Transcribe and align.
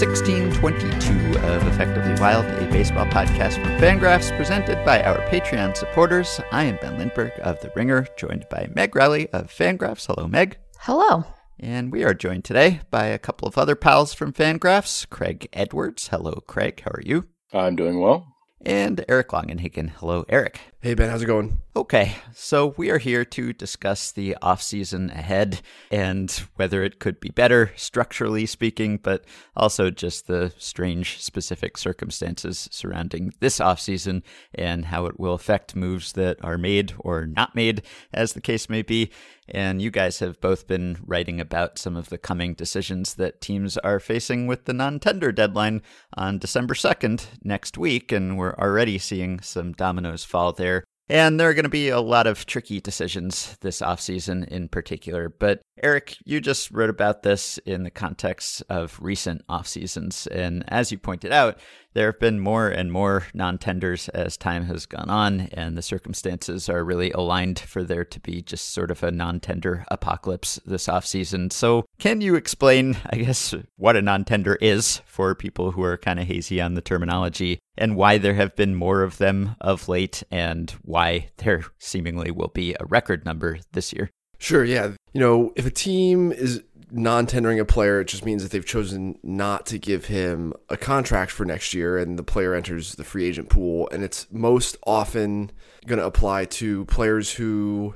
welcome 0.00 0.24
to 0.24 0.30
episode 0.30 0.62
1622 0.62 1.38
of 1.40 1.66
Effectively 1.66 2.14
Wild, 2.20 2.44
a 2.44 2.70
baseball 2.70 3.06
podcast 3.06 3.54
from 3.54 3.76
Fangraphs 3.78 4.36
presented 4.36 4.84
by 4.84 5.02
our 5.02 5.18
Patreon 5.28 5.76
supporters. 5.76 6.40
I 6.52 6.64
am 6.64 6.78
Ben 6.80 6.98
Lindbergh 6.98 7.32
of 7.40 7.60
The 7.60 7.72
Ringer, 7.74 8.06
joined 8.16 8.46
by 8.48 8.68
Meg 8.74 8.94
Rowley 8.94 9.28
of 9.30 9.48
Fangraphs. 9.48 10.06
Hello, 10.06 10.28
Meg. 10.28 10.58
Hello. 10.80 11.24
And 11.58 11.90
we 11.90 12.04
are 12.04 12.14
joined 12.14 12.44
today 12.44 12.80
by 12.90 13.06
a 13.06 13.18
couple 13.18 13.48
of 13.48 13.58
other 13.58 13.74
pals 13.74 14.14
from 14.14 14.32
Fangraphs, 14.32 15.08
Craig 15.08 15.48
Edwards. 15.52 16.08
Hello, 16.08 16.42
Craig. 16.46 16.80
How 16.84 16.92
are 16.92 17.02
you? 17.04 17.26
I'm 17.52 17.74
doing 17.74 18.00
well. 18.00 18.36
And 18.64 19.04
Eric 19.08 19.30
Longenhagen. 19.30 19.90
Hello, 19.90 20.24
Eric. 20.28 20.60
Hey, 20.80 20.94
Ben. 20.94 21.10
How's 21.10 21.22
it 21.22 21.26
going? 21.26 21.60
Okay, 21.74 22.16
so 22.34 22.74
we 22.76 22.90
are 22.90 22.98
here 22.98 23.24
to 23.24 23.52
discuss 23.52 24.12
the 24.12 24.36
offseason 24.42 25.10
ahead 25.12 25.60
and 25.92 26.30
whether 26.54 26.82
it 26.82 26.98
could 26.98 27.18
be 27.18 27.30
better, 27.30 27.72
structurally 27.76 28.46
speaking, 28.46 28.96
but 28.96 29.24
also 29.56 29.90
just 29.90 30.26
the 30.26 30.52
strange 30.58 31.20
specific 31.20 31.78
circumstances 31.78 32.68
surrounding 32.70 33.32
this 33.40 33.58
offseason 33.58 34.22
and 34.54 34.86
how 34.86 35.06
it 35.06 35.18
will 35.18 35.34
affect 35.34 35.76
moves 35.76 36.12
that 36.12 36.36
are 36.44 36.58
made 36.58 36.94
or 36.98 37.26
not 37.26 37.54
made, 37.54 37.82
as 38.12 38.32
the 38.32 38.40
case 38.40 38.68
may 38.68 38.82
be. 38.82 39.10
And 39.50 39.80
you 39.80 39.90
guys 39.90 40.18
have 40.18 40.40
both 40.42 40.66
been 40.66 40.98
writing 41.06 41.40
about 41.40 41.78
some 41.78 41.96
of 41.96 42.10
the 42.10 42.18
coming 42.18 42.52
decisions 42.52 43.14
that 43.14 43.40
teams 43.40 43.78
are 43.78 43.98
facing 43.98 44.46
with 44.46 44.66
the 44.66 44.74
non 44.74 45.00
tender 45.00 45.32
deadline 45.32 45.80
on 46.14 46.38
December 46.38 46.74
2nd 46.74 47.24
next 47.42 47.78
week, 47.78 48.12
and 48.12 48.36
we're 48.36 48.54
already 48.56 48.98
seeing 48.98 49.40
some 49.40 49.72
dominoes 49.72 50.22
fall 50.22 50.52
there. 50.52 50.67
And 51.10 51.40
there 51.40 51.48
are 51.48 51.54
going 51.54 51.64
to 51.64 51.70
be 51.70 51.88
a 51.88 52.00
lot 52.00 52.26
of 52.26 52.44
tricky 52.44 52.80
decisions 52.80 53.56
this 53.62 53.80
offseason 53.80 54.46
in 54.48 54.68
particular. 54.68 55.30
But 55.30 55.62
Eric, 55.82 56.16
you 56.24 56.40
just 56.40 56.70
wrote 56.70 56.90
about 56.90 57.22
this 57.22 57.58
in 57.58 57.84
the 57.84 57.90
context 57.90 58.62
of 58.68 58.98
recent 59.00 59.42
off 59.48 59.66
seasons. 59.66 60.26
And 60.26 60.64
as 60.68 60.92
you 60.92 60.98
pointed 60.98 61.32
out, 61.32 61.58
there 61.94 62.06
have 62.06 62.20
been 62.20 62.40
more 62.40 62.68
and 62.68 62.92
more 62.92 63.26
non 63.34 63.58
tenders 63.58 64.08
as 64.10 64.36
time 64.36 64.66
has 64.66 64.86
gone 64.86 65.10
on, 65.10 65.48
and 65.52 65.76
the 65.76 65.82
circumstances 65.82 66.68
are 66.68 66.84
really 66.84 67.10
aligned 67.12 67.58
for 67.58 67.82
there 67.82 68.04
to 68.04 68.20
be 68.20 68.42
just 68.42 68.72
sort 68.72 68.90
of 68.90 69.02
a 69.02 69.10
non 69.10 69.40
tender 69.40 69.84
apocalypse 69.90 70.60
this 70.66 70.86
offseason. 70.86 71.52
So, 71.52 71.84
can 71.98 72.20
you 72.20 72.34
explain, 72.34 72.96
I 73.06 73.16
guess, 73.16 73.54
what 73.76 73.96
a 73.96 74.02
non 74.02 74.24
tender 74.24 74.56
is 74.56 75.00
for 75.06 75.34
people 75.34 75.72
who 75.72 75.82
are 75.82 75.96
kind 75.96 76.20
of 76.20 76.26
hazy 76.26 76.60
on 76.60 76.74
the 76.74 76.80
terminology 76.80 77.58
and 77.76 77.96
why 77.96 78.18
there 78.18 78.34
have 78.34 78.56
been 78.56 78.74
more 78.74 79.02
of 79.02 79.18
them 79.18 79.56
of 79.60 79.88
late 79.88 80.22
and 80.30 80.70
why 80.82 81.28
there 81.38 81.64
seemingly 81.78 82.30
will 82.30 82.52
be 82.54 82.74
a 82.74 82.86
record 82.86 83.24
number 83.24 83.58
this 83.72 83.92
year? 83.92 84.10
Sure, 84.38 84.64
yeah. 84.64 84.92
You 85.12 85.20
know, 85.20 85.52
if 85.56 85.66
a 85.66 85.70
team 85.70 86.30
is 86.30 86.62
non 86.90 87.26
tendering 87.26 87.60
a 87.60 87.64
player, 87.64 88.00
it 88.00 88.08
just 88.08 88.24
means 88.24 88.42
that 88.42 88.52
they've 88.52 88.64
chosen 88.64 89.18
not 89.22 89.66
to 89.66 89.78
give 89.78 90.06
him 90.06 90.52
a 90.68 90.76
contract 90.76 91.30
for 91.30 91.44
next 91.44 91.74
year 91.74 91.98
and 91.98 92.18
the 92.18 92.22
player 92.22 92.54
enters 92.54 92.94
the 92.94 93.04
free 93.04 93.26
agent 93.26 93.48
pool. 93.48 93.88
And 93.92 94.02
it's 94.02 94.26
most 94.30 94.76
often 94.86 95.50
going 95.86 95.98
to 95.98 96.06
apply 96.06 96.46
to 96.46 96.84
players 96.86 97.32
who 97.32 97.94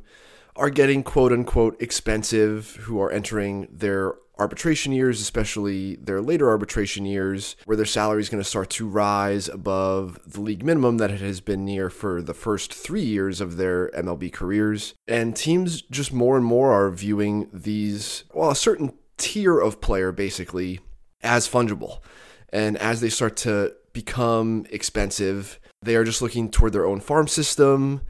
are 0.56 0.70
getting 0.70 1.02
quote 1.02 1.32
unquote 1.32 1.80
expensive, 1.80 2.76
who 2.82 3.00
are 3.00 3.10
entering 3.10 3.68
their 3.70 4.14
arbitration 4.38 4.92
years, 4.92 5.20
especially 5.20 5.96
their 5.96 6.20
later 6.20 6.48
arbitration 6.48 7.04
years, 7.06 7.56
where 7.64 7.76
their 7.76 7.86
salary 7.86 8.20
is 8.20 8.28
going 8.28 8.42
to 8.42 8.48
start 8.48 8.70
to 8.70 8.88
rise 8.88 9.48
above 9.48 10.18
the 10.26 10.40
league 10.40 10.64
minimum 10.64 10.98
that 10.98 11.10
it 11.10 11.20
has 11.20 11.40
been 11.40 11.64
near 11.64 11.88
for 11.88 12.22
the 12.22 12.34
first 12.34 12.72
three 12.72 13.02
years 13.02 13.40
of 13.40 13.56
their 13.56 13.88
MLB 13.90 14.32
careers. 14.32 14.94
And 15.06 15.36
teams 15.36 15.82
just 15.82 16.12
more 16.12 16.36
and 16.36 16.44
more 16.44 16.72
are 16.72 16.90
viewing 16.90 17.48
these, 17.52 18.24
well, 18.32 18.50
a 18.50 18.56
certain 18.56 18.94
tier 19.16 19.58
of 19.58 19.80
player 19.80 20.12
basically 20.12 20.80
as 21.22 21.48
fungible. 21.48 22.00
And 22.48 22.76
as 22.78 23.00
they 23.00 23.10
start 23.10 23.36
to 23.38 23.74
become 23.92 24.66
expensive, 24.70 25.60
they 25.82 25.96
are 25.96 26.04
just 26.04 26.22
looking 26.22 26.50
toward 26.50 26.72
their 26.72 26.86
own 26.86 27.00
farm 27.00 27.28
system 27.28 28.02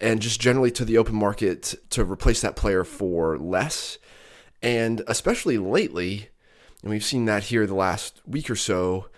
and 0.00 0.20
just 0.20 0.40
generally 0.40 0.70
to 0.72 0.84
the 0.84 0.98
open 0.98 1.14
market 1.14 1.74
to 1.90 2.04
replace 2.04 2.40
that 2.40 2.56
player 2.56 2.84
for 2.84 3.38
less. 3.38 3.98
And 4.62 5.02
especially 5.06 5.58
lately, 5.58 6.28
and 6.82 6.90
we've 6.90 7.04
seen 7.04 7.26
that 7.26 7.44
here 7.44 7.66
the 7.66 7.74
last 7.74 8.20
week 8.26 8.50
or 8.50 8.56
so, 8.56 9.08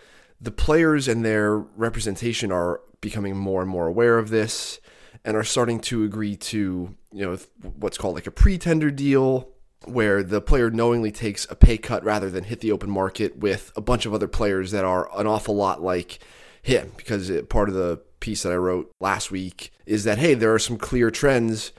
the 0.40 0.50
players 0.50 1.06
and 1.06 1.24
their 1.24 1.56
representation 1.56 2.50
are 2.50 2.80
becoming 3.00 3.36
more 3.36 3.62
and 3.62 3.70
more 3.70 3.86
aware 3.86 4.18
of 4.18 4.30
this 4.30 4.80
and 5.24 5.36
are 5.36 5.44
starting 5.44 5.78
to 5.78 6.04
agree 6.04 6.36
to, 6.36 6.94
you 7.12 7.24
know, 7.24 7.38
what's 7.76 7.98
called 7.98 8.14
like 8.14 8.26
a 8.26 8.32
pre-tender 8.32 8.90
deal 8.90 9.48
where 9.84 10.22
the 10.22 10.40
player 10.40 10.70
knowingly 10.70 11.10
takes 11.10 11.44
a 11.50 11.56
pay 11.56 11.76
cut 11.76 12.04
rather 12.04 12.30
than 12.30 12.44
hit 12.44 12.60
the 12.60 12.72
open 12.72 12.90
market 12.90 13.38
with 13.38 13.72
a 13.76 13.80
bunch 13.80 14.06
of 14.06 14.14
other 14.14 14.28
players 14.28 14.70
that 14.70 14.84
are 14.84 15.08
an 15.18 15.26
awful 15.26 15.54
lot 15.54 15.82
like 15.82 16.18
him. 16.62 16.92
Because 16.96 17.30
it, 17.30 17.48
part 17.48 17.68
of 17.68 17.74
the 17.74 18.00
piece 18.20 18.42
that 18.44 18.52
I 18.52 18.56
wrote 18.56 18.92
last 19.00 19.30
week 19.30 19.71
is 19.86 20.04
that 20.04 20.18
hey, 20.18 20.34
there 20.34 20.54
are 20.54 20.58
some 20.58 20.76
clear 20.76 21.10
trends 21.10 21.72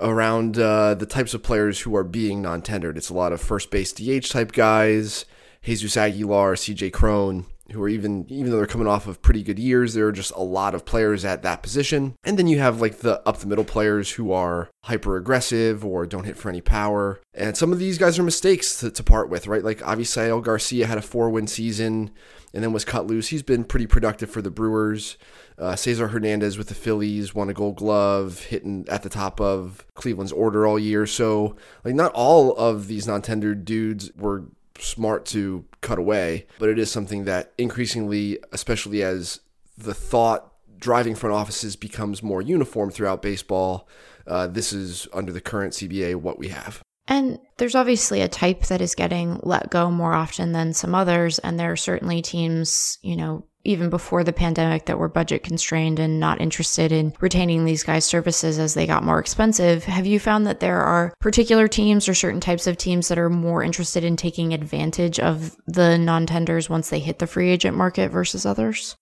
around 0.00 0.58
uh, 0.58 0.94
the 0.94 1.06
types 1.06 1.34
of 1.34 1.42
players 1.42 1.80
who 1.80 1.94
are 1.94 2.04
being 2.04 2.40
non-tendered. 2.42 2.96
It's 2.96 3.10
a 3.10 3.14
lot 3.14 3.32
of 3.32 3.40
first 3.40 3.70
base 3.70 3.92
DH 3.92 4.30
type 4.30 4.52
guys, 4.52 5.26
Jesus 5.62 5.96
Aguilar, 5.96 6.54
CJ 6.54 6.92
Cron, 6.92 7.46
who 7.72 7.82
are 7.82 7.88
even 7.88 8.26
even 8.28 8.50
though 8.50 8.56
they're 8.56 8.66
coming 8.66 8.86
off 8.86 9.06
of 9.06 9.22
pretty 9.22 9.42
good 9.42 9.58
years, 9.58 9.94
there 9.94 10.06
are 10.06 10.12
just 10.12 10.32
a 10.32 10.42
lot 10.42 10.74
of 10.74 10.84
players 10.84 11.24
at 11.24 11.42
that 11.42 11.62
position. 11.62 12.14
And 12.24 12.38
then 12.38 12.46
you 12.46 12.58
have 12.58 12.80
like 12.80 12.98
the 12.98 13.26
up 13.28 13.38
the 13.38 13.46
middle 13.46 13.64
players 13.64 14.12
who 14.12 14.32
are 14.32 14.70
hyper 14.84 15.16
aggressive 15.16 15.84
or 15.84 16.06
don't 16.06 16.24
hit 16.24 16.36
for 16.36 16.48
any 16.48 16.60
power. 16.60 17.20
And 17.34 17.56
some 17.56 17.72
of 17.72 17.78
these 17.78 17.98
guys 17.98 18.18
are 18.18 18.22
mistakes 18.22 18.80
to, 18.80 18.90
to 18.90 19.02
part 19.02 19.28
with, 19.28 19.46
right? 19.46 19.64
Like 19.64 19.78
Avisail 19.78 20.42
Garcia 20.42 20.86
had 20.86 20.98
a 20.98 21.02
four 21.02 21.30
win 21.30 21.46
season 21.46 22.10
and 22.52 22.62
then 22.64 22.72
was 22.72 22.84
cut 22.84 23.06
loose. 23.06 23.28
He's 23.28 23.42
been 23.42 23.64
pretty 23.64 23.86
productive 23.86 24.30
for 24.30 24.42
the 24.42 24.50
Brewers. 24.50 25.16
Uh, 25.58 25.76
Cesar 25.76 26.08
Hernandez 26.08 26.56
with 26.56 26.68
the 26.68 26.74
Phillies 26.74 27.34
won 27.34 27.50
a 27.50 27.54
Gold 27.54 27.76
Glove, 27.76 28.44
hitting 28.44 28.86
at 28.88 29.02
the 29.02 29.10
top 29.10 29.40
of 29.40 29.86
Cleveland's 29.94 30.32
order 30.32 30.66
all 30.66 30.78
year. 30.78 31.06
So, 31.06 31.54
like, 31.84 31.94
not 31.94 32.12
all 32.14 32.56
of 32.56 32.86
these 32.86 33.06
non-tendered 33.06 33.66
dudes 33.66 34.10
were 34.16 34.46
smart 34.82 35.26
to 35.26 35.64
cut 35.80 35.98
away, 35.98 36.46
but 36.58 36.68
it 36.68 36.78
is 36.78 36.90
something 36.90 37.24
that 37.24 37.52
increasingly, 37.58 38.38
especially 38.52 39.02
as 39.02 39.40
the 39.76 39.94
thought 39.94 40.52
driving 40.78 41.14
front 41.14 41.34
offices 41.34 41.76
becomes 41.76 42.22
more 42.22 42.42
uniform 42.42 42.90
throughout 42.90 43.22
baseball, 43.22 43.88
uh, 44.26 44.46
this 44.46 44.72
is 44.72 45.06
under 45.12 45.32
the 45.32 45.40
current 45.40 45.74
CBA 45.74 46.16
what 46.16 46.38
we 46.38 46.48
have. 46.48 46.82
And 47.10 47.40
there's 47.56 47.74
obviously 47.74 48.20
a 48.20 48.28
type 48.28 48.62
that 48.66 48.80
is 48.80 48.94
getting 48.94 49.40
let 49.42 49.68
go 49.68 49.90
more 49.90 50.14
often 50.14 50.52
than 50.52 50.72
some 50.72 50.94
others. 50.94 51.40
And 51.40 51.58
there 51.58 51.72
are 51.72 51.76
certainly 51.76 52.22
teams, 52.22 52.98
you 53.02 53.16
know, 53.16 53.44
even 53.64 53.90
before 53.90 54.22
the 54.24 54.32
pandemic 54.32 54.86
that 54.86 54.98
were 54.98 55.08
budget 55.08 55.42
constrained 55.42 55.98
and 55.98 56.20
not 56.20 56.40
interested 56.40 56.92
in 56.92 57.12
retaining 57.20 57.64
these 57.64 57.82
guys' 57.82 58.04
services 58.04 58.60
as 58.60 58.74
they 58.74 58.86
got 58.86 59.02
more 59.02 59.18
expensive. 59.18 59.84
Have 59.84 60.06
you 60.06 60.20
found 60.20 60.46
that 60.46 60.60
there 60.60 60.80
are 60.80 61.12
particular 61.20 61.66
teams 61.66 62.08
or 62.08 62.14
certain 62.14 62.40
types 62.40 62.68
of 62.68 62.78
teams 62.78 63.08
that 63.08 63.18
are 63.18 63.28
more 63.28 63.62
interested 63.62 64.04
in 64.04 64.16
taking 64.16 64.54
advantage 64.54 65.18
of 65.18 65.56
the 65.66 65.98
non 65.98 66.26
tenders 66.26 66.70
once 66.70 66.90
they 66.90 67.00
hit 67.00 67.18
the 67.18 67.26
free 67.26 67.50
agent 67.50 67.76
market 67.76 68.10
versus 68.10 68.46
others? 68.46 68.96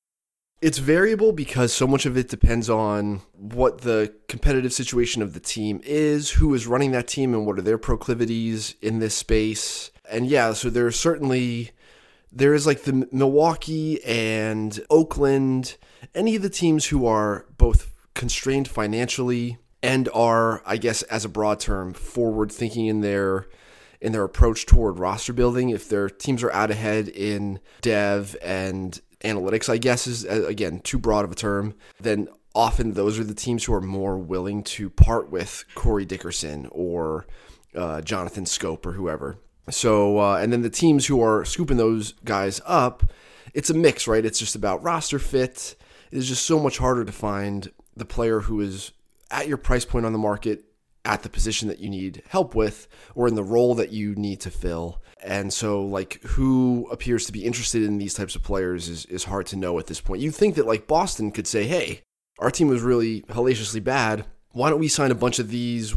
It's 0.60 0.78
variable 0.78 1.32
because 1.32 1.72
so 1.72 1.87
much 1.87 2.05
of 2.05 2.16
it 2.16 2.28
depends 2.28 2.69
on 2.69 3.20
what 3.34 3.82
the 3.82 4.12
competitive 4.26 4.72
situation 4.72 5.22
of 5.22 5.32
the 5.32 5.40
team 5.40 5.81
is, 5.84 6.31
who 6.32 6.52
is 6.52 6.66
running 6.66 6.90
that 6.93 7.06
team, 7.06 7.32
and 7.32 7.46
what 7.46 7.58
are 7.58 7.62
their 7.62 7.78
proclivities 7.78 8.75
in 8.82 8.99
this 8.99 9.16
space. 9.16 9.93
And 10.10 10.26
yeah, 10.26 10.52
so 10.55 10.69
there 10.69 10.87
are 10.87 10.93
certainly 10.93 11.70
there 12.32 12.55
is 12.55 12.66
like 12.66 12.82
the 12.82 13.08
Milwaukee 13.12 14.02
and 14.05 14.81
Oakland, 14.90 15.76
any 16.14 16.37
of 16.37 16.43
the 16.43 16.50
teams 16.50 16.87
who 16.87 17.06
are 17.06 17.46
both 17.56 17.94
constrained 18.14 18.69
financially 18.69 19.58
and 19.82 20.08
are, 20.12 20.62
I 20.66 20.76
guess, 20.76 21.02
as 21.05 21.25
a 21.25 21.28
broad 21.28 21.60
term, 21.60 21.94
forward 21.94 22.50
thinking 22.50 22.87
in 22.87 23.00
their 23.00 23.46
in 24.00 24.12
their 24.12 24.25
approach 24.25 24.66
toward 24.66 24.99
roster 24.99 25.32
building. 25.32 25.70
If 25.70 25.88
their 25.88 26.08
teams 26.08 26.43
are 26.43 26.52
out 26.52 26.70
ahead 26.70 27.08
in 27.08 27.60
dev 27.81 28.37
and 28.43 29.00
analytics, 29.25 29.69
I 29.69 29.79
guess 29.79 30.06
is 30.06 30.25
uh, 30.25 30.47
again 30.47 30.81
too 30.81 30.99
broad 30.99 31.25
of 31.25 31.32
a 31.32 31.35
term, 31.35 31.75
then 32.00 32.29
often 32.55 32.93
those 32.93 33.19
are 33.19 33.25
the 33.25 33.35
teams 33.35 33.65
who 33.65 33.75
are 33.75 33.81
more 33.81 34.19
willing 34.19 34.62
to 34.65 34.91
part 34.91 35.31
with 35.31 35.65
Corey 35.75 36.05
Dickerson 36.05 36.69
or 36.70 37.26
uh, 37.75 38.00
Jonathan 38.00 38.44
Schoop 38.44 38.87
or 38.87 38.93
whoever 38.93 39.38
so, 39.70 40.19
uh, 40.19 40.37
and 40.37 40.53
then 40.53 40.62
the 40.62 40.70
teams 40.70 41.06
who 41.06 41.23
are 41.23 41.44
scooping 41.44 41.76
those 41.76 42.12
guys 42.25 42.61
up, 42.67 43.11
it's 43.55 43.70
a 43.70 43.75
mix, 43.75 44.06
right? 44.06 44.25
It's 44.25 44.38
just 44.38 44.55
about 44.55 44.82
roster 44.82 45.19
fit. 45.19 45.76
It 46.11 46.19
is 46.19 46.29
just 46.29 46.44
so 46.44 46.59
much 46.59 46.79
harder 46.79 47.05
to 47.05 47.12
find 47.12 47.70
the 47.97 48.05
player 48.05 48.41
who 48.41 48.61
is 48.61 48.93
at 49.31 49.49
your 49.49 49.56
price 49.56 49.85
point 49.85 50.06
on 50.06 50.12
the 50.12 50.19
market 50.19 50.65
at 51.04 51.22
the 51.22 51.28
position 51.28 51.68
that 51.68 51.78
you 51.78 51.88
need 51.88 52.22
help 52.28 52.54
with 52.54 52.88
or 53.14 53.28
in 53.28 53.34
the 53.34 53.42
role 53.42 53.74
that 53.74 53.90
you 53.90 54.14
need 54.14 54.40
to 54.40 54.50
fill. 54.50 55.00
And 55.22 55.52
so 55.52 55.82
like 55.82 56.22
who 56.22 56.88
appears 56.90 57.26
to 57.26 57.32
be 57.32 57.44
interested 57.44 57.82
in 57.82 57.98
these 57.98 58.14
types 58.14 58.36
of 58.36 58.42
players 58.42 58.88
is, 58.88 59.04
is 59.06 59.24
hard 59.24 59.46
to 59.46 59.56
know 59.56 59.78
at 59.78 59.86
this 59.86 60.00
point. 60.00 60.22
You 60.22 60.30
think 60.30 60.54
that 60.56 60.66
like 60.66 60.86
Boston 60.86 61.30
could 61.30 61.46
say, 61.46 61.64
hey, 61.64 62.02
our 62.38 62.50
team 62.50 62.68
was 62.68 62.82
really 62.82 63.22
hellaciously 63.22 63.82
bad. 63.82 64.26
Why 64.52 64.70
don't 64.70 64.80
we 64.80 64.88
sign 64.88 65.10
a 65.10 65.16
bunch 65.16 65.38
of 65.38 65.50
these 65.50 65.94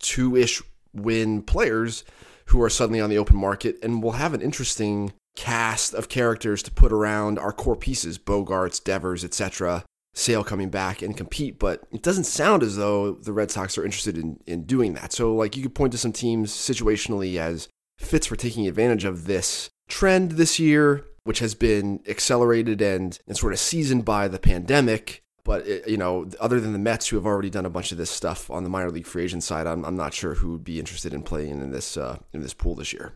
two-ish 0.00 0.62
win 0.92 1.42
players 1.42 2.04
who 2.46 2.62
are 2.62 2.70
suddenly 2.70 3.00
on 3.00 3.10
the 3.10 3.18
open 3.18 3.36
market, 3.36 3.78
and 3.82 4.02
we'll 4.02 4.12
have 4.12 4.34
an 4.34 4.42
interesting 4.42 5.12
cast 5.36 5.94
of 5.94 6.08
characters 6.08 6.62
to 6.62 6.70
put 6.70 6.92
around 6.92 7.38
our 7.38 7.52
core 7.52 7.76
pieces, 7.76 8.18
Bogaerts, 8.18 8.82
Devers, 8.82 9.24
etc. 9.24 9.84
Sale 10.14 10.44
coming 10.44 10.70
back 10.70 11.02
and 11.02 11.16
compete, 11.16 11.58
but 11.58 11.82
it 11.92 12.02
doesn't 12.02 12.24
sound 12.24 12.62
as 12.62 12.76
though 12.76 13.14
the 13.14 13.32
Red 13.32 13.50
Sox 13.50 13.76
are 13.76 13.84
interested 13.84 14.16
in, 14.16 14.38
in 14.46 14.62
doing 14.62 14.94
that. 14.94 15.12
So, 15.12 15.34
like, 15.34 15.56
you 15.56 15.62
could 15.62 15.74
point 15.74 15.92
to 15.92 15.98
some 15.98 16.12
teams 16.12 16.52
situationally 16.52 17.36
as 17.36 17.68
fits 17.98 18.26
for 18.26 18.36
taking 18.36 18.66
advantage 18.66 19.04
of 19.04 19.26
this 19.26 19.70
trend 19.88 20.32
this 20.32 20.58
year, 20.58 21.04
which 21.24 21.40
has 21.40 21.54
been 21.54 22.00
accelerated 22.08 22.80
and, 22.80 23.18
and 23.26 23.36
sort 23.36 23.52
of 23.52 23.58
seasoned 23.58 24.04
by 24.04 24.28
the 24.28 24.38
pandemic. 24.38 25.22
But 25.42 25.66
it, 25.66 25.88
you 25.88 25.98
know, 25.98 26.30
other 26.40 26.60
than 26.60 26.72
the 26.72 26.78
Mets, 26.78 27.08
who 27.08 27.16
have 27.16 27.26
already 27.26 27.50
done 27.50 27.66
a 27.66 27.70
bunch 27.70 27.92
of 27.92 27.98
this 27.98 28.10
stuff 28.10 28.50
on 28.50 28.64
the 28.64 28.70
minor 28.70 28.90
league 28.90 29.06
free 29.06 29.24
agent 29.24 29.42
side, 29.42 29.66
I'm, 29.66 29.84
I'm 29.84 29.96
not 29.96 30.14
sure 30.14 30.34
who 30.34 30.52
would 30.52 30.64
be 30.64 30.78
interested 30.78 31.12
in 31.12 31.22
playing 31.22 31.60
in 31.60 31.70
this 31.70 31.96
uh, 31.96 32.18
in 32.32 32.40
this 32.40 32.54
pool 32.54 32.74
this 32.74 32.92
year. 32.92 33.12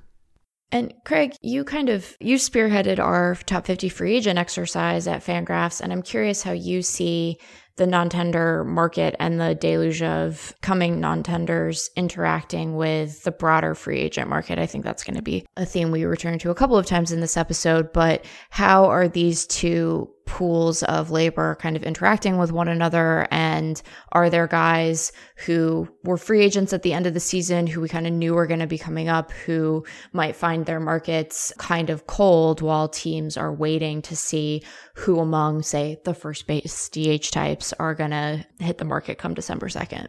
And 0.71 0.93
Craig, 1.05 1.35
you 1.41 1.65
kind 1.65 1.89
of 1.89 2.17
you 2.21 2.37
spearheaded 2.37 2.99
our 2.99 3.37
top 3.47 3.67
50 3.67 3.89
free 3.89 4.17
agent 4.17 4.39
exercise 4.39 5.07
at 5.07 5.25
Fangraphs, 5.25 5.81
and 5.81 5.93
I'm 5.93 6.03
curious 6.03 6.43
how 6.43 6.53
you 6.53 6.83
see 6.83 7.39
the 7.77 7.87
non-tender 7.87 8.65
market 8.65 9.15
and 9.19 9.41
the 9.41 9.55
deluge 9.55 10.03
of 10.03 10.53
coming 10.61 11.01
non-tenders 11.01 11.91
interacting 11.97 12.77
with 12.77 13.23
the 13.23 13.31
broader 13.31 13.75
free 13.75 14.01
agent 14.01 14.29
market. 14.29 14.59
I 14.59 14.67
think 14.67 14.85
that's 14.85 15.05
going 15.05 15.17
to 15.17 15.23
be 15.23 15.47
a 15.57 15.65
theme 15.65 15.91
we 15.91 16.05
return 16.05 16.39
to 16.41 16.51
a 16.51 16.55
couple 16.55 16.77
of 16.77 16.87
times 16.87 17.13
in 17.13 17.21
this 17.21 17.37
episode, 17.37 17.93
but 17.93 18.25
how 18.51 18.87
are 18.87 19.09
these 19.09 19.47
two 19.47 20.11
pools 20.29 20.83
of 20.83 21.11
labor 21.11 21.57
kind 21.59 21.75
of 21.75 21.83
interacting 21.83 22.37
with 22.37 22.53
one 22.53 22.69
another 22.69 23.27
and 23.31 23.81
are 24.13 24.29
there 24.29 24.47
guys 24.47 25.11
who 25.47 25.89
were 26.05 26.19
free 26.19 26.43
agents 26.43 26.75
at 26.75 26.83
the 26.83 26.93
end 26.93 27.07
of 27.07 27.15
the 27.15 27.21
season 27.21 27.67
who 27.67 27.81
we 27.81 27.89
kind 27.89 28.07
of 28.07 28.13
knew 28.13 28.35
were 28.35 28.47
going 28.47 28.61
to 28.61 28.67
be 28.67 28.77
coming 28.77 29.09
up 29.09 29.33
who 29.33 29.83
might 30.13 30.37
find 30.37 30.67
their 30.67 30.81
markets 30.81 31.51
kind 31.57 31.89
of 31.89 32.07
cold 32.07 32.61
while 32.61 32.91
teams 32.91 33.39
are 33.39 33.55
waiting 33.55 34.03
to 34.03 34.15
see 34.15 34.63
who 34.95 35.19
among 35.19 35.63
say 35.63 35.97
the 36.05 36.13
first 36.13 36.47
base 36.47 36.91
DH 36.91 37.31
types 37.33 37.73
are 37.79 37.95
going 37.95 38.11
to 38.11 38.45
hit 38.61 38.77
the 38.77 38.85
market 38.85 39.17
come 39.17 39.33
December 39.33 39.69
2nd. 39.69 40.09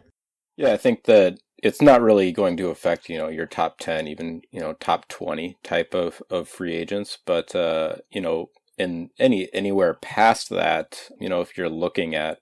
Yeah, 0.58 0.72
I 0.72 0.76
think 0.76 1.04
that 1.04 1.38
it's 1.62 1.80
not 1.80 2.02
really 2.02 2.32
going 2.32 2.58
to 2.58 2.68
affect, 2.68 3.08
you 3.08 3.16
know, 3.16 3.28
your 3.28 3.46
top 3.46 3.78
10, 3.78 4.06
even, 4.06 4.42
you 4.50 4.60
know, 4.60 4.74
top 4.74 5.08
20 5.08 5.56
type 5.62 5.94
of, 5.94 6.22
of 6.28 6.48
free 6.48 6.74
agents. 6.74 7.16
But, 7.24 7.54
uh, 7.54 7.96
you 8.10 8.20
know, 8.20 8.50
in 8.80 9.10
any 9.18 9.52
anywhere 9.52 9.94
past 9.94 10.48
that, 10.48 11.10
you 11.20 11.28
know, 11.28 11.42
if 11.42 11.56
you're 11.56 11.68
looking 11.68 12.14
at 12.14 12.38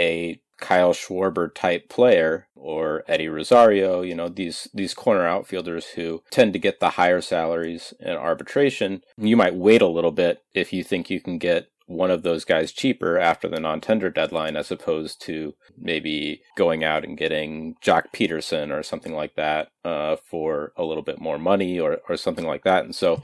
a 0.00 0.40
Kyle 0.58 0.92
Schwarber 0.92 1.54
type 1.54 1.88
player 1.88 2.48
or 2.56 3.04
Eddie 3.06 3.28
Rosario, 3.28 4.02
you 4.02 4.14
know, 4.14 4.28
these 4.28 4.68
these 4.74 4.92
corner 4.92 5.26
outfielders 5.26 5.86
who 5.94 6.22
tend 6.30 6.52
to 6.52 6.58
get 6.58 6.80
the 6.80 6.90
higher 6.90 7.20
salaries 7.20 7.94
in 8.00 8.12
arbitration, 8.12 9.02
you 9.16 9.36
might 9.36 9.54
wait 9.54 9.80
a 9.80 9.86
little 9.86 10.10
bit 10.10 10.42
if 10.52 10.72
you 10.72 10.82
think 10.82 11.10
you 11.10 11.20
can 11.20 11.38
get 11.38 11.68
one 11.86 12.10
of 12.10 12.22
those 12.22 12.44
guys 12.44 12.70
cheaper 12.70 13.18
after 13.18 13.48
the 13.48 13.58
non-tender 13.58 14.10
deadline 14.10 14.56
as 14.56 14.70
opposed 14.70 15.22
to 15.22 15.54
maybe 15.78 16.42
going 16.54 16.84
out 16.84 17.02
and 17.02 17.16
getting 17.16 17.76
Joc 17.82 18.12
Pederson 18.12 18.76
or 18.76 18.82
something 18.82 19.14
like 19.14 19.36
that 19.36 19.68
uh, 19.86 20.16
for 20.28 20.72
a 20.76 20.84
little 20.84 21.02
bit 21.02 21.18
more 21.18 21.38
money 21.38 21.80
or, 21.80 22.00
or 22.06 22.18
something 22.18 22.44
like 22.44 22.64
that. 22.64 22.84
And 22.84 22.94
so 22.94 23.22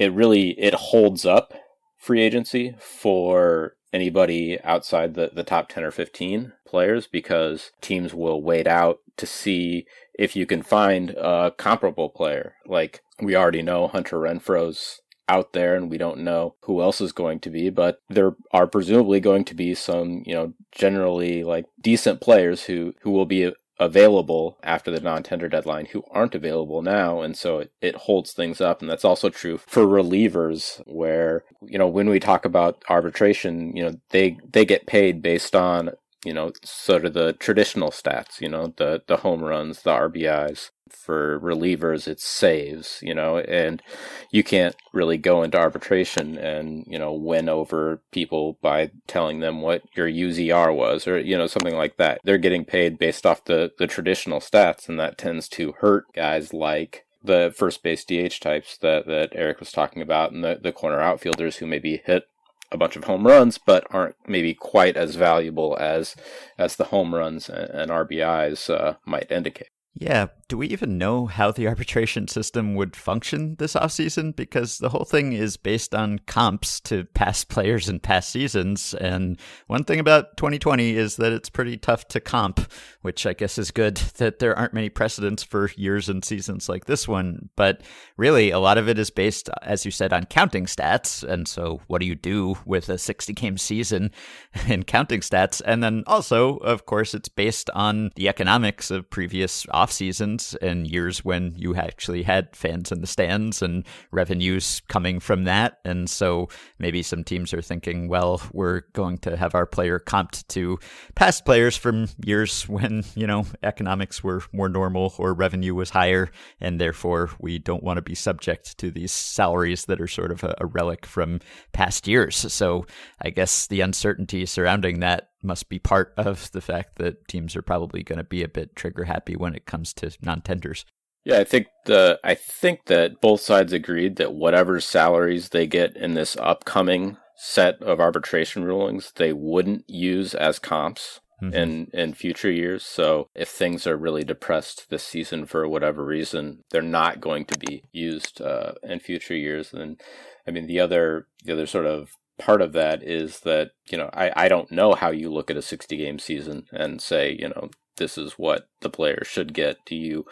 it 0.00 0.12
really 0.12 0.58
it 0.58 0.74
holds 0.74 1.24
up 1.24 1.52
free 2.00 2.22
agency 2.22 2.74
for 2.80 3.76
anybody 3.92 4.58
outside 4.62 5.14
the, 5.14 5.30
the 5.32 5.44
top 5.44 5.68
10 5.68 5.84
or 5.84 5.90
15 5.90 6.52
players 6.66 7.06
because 7.06 7.70
teams 7.80 8.14
will 8.14 8.42
wait 8.42 8.66
out 8.66 8.98
to 9.16 9.26
see 9.26 9.86
if 10.18 10.34
you 10.34 10.46
can 10.46 10.62
find 10.62 11.10
a 11.10 11.52
comparable 11.56 12.08
player. 12.08 12.54
Like 12.66 13.00
we 13.20 13.36
already 13.36 13.62
know 13.62 13.86
Hunter 13.86 14.16
Renfroe's 14.16 15.00
out 15.28 15.52
there 15.52 15.76
and 15.76 15.90
we 15.90 15.98
don't 15.98 16.18
know 16.18 16.56
who 16.64 16.82
else 16.82 17.00
is 17.00 17.12
going 17.12 17.38
to 17.40 17.50
be, 17.50 17.70
but 17.70 18.00
there 18.08 18.34
are 18.52 18.66
presumably 18.66 19.20
going 19.20 19.44
to 19.44 19.54
be 19.54 19.74
some, 19.74 20.22
you 20.26 20.34
know, 20.34 20.52
generally 20.72 21.44
like 21.44 21.66
decent 21.80 22.20
players 22.20 22.64
who, 22.64 22.94
who 23.02 23.10
will 23.10 23.26
be 23.26 23.52
available 23.80 24.58
after 24.62 24.90
the 24.90 25.00
non-tender 25.00 25.48
deadline 25.48 25.86
who 25.86 26.04
aren't 26.10 26.34
available 26.34 26.82
now 26.82 27.22
and 27.22 27.36
so 27.36 27.60
it, 27.60 27.72
it 27.80 27.96
holds 27.96 28.32
things 28.32 28.60
up. 28.60 28.82
And 28.82 28.90
that's 28.90 29.06
also 29.06 29.30
true 29.30 29.58
for 29.58 29.86
relievers 29.86 30.82
where 30.86 31.44
you 31.62 31.78
know 31.78 31.88
when 31.88 32.08
we 32.10 32.20
talk 32.20 32.44
about 32.44 32.84
arbitration 32.90 33.74
you 33.74 33.82
know 33.82 33.98
they 34.10 34.36
they 34.52 34.64
get 34.66 34.86
paid 34.86 35.22
based 35.22 35.56
on 35.56 35.90
you 36.24 36.34
know 36.34 36.52
sort 36.64 37.04
of 37.04 37.14
the 37.14 37.32
traditional 37.34 37.90
stats 37.90 38.40
you 38.40 38.48
know 38.48 38.72
the 38.76 39.02
the 39.06 39.18
home 39.18 39.42
runs 39.42 39.82
the 39.82 39.90
RBIs 39.90 40.70
for 40.90 41.38
relievers 41.40 42.08
it's 42.08 42.24
saves 42.24 42.98
you 43.00 43.14
know 43.14 43.38
and 43.38 43.82
you 44.30 44.42
can't 44.42 44.76
really 44.92 45.16
go 45.16 45.42
into 45.42 45.58
arbitration 45.58 46.36
and 46.36 46.84
you 46.88 46.98
know 46.98 47.12
win 47.12 47.48
over 47.48 48.02
people 48.10 48.58
by 48.60 48.90
telling 49.06 49.40
them 49.40 49.60
what 49.62 49.82
your 49.94 50.08
UZR 50.08 50.74
was 50.74 51.06
or 51.06 51.18
you 51.18 51.36
know 51.36 51.46
something 51.46 51.76
like 51.76 51.96
that. 51.96 52.20
They're 52.24 52.38
getting 52.38 52.64
paid 52.64 52.98
based 52.98 53.24
off 53.24 53.44
the 53.44 53.72
the 53.78 53.86
traditional 53.86 54.40
stats 54.40 54.88
and 54.88 54.98
that 54.98 55.18
tends 55.18 55.48
to 55.50 55.72
hurt 55.78 56.06
guys 56.14 56.52
like 56.52 57.04
the 57.22 57.52
first 57.56 57.82
base 57.82 58.04
DH 58.04 58.40
types 58.40 58.78
that, 58.78 59.06
that 59.06 59.30
Eric 59.34 59.60
was 59.60 59.72
talking 59.72 60.00
about 60.00 60.32
and 60.32 60.42
the, 60.42 60.58
the 60.60 60.72
corner 60.72 61.00
outfielders 61.00 61.56
who 61.58 61.66
maybe 61.66 62.02
hit 62.04 62.24
a 62.72 62.76
bunch 62.76 62.96
of 62.96 63.04
home 63.04 63.26
runs, 63.26 63.58
but 63.58 63.86
aren't 63.90 64.16
maybe 64.26 64.54
quite 64.54 64.96
as 64.96 65.16
valuable 65.16 65.76
as 65.80 66.14
as 66.58 66.76
the 66.76 66.84
home 66.84 67.14
runs 67.14 67.48
and, 67.48 67.70
and 67.70 67.90
RBIs 67.90 68.70
uh, 68.70 68.94
might 69.04 69.30
indicate. 69.30 69.68
Yeah, 69.94 70.28
do 70.48 70.56
we 70.56 70.68
even 70.68 70.98
know 70.98 71.26
how 71.26 71.50
the 71.50 71.66
arbitration 71.68 72.28
system 72.28 72.74
would 72.74 72.94
function 72.94 73.56
this 73.58 73.74
offseason? 73.74 74.34
Because 74.34 74.78
the 74.78 74.90
whole 74.90 75.04
thing 75.04 75.32
is 75.32 75.56
based 75.56 75.94
on 75.94 76.20
comps 76.20 76.80
to 76.80 77.04
past 77.06 77.48
players 77.48 77.88
and 77.88 78.02
past 78.02 78.30
seasons. 78.30 78.94
And 78.94 79.38
one 79.66 79.84
thing 79.84 79.98
about 79.98 80.36
2020 80.36 80.96
is 80.96 81.16
that 81.16 81.32
it's 81.32 81.48
pretty 81.50 81.76
tough 81.76 82.06
to 82.08 82.20
comp, 82.20 82.60
which 83.02 83.26
I 83.26 83.32
guess 83.32 83.58
is 83.58 83.70
good 83.70 83.96
that 84.18 84.38
there 84.38 84.56
aren't 84.58 84.74
many 84.74 84.88
precedents 84.90 85.42
for 85.42 85.70
years 85.76 86.08
and 86.08 86.24
seasons 86.24 86.68
like 86.68 86.84
this 86.84 87.08
one. 87.08 87.48
But 87.56 87.82
really, 88.16 88.50
a 88.50 88.58
lot 88.58 88.78
of 88.78 88.88
it 88.88 88.98
is 88.98 89.10
based, 89.10 89.50
as 89.62 89.84
you 89.84 89.90
said, 89.90 90.12
on 90.12 90.24
counting 90.24 90.66
stats. 90.66 91.22
And 91.22 91.48
so, 91.48 91.80
what 91.88 92.00
do 92.00 92.06
you 92.06 92.14
do 92.14 92.56
with 92.64 92.88
a 92.88 92.98
60 92.98 93.32
game 93.32 93.58
season 93.58 94.12
in 94.68 94.84
counting 94.84 95.20
stats? 95.20 95.60
And 95.64 95.82
then 95.82 96.04
also, 96.06 96.56
of 96.58 96.86
course, 96.86 97.12
it's 97.14 97.28
based 97.28 97.70
on 97.70 98.10
the 98.16 98.28
economics 98.28 98.90
of 98.90 99.10
previous 99.10 99.66
off 99.80 99.90
seasons 99.90 100.54
and 100.60 100.86
years 100.86 101.24
when 101.24 101.54
you 101.56 101.74
actually 101.74 102.22
had 102.22 102.54
fans 102.54 102.92
in 102.92 103.00
the 103.00 103.06
stands 103.06 103.62
and 103.62 103.86
revenues 104.10 104.82
coming 104.88 105.18
from 105.18 105.44
that. 105.44 105.78
And 105.86 106.10
so 106.10 106.50
maybe 106.78 107.02
some 107.02 107.24
teams 107.24 107.54
are 107.54 107.62
thinking, 107.62 108.06
well, 108.06 108.42
we're 108.52 108.82
going 108.92 109.16
to 109.18 109.38
have 109.38 109.54
our 109.54 109.64
player 109.64 109.98
comped 109.98 110.46
to 110.48 110.78
past 111.14 111.46
players 111.46 111.78
from 111.78 112.08
years 112.22 112.68
when, 112.68 113.04
you 113.14 113.26
know, 113.26 113.46
economics 113.62 114.22
were 114.22 114.42
more 114.52 114.68
normal 114.68 115.14
or 115.16 115.32
revenue 115.32 115.74
was 115.74 115.88
higher. 115.88 116.30
And 116.60 116.78
therefore, 116.78 117.30
we 117.40 117.58
don't 117.58 117.82
want 117.82 117.96
to 117.96 118.02
be 118.02 118.14
subject 118.14 118.76
to 118.78 118.90
these 118.90 119.12
salaries 119.12 119.86
that 119.86 120.00
are 120.00 120.08
sort 120.08 120.30
of 120.30 120.44
a, 120.44 120.54
a 120.58 120.66
relic 120.66 121.06
from 121.06 121.40
past 121.72 122.06
years. 122.06 122.36
So 122.36 122.84
I 123.22 123.30
guess 123.30 123.66
the 123.66 123.80
uncertainty 123.80 124.44
surrounding 124.44 125.00
that 125.00 125.29
must 125.42 125.68
be 125.68 125.78
part 125.78 126.12
of 126.16 126.50
the 126.52 126.60
fact 126.60 126.96
that 126.96 127.26
teams 127.28 127.56
are 127.56 127.62
probably 127.62 128.02
going 128.02 128.18
to 128.18 128.24
be 128.24 128.42
a 128.42 128.48
bit 128.48 128.76
trigger 128.76 129.04
happy 129.04 129.36
when 129.36 129.54
it 129.54 129.66
comes 129.66 129.92
to 129.94 130.10
non-tenders. 130.22 130.84
Yeah, 131.24 131.38
I 131.38 131.44
think 131.44 131.66
the 131.84 132.18
I 132.24 132.34
think 132.34 132.86
that 132.86 133.20
both 133.20 133.40
sides 133.42 133.72
agreed 133.72 134.16
that 134.16 134.32
whatever 134.32 134.80
salaries 134.80 135.50
they 135.50 135.66
get 135.66 135.96
in 135.96 136.14
this 136.14 136.36
upcoming 136.38 137.18
set 137.36 137.82
of 137.82 138.00
arbitration 138.00 138.64
rulings, 138.64 139.12
they 139.16 139.32
wouldn't 139.32 139.84
use 139.88 140.34
as 140.34 140.58
comps 140.58 141.20
mm-hmm. 141.42 141.54
in 141.54 141.90
in 141.92 142.14
future 142.14 142.50
years. 142.50 142.84
So 142.84 143.28
if 143.34 143.48
things 143.48 143.86
are 143.86 143.96
really 143.96 144.24
depressed 144.24 144.88
this 144.88 145.02
season 145.02 145.46
for 145.46 145.68
whatever 145.68 146.04
reason, 146.04 146.64
they're 146.70 146.82
not 146.82 147.20
going 147.20 147.44
to 147.46 147.58
be 147.58 147.82
used 147.92 148.40
uh, 148.40 148.72
in 148.82 149.00
future 149.00 149.36
years. 149.36 149.72
And 149.72 150.00
I 150.46 150.50
mean 150.50 150.66
the 150.66 150.80
other 150.80 151.26
the 151.44 151.52
other 151.52 151.66
sort 151.66 151.86
of 151.86 152.10
part 152.40 152.62
of 152.62 152.72
that 152.72 153.02
is 153.02 153.40
that 153.40 153.70
you 153.90 153.98
know 153.98 154.10
I, 154.12 154.32
I 154.34 154.48
don't 154.48 154.70
know 154.70 154.94
how 154.94 155.10
you 155.10 155.30
look 155.30 155.50
at 155.50 155.56
a 155.56 155.62
60 155.62 155.96
game 155.96 156.18
season 156.18 156.66
and 156.72 157.00
say 157.00 157.36
you 157.38 157.48
know 157.48 157.70
this 157.96 158.16
is 158.16 158.32
what 158.32 158.68
the 158.80 158.90
player 158.90 159.22
should 159.24 159.52
get. 159.52 159.76
Do 159.86 159.94
you 159.94 160.24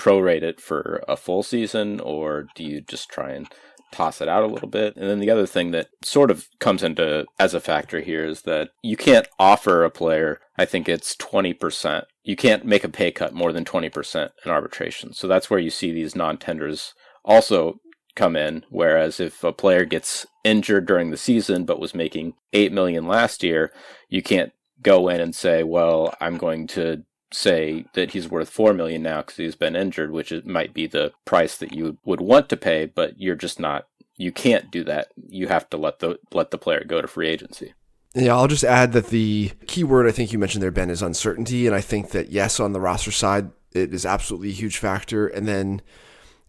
prorate 0.00 0.42
it 0.42 0.60
for 0.60 1.02
a 1.08 1.16
full 1.16 1.42
season 1.42 2.00
or 2.00 2.46
do 2.54 2.62
you 2.62 2.80
just 2.80 3.08
try 3.08 3.30
and 3.30 3.48
toss 3.92 4.20
it 4.20 4.28
out 4.28 4.44
a 4.44 4.46
little 4.46 4.68
bit? 4.68 4.94
And 4.96 5.08
then 5.08 5.20
the 5.20 5.30
other 5.30 5.46
thing 5.46 5.70
that 5.72 5.88
sort 6.02 6.30
of 6.30 6.48
comes 6.60 6.82
into 6.82 7.26
as 7.38 7.54
a 7.54 7.60
factor 7.60 8.00
here 8.00 8.24
is 8.24 8.42
that 8.42 8.70
you 8.82 8.96
can't 8.96 9.28
offer 9.38 9.84
a 9.84 9.90
player 9.90 10.38
i 10.58 10.64
think 10.64 10.88
it's 10.88 11.16
20% 11.16 12.04
you 12.26 12.34
can't 12.34 12.66
make 12.66 12.82
a 12.82 12.88
pay 12.88 13.12
cut 13.12 13.32
more 13.32 13.52
than 13.52 13.64
20% 13.64 14.30
in 14.44 14.50
arbitration. 14.50 15.14
So 15.14 15.28
that's 15.28 15.48
where 15.48 15.60
you 15.60 15.70
see 15.70 15.92
these 15.92 16.16
non-tenders 16.16 16.92
also 17.24 17.78
come 18.16 18.34
in. 18.34 18.64
Whereas 18.70 19.20
if 19.20 19.44
a 19.44 19.52
player 19.52 19.84
gets 19.84 20.26
injured 20.42 20.86
during 20.86 21.10
the 21.10 21.16
season 21.16 21.64
but 21.64 21.80
was 21.80 21.94
making 21.94 22.34
eight 22.52 22.72
million 22.72 23.06
last 23.06 23.42
year, 23.42 23.72
you 24.08 24.22
can't 24.22 24.52
go 24.82 25.08
in 25.08 25.20
and 25.20 25.34
say, 25.34 25.62
"Well, 25.62 26.14
I'm 26.20 26.36
going 26.36 26.66
to 26.68 27.04
say 27.32 27.84
that 27.94 28.12
he's 28.12 28.28
worth 28.28 28.48
four 28.48 28.72
million 28.72 29.02
now 29.02 29.18
because 29.18 29.36
he's 29.36 29.56
been 29.56 29.76
injured, 29.76 30.10
which 30.10 30.32
might 30.44 30.74
be 30.74 30.86
the 30.86 31.12
price 31.24 31.56
that 31.58 31.72
you 31.72 31.98
would 32.04 32.20
want 32.20 32.48
to 32.48 32.56
pay, 32.56 32.86
but 32.86 33.20
you're 33.20 33.36
just 33.36 33.60
not. 33.60 33.86
You 34.16 34.32
can't 34.32 34.70
do 34.70 34.82
that. 34.84 35.08
You 35.28 35.48
have 35.48 35.68
to 35.70 35.76
let 35.76 35.98
the 35.98 36.18
let 36.32 36.50
the 36.50 36.58
player 36.58 36.84
go 36.84 37.00
to 37.00 37.08
free 37.08 37.28
agency. 37.28 37.74
Yeah, 38.14 38.34
I'll 38.34 38.48
just 38.48 38.64
add 38.64 38.92
that 38.92 39.08
the 39.08 39.52
key 39.66 39.84
word 39.84 40.06
I 40.06 40.10
think 40.10 40.32
you 40.32 40.38
mentioned 40.38 40.62
there, 40.62 40.70
Ben, 40.70 40.88
is 40.88 41.02
uncertainty. 41.02 41.66
And 41.66 41.76
I 41.76 41.82
think 41.82 42.12
that, 42.12 42.30
yes, 42.30 42.58
on 42.58 42.72
the 42.72 42.80
roster 42.80 43.10
side, 43.10 43.50
it 43.72 43.92
is 43.92 44.06
absolutely 44.06 44.48
a 44.48 44.54
huge 44.54 44.78
factor. 44.78 45.26
And 45.26 45.46
then 45.46 45.82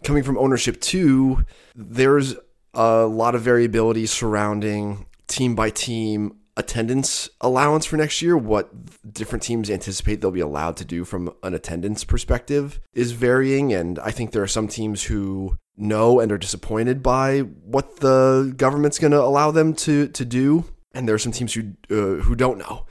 coming 0.04 0.24
from 0.24 0.38
ownership, 0.38 0.80
too, 0.82 1.46
there's 1.75 2.36
a 2.74 3.06
lot 3.06 3.36
of 3.36 3.42
variability 3.42 4.06
surrounding 4.06 5.06
team 5.27 5.56
by 5.56 5.70
team 5.70 6.38
attendance 6.58 7.30
allowance 7.39 7.86
for 7.86 7.98
next 7.98 8.22
year, 8.22 8.36
what 8.36 9.13
different 9.13 9.44
teams 9.44 9.70
anticipate 9.70 10.20
they'll 10.20 10.32
be 10.32 10.39
allowed 10.39 10.75
to 10.77 10.84
do 10.86 11.06
from 11.06 11.32
an 11.44 11.54
attendance 11.54 12.04
perspective 12.04 12.80
is 12.94 13.12
varying. 13.12 13.72
And 13.74 14.00
I 14.00 14.12
think 14.12 14.32
there 14.32 14.42
are 14.42 14.48
some 14.48 14.68
teams 14.68 15.04
who 15.04 15.58
know 15.77 16.20
and 16.20 16.32
are 16.32 16.38
disappointed 16.38 17.04
by 17.04 17.39
what 17.39 17.98
the 17.98 18.54
government's 18.58 18.98
going 18.98 19.12
to 19.12 19.22
allow 19.22 19.51
them 19.51 19.74
to, 19.75 20.08
to 20.08 20.25
do. 20.25 20.66
And 20.94 21.08
there 21.08 21.16
are 21.16 21.20
some 21.20 21.32
teams 21.32 21.54
who 21.54 21.74
uh, 21.92 22.24
who 22.24 22.36
don't 22.36 22.58
know, 22.58 22.88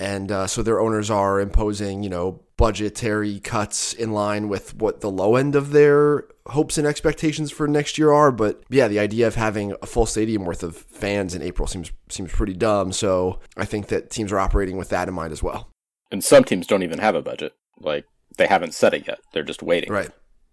and 0.00 0.32
uh, 0.32 0.46
so 0.46 0.62
their 0.62 0.80
owners 0.80 1.10
are 1.10 1.38
imposing 1.38 2.02
you 2.02 2.08
know 2.08 2.40
budgetary 2.56 3.38
cuts 3.40 3.92
in 3.92 4.12
line 4.12 4.48
with 4.48 4.74
what 4.74 5.00
the 5.00 5.10
low 5.10 5.36
end 5.36 5.54
of 5.54 5.70
their 5.70 6.24
hopes 6.48 6.76
and 6.76 6.86
expectations 6.86 7.50
for 7.50 7.68
next 7.68 7.96
year 7.96 8.12
are. 8.12 8.32
But 8.32 8.62
yeah, 8.68 8.88
the 8.88 8.98
idea 8.98 9.26
of 9.26 9.34
having 9.34 9.74
a 9.80 9.86
full 9.86 10.06
stadium 10.06 10.44
worth 10.44 10.62
of 10.62 10.76
fans 10.76 11.34
in 11.34 11.42
April 11.42 11.68
seems 11.68 11.92
seems 12.08 12.32
pretty 12.32 12.54
dumb. 12.54 12.92
So 12.92 13.38
I 13.56 13.66
think 13.66 13.88
that 13.88 14.10
teams 14.10 14.32
are 14.32 14.38
operating 14.38 14.76
with 14.76 14.88
that 14.88 15.06
in 15.06 15.14
mind 15.14 15.32
as 15.32 15.42
well. 15.42 15.70
And 16.10 16.24
some 16.24 16.42
teams 16.42 16.66
don't 16.66 16.82
even 16.82 16.98
have 16.98 17.14
a 17.14 17.22
budget; 17.22 17.54
like 17.78 18.06
they 18.38 18.46
haven't 18.46 18.74
set 18.74 18.94
it 18.94 19.06
yet; 19.06 19.20
they're 19.32 19.44
just 19.44 19.62
waiting. 19.62 19.92
Right. 19.92 20.10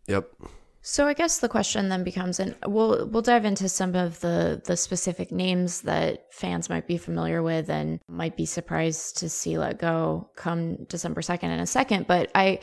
Yep. 0.07 0.29
So 0.89 1.05
I 1.05 1.13
guess 1.13 1.39
the 1.39 1.49
question 1.49 1.89
then 1.89 2.05
becomes, 2.05 2.39
and 2.39 2.55
we'll 2.65 3.07
we'll 3.07 3.21
dive 3.21 3.43
into 3.43 3.67
some 3.67 3.93
of 3.93 4.21
the 4.21 4.61
the 4.63 4.77
specific 4.77 5.33
names 5.33 5.81
that 5.81 6.33
fans 6.33 6.69
might 6.69 6.87
be 6.87 6.97
familiar 6.97 7.43
with 7.43 7.69
and 7.69 7.99
might 8.07 8.37
be 8.37 8.45
surprised 8.45 9.17
to 9.17 9.27
see 9.27 9.57
let 9.57 9.79
go 9.79 10.29
come 10.37 10.85
December 10.85 11.21
second 11.21 11.51
in 11.51 11.59
a 11.59 11.67
second. 11.67 12.07
But 12.07 12.31
I 12.33 12.59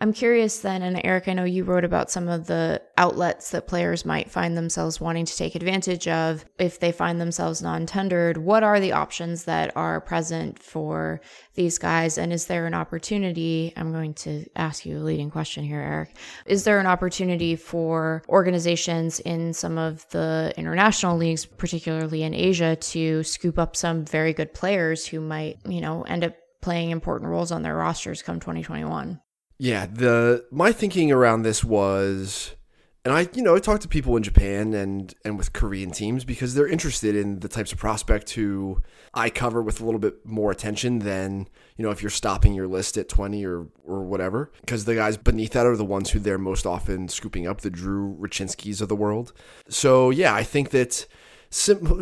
I'm 0.00 0.12
curious 0.12 0.58
then, 0.58 0.82
and 0.82 1.00
Eric, 1.04 1.28
I 1.28 1.34
know 1.34 1.44
you 1.44 1.62
wrote 1.62 1.84
about 1.84 2.10
some 2.10 2.26
of 2.26 2.48
the 2.48 2.82
outlets 2.96 3.52
that 3.52 3.68
players 3.68 4.04
might 4.04 4.28
find 4.28 4.56
themselves 4.56 5.00
wanting 5.00 5.26
to 5.26 5.36
take 5.36 5.54
advantage 5.54 6.08
of 6.08 6.44
if 6.58 6.80
they 6.80 6.90
find 6.90 7.20
themselves 7.20 7.62
non-tendered. 7.62 8.38
What 8.38 8.64
are 8.64 8.80
the 8.80 8.90
options 8.90 9.44
that 9.44 9.76
are 9.76 10.00
present 10.00 10.60
for 10.60 11.20
these 11.54 11.78
guys, 11.78 12.18
and 12.18 12.32
is 12.32 12.46
there 12.46 12.66
an 12.66 12.74
opportunity? 12.74 13.72
I'm 13.76 13.92
going 13.92 14.14
to 14.14 14.46
ask 14.56 14.84
you 14.84 14.98
a 14.98 15.04
leading 15.04 15.30
question 15.30 15.62
here, 15.62 15.80
Eric. 15.80 16.16
Is 16.44 16.64
there 16.64 16.80
an 16.80 16.86
opportunity 16.86 17.54
for 17.68 18.22
organizations 18.30 19.20
in 19.20 19.52
some 19.52 19.76
of 19.76 20.08
the 20.08 20.54
international 20.56 21.18
leagues, 21.18 21.44
particularly 21.44 22.22
in 22.22 22.32
Asia, 22.32 22.76
to 22.76 23.22
scoop 23.22 23.58
up 23.58 23.76
some 23.76 24.06
very 24.06 24.32
good 24.32 24.54
players 24.54 25.06
who 25.06 25.20
might, 25.20 25.58
you 25.66 25.82
know, 25.82 26.02
end 26.04 26.24
up 26.24 26.34
playing 26.62 26.88
important 26.90 27.30
roles 27.30 27.52
on 27.52 27.60
their 27.60 27.76
rosters 27.76 28.22
come 28.22 28.40
2021. 28.40 29.20
Yeah, 29.58 29.84
the 29.84 30.46
my 30.50 30.72
thinking 30.72 31.12
around 31.12 31.42
this 31.42 31.62
was 31.62 32.54
and 33.08 33.16
I, 33.16 33.26
you 33.32 33.42
know, 33.42 33.56
I 33.56 33.58
talked 33.58 33.80
to 33.82 33.88
people 33.88 34.18
in 34.18 34.22
Japan 34.22 34.74
and 34.74 35.14
and 35.24 35.38
with 35.38 35.54
Korean 35.54 35.90
teams 35.92 36.26
because 36.26 36.54
they're 36.54 36.68
interested 36.68 37.16
in 37.16 37.40
the 37.40 37.48
types 37.48 37.72
of 37.72 37.78
prospect 37.78 38.28
who 38.32 38.82
I 39.14 39.30
cover 39.30 39.62
with 39.62 39.80
a 39.80 39.84
little 39.86 39.98
bit 39.98 40.26
more 40.26 40.50
attention 40.50 40.98
than 40.98 41.48
you 41.78 41.84
know 41.84 41.90
if 41.90 42.02
you're 42.02 42.10
stopping 42.10 42.52
your 42.52 42.66
list 42.66 42.98
at 42.98 43.08
20 43.08 43.46
or 43.46 43.66
or 43.82 44.02
whatever. 44.02 44.52
Because 44.60 44.84
the 44.84 44.94
guys 44.94 45.16
beneath 45.16 45.52
that 45.52 45.64
are 45.64 45.74
the 45.74 45.86
ones 45.86 46.10
who 46.10 46.18
they're 46.18 46.36
most 46.36 46.66
often 46.66 47.08
scooping 47.08 47.46
up, 47.46 47.62
the 47.62 47.70
Drew 47.70 48.14
Rucinskis 48.20 48.82
of 48.82 48.90
the 48.90 48.96
world. 48.96 49.32
So 49.70 50.10
yeah, 50.10 50.34
I 50.34 50.42
think 50.42 50.68
that. 50.70 51.06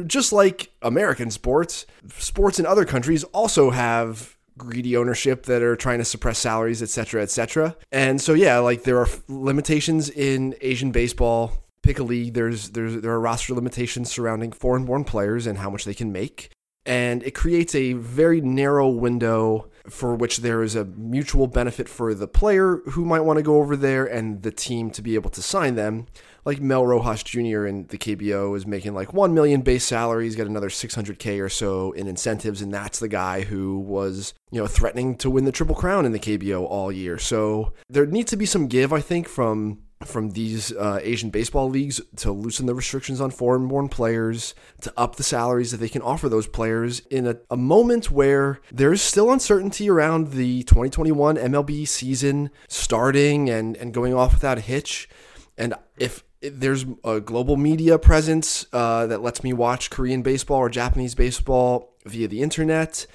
just 0.09 0.33
like 0.33 0.73
American 0.83 1.31
sports, 1.31 1.87
sports 2.19 2.59
in 2.59 2.67
other 2.67 2.85
countries 2.85 3.23
also 3.33 3.71
have 3.71 4.36
greedy 4.59 4.97
ownership 4.97 5.45
that 5.47 5.63
are 5.63 5.77
trying 5.77 5.99
to 5.99 6.05
suppress 6.05 6.39
salaries, 6.39 6.83
et 6.83 6.89
cetera, 6.89 7.23
et 7.23 7.31
cetera. 7.31 7.77
And 7.93 8.21
so, 8.21 8.33
yeah, 8.33 8.59
like 8.59 8.85
there 8.85 8.99
are 8.99 9.09
limitations 9.29 10.09
in 10.11 10.55
Asian 10.61 10.93
baseball. 10.93 11.53
Pick 11.83 11.99
a 12.01 12.03
league. 12.03 12.35
There's 12.35 12.71
there's 12.71 13.01
there 13.01 13.13
are 13.13 13.21
roster 13.21 13.55
limitations 13.55 14.11
surrounding 14.11 14.51
foreign-born 14.51 15.05
players 15.05 15.47
and 15.47 15.59
how 15.59 15.71
much 15.71 15.85
they 15.85 15.95
can 15.95 16.11
make, 16.11 16.51
and 16.85 17.23
it 17.23 17.33
creates 17.33 17.77
a 17.77 17.93
very 17.93 18.41
narrow 18.41 18.89
window 18.89 19.71
for 19.89 20.17
which 20.17 20.39
there 20.39 20.65
is 20.65 20.75
a 20.75 20.85
mutual 20.85 21.47
benefit 21.47 21.89
for 21.89 22.13
the 22.13 22.27
player 22.27 22.79
who 22.87 23.05
might 23.05 23.21
want 23.21 23.37
to 23.37 23.43
go 23.43 23.59
over 23.59 23.77
there 23.77 24.05
and 24.05 24.43
the 24.43 24.51
team 24.51 24.91
to 24.91 25.01
be 25.01 25.15
able 25.15 25.31
to 25.31 25.41
sign 25.41 25.77
them 25.77 26.07
like 26.47 26.61
Mel 26.61 26.87
Rojas 26.87 27.25
Jr. 27.25 27.67
in 27.67 27.89
the 27.89 27.99
KBO 27.99 28.57
is 28.57 28.67
making 28.67 28.95
like 28.95 29.13
1 29.13 29.35
million 29.35 29.63
base 29.63 29.85
salary. 29.85 30.25
He's 30.25 30.37
got 30.37 30.47
another 30.47 30.69
600K 30.69 31.43
or 31.43 31.49
so 31.49 31.91
in 31.93 32.07
incentives. 32.07 32.63
And 32.63 32.73
that's 32.73 33.01
the 33.01 33.09
guy 33.09 33.43
who 33.43 33.81
was, 33.81 34.33
you 34.53 34.61
know, 34.61 34.69
threatening 34.69 35.17
to 35.17 35.29
win 35.29 35.45
the 35.45 35.53
Triple 35.53 35.75
Crown 35.75 36.07
in 36.07 36.13
the 36.13 36.21
KBO 36.21 36.63
all 36.63 36.93
year. 36.93 37.19
So 37.19 37.73
there 37.91 38.07
needs 38.07 38.31
to 38.31 38.37
be 38.37 38.47
some 38.47 38.69
give, 38.69 38.93
I 38.93 39.01
think, 39.01 39.29
from 39.29 39.81
from 40.05 40.31
these 40.33 40.73
uh, 40.73 41.01
Asian 41.03 41.31
baseball 41.31 41.71
leagues 41.71 42.03
to 42.17 42.31
loosen 42.31 42.67
the 42.67 42.75
restrictions 42.75 43.19
on 43.19 43.31
foreign 43.31 43.67
born 43.67 43.89
players, 43.89 44.55
to 44.83 44.93
up 44.95 45.17
the 45.17 45.23
salaries 45.23 45.71
that 45.71 45.79
they 45.79 45.89
can 45.89 46.03
offer 46.03 46.29
those 46.29 46.47
players 46.47 47.01
in 47.11 47.27
a, 47.27 47.37
a 47.51 47.57
moment 47.57 48.11
where 48.11 48.61
there's 48.71 49.01
still 49.01 49.33
uncertainty 49.33 49.89
around 49.89 50.33
the 50.33 50.63
2021 50.65 51.37
MLB 51.37 51.89
season 51.89 52.51
starting 52.69 53.49
and, 53.49 53.75
and 53.79 53.95
going 53.95 54.13
off 54.13 54.35
without 54.35 54.59
a 54.59 54.61
hitch. 54.61 55.09
And 55.57 55.73
if 55.99 56.23
there's 56.53 56.85
a 57.05 57.21
global 57.21 57.57
media 57.57 57.99
presence 57.99 58.67
uh, 58.73 59.07
that 59.07 59.23
lets 59.23 59.43
me 59.43 59.53
watch 59.53 59.91
Korean 59.91 60.23
baseball 60.23 60.59
or 60.59 60.69
Japanese 60.69 61.15
baseball 61.15 61.95
via 62.05 62.29
the 62.29 62.43
internet. 62.43 63.07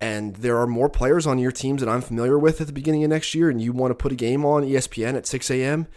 And 0.00 0.36
there 0.36 0.58
are 0.58 0.66
more 0.66 0.88
players 0.88 1.26
on 1.26 1.38
your 1.38 1.50
teams 1.50 1.80
that 1.80 1.88
I'm 1.88 2.00
familiar 2.00 2.38
with 2.38 2.60
at 2.60 2.68
the 2.68 2.72
beginning 2.72 3.02
of 3.02 3.10
next 3.10 3.34
year, 3.34 3.50
and 3.50 3.60
you 3.60 3.72
want 3.72 3.90
to 3.90 3.96
put 3.96 4.12
a 4.12 4.16
game 4.16 4.44
on 4.44 4.62
ESPN 4.62 5.16
at 5.16 5.26
6 5.26 5.50
a.m. 5.50 5.88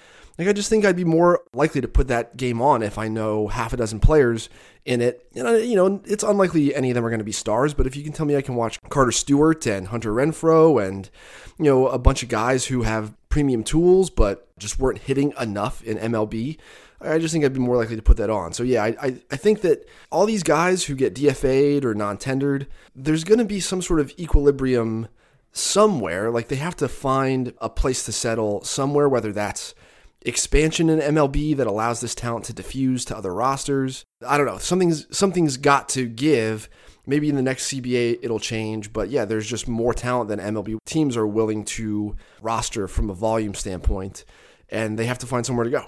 Like 0.41 0.49
I 0.49 0.53
just 0.53 0.71
think 0.71 0.85
I'd 0.85 0.95
be 0.95 1.05
more 1.05 1.41
likely 1.53 1.81
to 1.81 1.87
put 1.87 2.07
that 2.07 2.35
game 2.35 2.63
on 2.63 2.81
if 2.81 2.97
I 2.97 3.07
know 3.07 3.47
half 3.47 3.73
a 3.73 3.77
dozen 3.77 3.99
players 3.99 4.49
in 4.85 4.99
it. 4.99 5.23
And 5.35 5.63
you 5.63 5.75
know, 5.75 6.01
it's 6.03 6.23
unlikely 6.23 6.73
any 6.73 6.89
of 6.89 6.95
them 6.95 7.05
are 7.05 7.11
going 7.11 7.19
to 7.19 7.23
be 7.23 7.31
stars, 7.31 7.75
but 7.75 7.85
if 7.85 7.95
you 7.95 8.03
can 8.03 8.11
tell 8.11 8.25
me 8.25 8.35
I 8.35 8.41
can 8.41 8.55
watch 8.55 8.81
Carter 8.89 9.11
Stewart 9.11 9.67
and 9.67 9.89
Hunter 9.89 10.11
Renfroe 10.11 10.83
and 10.83 11.11
you 11.59 11.65
know 11.65 11.87
a 11.89 11.99
bunch 11.99 12.23
of 12.23 12.29
guys 12.29 12.65
who 12.65 12.81
have 12.81 13.13
premium 13.29 13.63
tools 13.63 14.09
but 14.09 14.47
just 14.57 14.79
weren't 14.79 14.97
hitting 14.97 15.31
enough 15.39 15.83
in 15.83 15.99
MLB, 15.99 16.57
I 17.01 17.19
just 17.19 17.33
think 17.33 17.45
I'd 17.45 17.53
be 17.53 17.59
more 17.59 17.77
likely 17.77 17.95
to 17.95 18.01
put 18.01 18.17
that 18.17 18.31
on. 18.31 18.51
So 18.51 18.63
yeah, 18.63 18.83
I, 18.83 18.95
I, 18.99 19.21
I 19.29 19.35
think 19.35 19.61
that 19.61 19.87
all 20.11 20.25
these 20.25 20.41
guys 20.41 20.85
who 20.85 20.95
get 20.95 21.13
DFA'd 21.13 21.85
or 21.85 21.93
non-tendered, 21.93 22.65
there's 22.95 23.23
going 23.23 23.37
to 23.37 23.45
be 23.45 23.59
some 23.59 23.83
sort 23.83 23.99
of 23.99 24.11
equilibrium 24.17 25.07
somewhere. 25.51 26.31
Like 26.31 26.47
they 26.47 26.55
have 26.55 26.77
to 26.77 26.87
find 26.87 27.53
a 27.61 27.69
place 27.69 28.05
to 28.05 28.11
settle 28.11 28.63
somewhere, 28.63 29.07
whether 29.07 29.31
that's 29.31 29.75
expansion 30.23 30.89
in 30.89 30.99
MLB 30.99 31.55
that 31.57 31.67
allows 31.67 32.01
this 32.01 32.15
talent 32.15 32.45
to 32.45 32.53
diffuse 32.53 33.05
to 33.05 33.17
other 33.17 33.33
rosters. 33.33 34.05
I 34.25 34.37
don't 34.37 34.45
know. 34.45 34.57
Something's 34.57 35.05
something's 35.15 35.57
got 35.57 35.89
to 35.89 36.07
give. 36.07 36.69
Maybe 37.05 37.29
in 37.29 37.35
the 37.35 37.41
next 37.41 37.71
CBA 37.71 38.19
it'll 38.21 38.39
change, 38.39 38.93
but 38.93 39.09
yeah, 39.09 39.25
there's 39.25 39.47
just 39.47 39.67
more 39.67 39.93
talent 39.93 40.29
than 40.29 40.39
MLB 40.39 40.77
teams 40.85 41.17
are 41.17 41.25
willing 41.25 41.65
to 41.65 42.15
roster 42.41 42.87
from 42.87 43.09
a 43.09 43.13
volume 43.13 43.55
standpoint, 43.55 44.23
and 44.69 44.99
they 44.99 45.05
have 45.05 45.17
to 45.19 45.25
find 45.25 45.45
somewhere 45.45 45.63
to 45.63 45.71
go. 45.71 45.85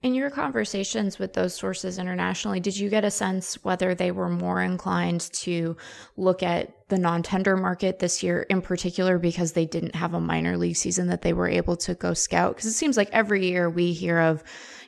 In 0.00 0.14
your 0.14 0.30
conversations 0.30 1.18
with 1.18 1.32
those 1.34 1.54
sources 1.54 1.98
internationally, 1.98 2.60
did 2.60 2.76
you 2.76 2.88
get 2.88 3.04
a 3.04 3.10
sense 3.10 3.62
whether 3.64 3.94
they 3.94 4.10
were 4.10 4.28
more 4.28 4.62
inclined 4.62 5.20
to 5.32 5.76
look 6.16 6.42
at 6.42 6.72
the 6.88 6.98
non 6.98 7.22
tender 7.22 7.56
market 7.56 7.98
this 7.98 8.22
year 8.22 8.42
in 8.42 8.62
particular 8.62 9.18
because 9.18 9.52
they 9.52 9.66
didn't 9.66 9.94
have 9.94 10.14
a 10.14 10.20
minor 10.20 10.56
league 10.56 10.76
season 10.76 11.08
that 11.08 11.22
they 11.22 11.32
were 11.32 11.48
able 11.48 11.76
to 11.76 11.94
go 11.94 12.14
scout? 12.14 12.56
Because 12.56 12.66
it 12.66 12.74
seems 12.74 12.96
like 12.96 13.10
every 13.12 13.46
year 13.46 13.68
we 13.68 13.92
hear 13.92 14.18
of, 14.18 14.42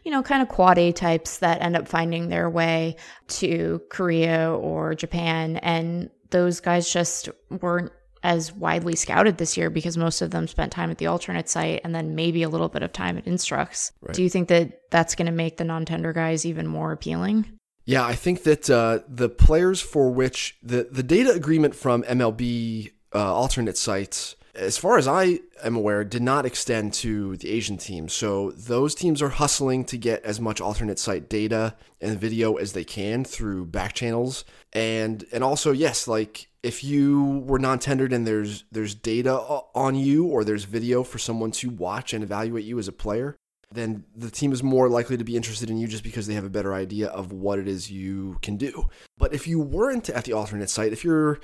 you 0.04 0.11
know, 0.11 0.23
kind 0.23 0.42
of 0.42 0.49
quad 0.49 0.78
A 0.78 0.92
types 0.92 1.38
that 1.38 1.62
end 1.62 1.76
up 1.76 1.88
finding 1.88 2.28
their 2.28 2.49
way 2.49 2.97
to 3.28 3.83
Korea 3.90 4.52
or 4.52 4.95
Japan. 4.95 5.57
And 5.59 6.11
those 6.30 6.61
guys 6.61 6.90
just 6.90 7.28
weren't 7.50 7.92
as 8.23 8.52
widely 8.52 8.95
scouted 8.97 9.38
this 9.38 9.57
year 9.57 9.71
because 9.71 9.97
most 9.97 10.21
of 10.21 10.30
them 10.30 10.47
spent 10.47 10.73
time 10.73 10.90
at 10.90 10.99
the 10.99 11.07
alternate 11.07 11.49
site 11.49 11.80
and 11.85 11.95
then 11.95 12.14
maybe 12.14 12.42
a 12.42 12.49
little 12.49 12.69
bit 12.69 12.83
of 12.83 12.92
time 12.92 13.16
at 13.16 13.26
Instructs. 13.26 13.92
Right. 14.02 14.14
Do 14.14 14.23
you 14.23 14.28
think 14.28 14.49
that 14.49 14.90
that's 14.90 15.14
going 15.14 15.26
to 15.26 15.33
make 15.33 15.57
the 15.57 15.64
non-tender 15.64 16.12
guys 16.12 16.45
even 16.45 16.66
more 16.66 16.92
appealing? 16.92 17.59
Yeah, 17.90 18.06
I 18.06 18.14
think 18.14 18.44
that 18.44 18.70
uh, 18.70 19.00
the 19.09 19.28
players 19.28 19.80
for 19.80 20.12
which 20.12 20.56
the 20.62 20.87
the 20.92 21.02
data 21.02 21.32
agreement 21.32 21.75
from 21.75 22.04
MLB 22.04 22.92
uh, 23.12 23.35
alternate 23.35 23.76
sites, 23.76 24.37
as 24.54 24.78
far 24.78 24.97
as 24.97 25.09
I 25.09 25.40
am 25.64 25.75
aware, 25.75 26.04
did 26.04 26.23
not 26.23 26.47
extend 26.47 26.94
to 27.02 27.37
the 27.38 27.50
Asian 27.50 27.78
teams. 27.78 28.12
So 28.12 28.52
those 28.52 28.94
teams 28.94 29.20
are 29.20 29.30
hustling 29.30 29.85
to 29.87 29.99
get 29.99 30.25
as 30.25 30.40
much 30.40 30.61
alternate 30.61 31.00
site 31.00 31.28
data 31.28 31.75
and 32.00 32.16
video 32.16 32.54
as 32.59 32.75
they 32.75 32.85
can 32.85 33.25
through 33.25 33.66
back 33.66 33.94
channels, 33.94 34.44
and 34.73 35.25
and 35.32 35.42
also 35.42 35.73
yes, 35.73 36.06
like 36.06 36.47
if 36.62 36.85
you 36.85 37.42
were 37.44 37.59
non-tendered 37.59 38.12
and 38.12 38.25
there's 38.25 38.62
there's 38.70 38.94
data 38.94 39.35
on 39.35 39.97
you 39.97 40.26
or 40.26 40.44
there's 40.44 40.62
video 40.62 41.02
for 41.02 41.18
someone 41.18 41.50
to 41.50 41.70
watch 41.70 42.12
and 42.12 42.23
evaluate 42.23 42.64
you 42.64 42.78
as 42.78 42.87
a 42.87 42.92
player, 42.92 43.37
then 43.72 44.04
the 44.16 44.30
team 44.30 44.52
is 44.52 44.62
more 44.62 44.88
likely 44.88 45.16
to 45.16 45.24
be 45.24 45.36
interested 45.36 45.70
in 45.70 45.78
you 45.78 45.86
just 45.86 46.02
because 46.02 46.26
they 46.26 46.34
have 46.34 46.44
a 46.44 46.50
better 46.50 46.74
idea 46.74 47.08
of 47.08 47.32
what 47.32 47.58
it 47.58 47.68
is 47.68 47.90
you 47.90 48.38
can 48.42 48.56
do. 48.56 48.88
But 49.16 49.32
if 49.32 49.46
you 49.46 49.60
weren't 49.60 50.08
at 50.08 50.24
the 50.24 50.32
alternate 50.32 50.70
site, 50.70 50.92
if 50.92 51.04
you're 51.04 51.40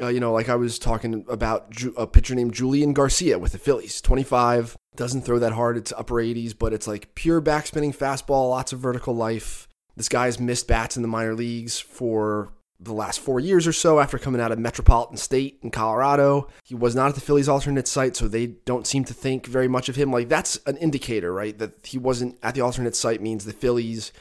uh, 0.00 0.08
you 0.08 0.18
know, 0.18 0.32
like 0.32 0.48
I 0.48 0.56
was 0.56 0.78
talking 0.78 1.24
about 1.28 1.72
a 1.96 2.06
pitcher 2.06 2.34
named 2.34 2.52
Julian 2.52 2.92
Garcia 2.94 3.38
with 3.38 3.52
the 3.52 3.58
Phillies, 3.58 4.00
25, 4.00 4.76
doesn't 4.96 5.22
throw 5.22 5.38
that 5.38 5.52
hard. 5.52 5.76
It's 5.76 5.92
upper 5.92 6.14
80s, 6.14 6.52
but 6.58 6.72
it's 6.72 6.88
like 6.88 7.14
pure 7.14 7.40
backspinning 7.40 7.96
fastball, 7.96 8.50
lots 8.50 8.72
of 8.72 8.80
vertical 8.80 9.14
life. 9.14 9.68
This 9.96 10.08
guy's 10.08 10.40
missed 10.40 10.66
bats 10.66 10.96
in 10.96 11.02
the 11.02 11.08
minor 11.08 11.34
leagues 11.34 11.78
for 11.78 12.52
the 12.84 12.92
last 12.92 13.20
four 13.20 13.40
years 13.40 13.66
or 13.66 13.72
so 13.72 14.00
after 14.00 14.18
coming 14.18 14.40
out 14.40 14.52
of 14.52 14.58
Metropolitan 14.58 15.16
State 15.16 15.58
in 15.62 15.70
Colorado. 15.70 16.48
He 16.62 16.74
was 16.74 16.94
not 16.94 17.08
at 17.08 17.14
the 17.14 17.20
Phillies 17.20 17.48
alternate 17.48 17.88
site, 17.88 18.16
so 18.16 18.28
they 18.28 18.46
don't 18.46 18.86
seem 18.86 19.04
to 19.04 19.14
think 19.14 19.46
very 19.46 19.68
much 19.68 19.88
of 19.88 19.96
him. 19.96 20.12
Like 20.12 20.28
that's 20.28 20.58
an 20.66 20.76
indicator, 20.76 21.32
right? 21.32 21.56
That 21.58 21.86
he 21.86 21.98
wasn't 21.98 22.38
at 22.42 22.54
the 22.54 22.60
alternate 22.60 22.96
site 22.96 23.22
means 23.22 23.44
the 23.44 23.52
Phillies 23.52 24.12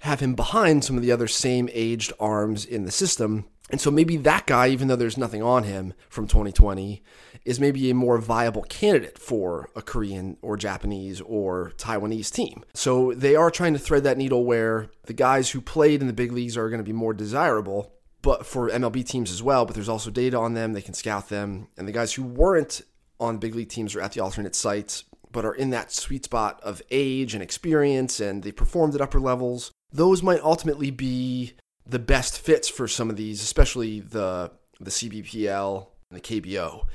have 0.00 0.20
him 0.20 0.34
behind 0.34 0.84
some 0.84 0.96
of 0.96 1.02
the 1.02 1.12
other 1.12 1.26
same 1.26 1.68
aged 1.72 2.12
arms 2.20 2.64
in 2.64 2.84
the 2.84 2.90
system. 2.90 3.46
And 3.70 3.80
so 3.80 3.90
maybe 3.90 4.16
that 4.18 4.46
guy, 4.46 4.68
even 4.68 4.88
though 4.88 4.96
there's 4.96 5.16
nothing 5.16 5.42
on 5.42 5.64
him 5.64 5.94
from 6.10 6.26
2020, 6.26 7.02
is 7.44 7.58
maybe 7.58 7.90
a 7.90 7.94
more 7.94 8.18
viable 8.18 8.62
candidate 8.62 9.18
for 9.18 9.70
a 9.74 9.82
Korean 9.82 10.36
or 10.42 10.56
Japanese 10.56 11.20
or 11.22 11.72
Taiwanese 11.76 12.30
team. 12.30 12.62
So 12.74 13.12
they 13.14 13.34
are 13.36 13.50
trying 13.50 13.72
to 13.72 13.78
thread 13.78 14.04
that 14.04 14.18
needle 14.18 14.44
where 14.44 14.90
the 15.06 15.14
guys 15.14 15.50
who 15.50 15.60
played 15.60 16.02
in 16.02 16.06
the 16.06 16.12
big 16.12 16.32
leagues 16.32 16.56
are 16.56 16.68
going 16.68 16.78
to 16.78 16.84
be 16.84 16.92
more 16.92 17.14
desirable, 17.14 17.92
but 18.20 18.44
for 18.44 18.68
MLB 18.68 19.06
teams 19.06 19.30
as 19.30 19.42
well. 19.42 19.64
But 19.64 19.74
there's 19.74 19.88
also 19.88 20.10
data 20.10 20.38
on 20.38 20.54
them, 20.54 20.74
they 20.74 20.82
can 20.82 20.94
scout 20.94 21.30
them. 21.30 21.68
And 21.78 21.88
the 21.88 21.92
guys 21.92 22.12
who 22.12 22.22
weren't 22.22 22.82
on 23.18 23.38
big 23.38 23.54
league 23.54 23.70
teams 23.70 23.94
are 23.94 24.02
at 24.02 24.12
the 24.12 24.20
alternate 24.20 24.54
sites, 24.54 25.04
but 25.32 25.44
are 25.44 25.54
in 25.54 25.70
that 25.70 25.90
sweet 25.90 26.24
spot 26.26 26.60
of 26.62 26.82
age 26.90 27.34
and 27.34 27.42
experience 27.42 28.20
and 28.20 28.42
they 28.42 28.52
performed 28.52 28.94
at 28.94 29.00
upper 29.00 29.20
levels. 29.20 29.72
Those 29.90 30.22
might 30.22 30.40
ultimately 30.42 30.90
be 30.90 31.54
the 31.86 31.98
best 31.98 32.38
fits 32.38 32.68
for 32.68 32.88
some 32.88 33.10
of 33.10 33.16
these, 33.16 33.42
especially 33.42 34.00
the 34.00 34.50
the 34.80 34.90
CBPL 34.90 35.86
and 36.10 36.18
the 36.18 36.22
KBO, 36.22 36.86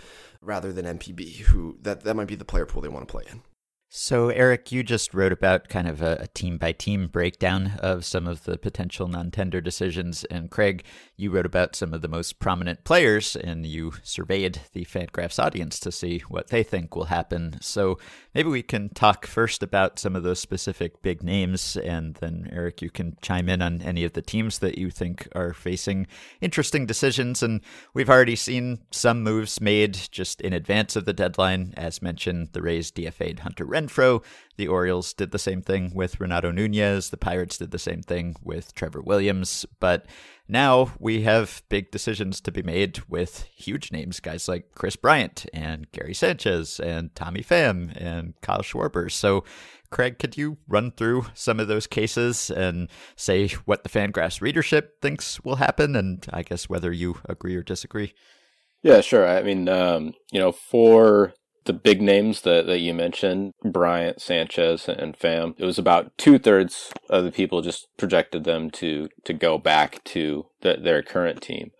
rather 0.42 0.74
than 0.74 0.86
NPB. 0.86 1.38
Who 1.42 1.78
that 1.82 2.04
that 2.04 2.16
might 2.16 2.28
be 2.28 2.36
the 2.36 2.46
player 2.46 2.66
pool 2.66 2.82
they 2.82 2.90
want 2.90 3.08
to 3.08 3.12
play 3.12 3.24
in. 3.32 3.42
So, 3.92 4.30
Eric, 4.30 4.72
you 4.72 4.84
just 4.84 5.16
wrote 5.16 5.32
about 5.32 5.68
kind 5.68 5.88
of 5.88 6.04
a, 6.04 6.28
team 6.36 6.60
by 6.60 6.74
team 6.74 7.08
breakdown 7.08 7.74
of 7.80 8.06
some 8.06 8.28
of 8.28 8.44
the 8.44 8.56
potential 8.56 9.08
non 9.08 9.32
tender 9.32 9.62
decisions. 9.62 10.24
And 10.26 10.52
Craig, 10.52 10.84
you 11.18 11.32
wrote 11.32 11.48
about 11.48 11.76
some 11.76 11.92
of 11.96 12.04
the 12.04 12.08
most 12.08 12.38
prominent 12.38 12.84
players 12.84 13.36
and 13.36 13.66
you 13.66 13.94
surveyed 14.04 14.62
the 14.74 14.86
Fangraphs 14.86 15.44
audience 15.44 15.80
to 15.80 15.92
see 15.92 16.20
what 16.30 16.50
they 16.50 16.62
think 16.62 16.96
will 16.96 17.06
happen. 17.06 17.58
So, 17.62 17.98
maybe 18.34 18.50
we 18.50 18.62
can 18.62 18.90
talk 18.90 19.26
first 19.26 19.64
about 19.64 20.00
some 20.00 20.16
of 20.16 20.24
those 20.24 20.40
specific 20.40 21.02
big 21.02 21.24
names. 21.24 21.76
And 21.78 22.16
then, 22.16 22.50
Eric, 22.52 22.82
you 22.82 22.90
can 22.90 23.18
chime 23.22 23.50
in 23.50 23.62
on 23.62 23.82
any 23.82 24.04
of 24.04 24.14
the 24.14 24.22
teams 24.22 24.60
that 24.60 24.78
you 24.78 24.90
think 24.90 25.28
are 25.34 25.54
facing 25.54 26.08
interesting 26.42 26.86
decisions. 26.86 27.42
And 27.42 27.62
we've 27.94 28.10
already 28.10 28.36
seen 28.36 28.80
some 28.92 29.24
moves 29.24 29.60
made 29.60 29.94
just 30.12 30.42
in 30.42 30.54
advance 30.54 30.96
of 30.96 31.06
the 31.06 31.14
deadline. 31.14 31.74
As 31.76 32.02
mentioned, 32.02 32.50
the 32.54 32.62
Rays 32.62 32.92
DFA'd 32.92 33.40
Hunter 33.40 33.66
Renfroe. 33.66 34.24
The 34.58 34.68
Orioles 34.68 35.14
did 35.14 35.32
the 35.32 35.40
same 35.40 35.62
thing 35.62 35.94
with 35.94 36.20
Renato 36.20 36.52
Nunez. 36.52 37.10
The 37.10 37.18
Pirates 37.18 37.58
did 37.58 37.72
the 37.72 37.80
same 37.80 38.02
thing 38.02 38.36
with 38.44 38.76
Trevor 38.76 39.02
Williams. 39.02 39.66
But 39.80 40.06
now 40.50 40.94
we 41.00 41.22
have 41.22 41.62
big 41.70 41.92
decisions 41.92 42.42
to 42.42 42.52
be 42.52 42.64
made 42.64 43.02
with 43.08 43.44
huge 43.56 43.92
names, 43.92 44.20
guys 44.20 44.48
like 44.48 44.74
Kris 44.74 44.96
Bryant 44.96 45.46
and 45.54 45.90
Gary 45.92 46.16
Sanchez 46.16 46.80
and 46.80 47.14
Tommy 47.14 47.44
Pham 47.44 47.96
and 47.96 48.34
Kyle 48.42 48.64
Schwarber. 48.64 49.12
So, 49.12 49.44
Craig, 49.92 50.18
could 50.18 50.38
you 50.38 50.58
run 50.68 50.92
through 50.92 51.28
some 51.36 51.60
of 51.60 51.68
those 51.68 51.86
cases 51.86 52.50
and 52.50 52.90
say 53.16 53.50
what 53.66 53.84
the 53.84 53.90
Fangraphs 53.90 54.42
readership 54.42 55.00
thinks 55.02 55.44
will 55.44 55.58
happen, 55.58 55.96
and 55.96 56.26
I 56.34 56.42
guess 56.42 56.68
whether 56.68 56.92
you 56.92 57.18
agree 57.26 57.56
or 57.56 57.64
disagree? 57.64 58.14
Yeah, 58.82 59.02
sure. 59.02 59.28
I 59.28 59.44
mean, 59.44 59.70
um, 59.70 60.14
you 60.32 60.40
know, 60.40 60.52
for 60.52 61.34
the 61.66 61.74
big 61.74 62.02
names 62.02 62.42
that, 62.42 62.66
that 62.68 62.80
you 62.80 62.94
mentioned, 62.94 63.54
Bryant, 63.64 64.22
Sanchez, 64.22 64.88
and 64.88 65.18
Pham, 65.18 65.56
it 65.58 65.66
was 65.66 65.78
about 65.78 66.18
two 66.18 66.40
thirds 66.40 66.92
of 67.10 67.24
the 67.24 67.32
people 67.32 67.62
just 67.62 67.88
projected 67.98 68.44
them 68.44 68.72
to 68.72 69.10
to 69.26 69.34
go 69.34 69.58
back 69.58 70.04
to 70.06 70.48
the, 70.62 70.78
their 70.82 71.02
current 71.02 71.42
team. 71.42 71.72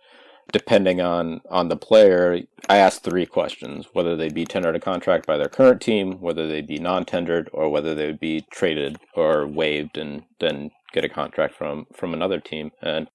Depending 0.52 1.00
on 1.00 1.40
on 1.50 1.68
the 1.68 1.76
player, 1.76 2.40
I 2.68 2.78
asked 2.78 3.04
three 3.04 3.26
questions: 3.26 3.86
whether 3.92 4.16
they'd 4.16 4.34
be 4.34 4.44
tendered 4.44 4.76
a 4.76 4.80
contract 4.80 5.26
by 5.26 5.36
their 5.36 5.48
current 5.48 5.80
team, 5.80 6.20
whether 6.20 6.46
they'd 6.46 6.66
be 6.66 6.78
non-tendered, 6.78 7.50
or 7.52 7.68
whether 7.68 7.94
they 7.94 8.06
would 8.06 8.20
be 8.20 8.44
traded 8.52 8.98
or 9.14 9.46
waived 9.46 9.96
and 9.96 10.24
then 10.40 10.70
get 10.92 11.04
a 11.04 11.08
contract 11.08 11.54
from 11.54 11.86
from 11.94 12.12
another 12.14 12.40
team. 12.40 12.70
And 12.82 13.08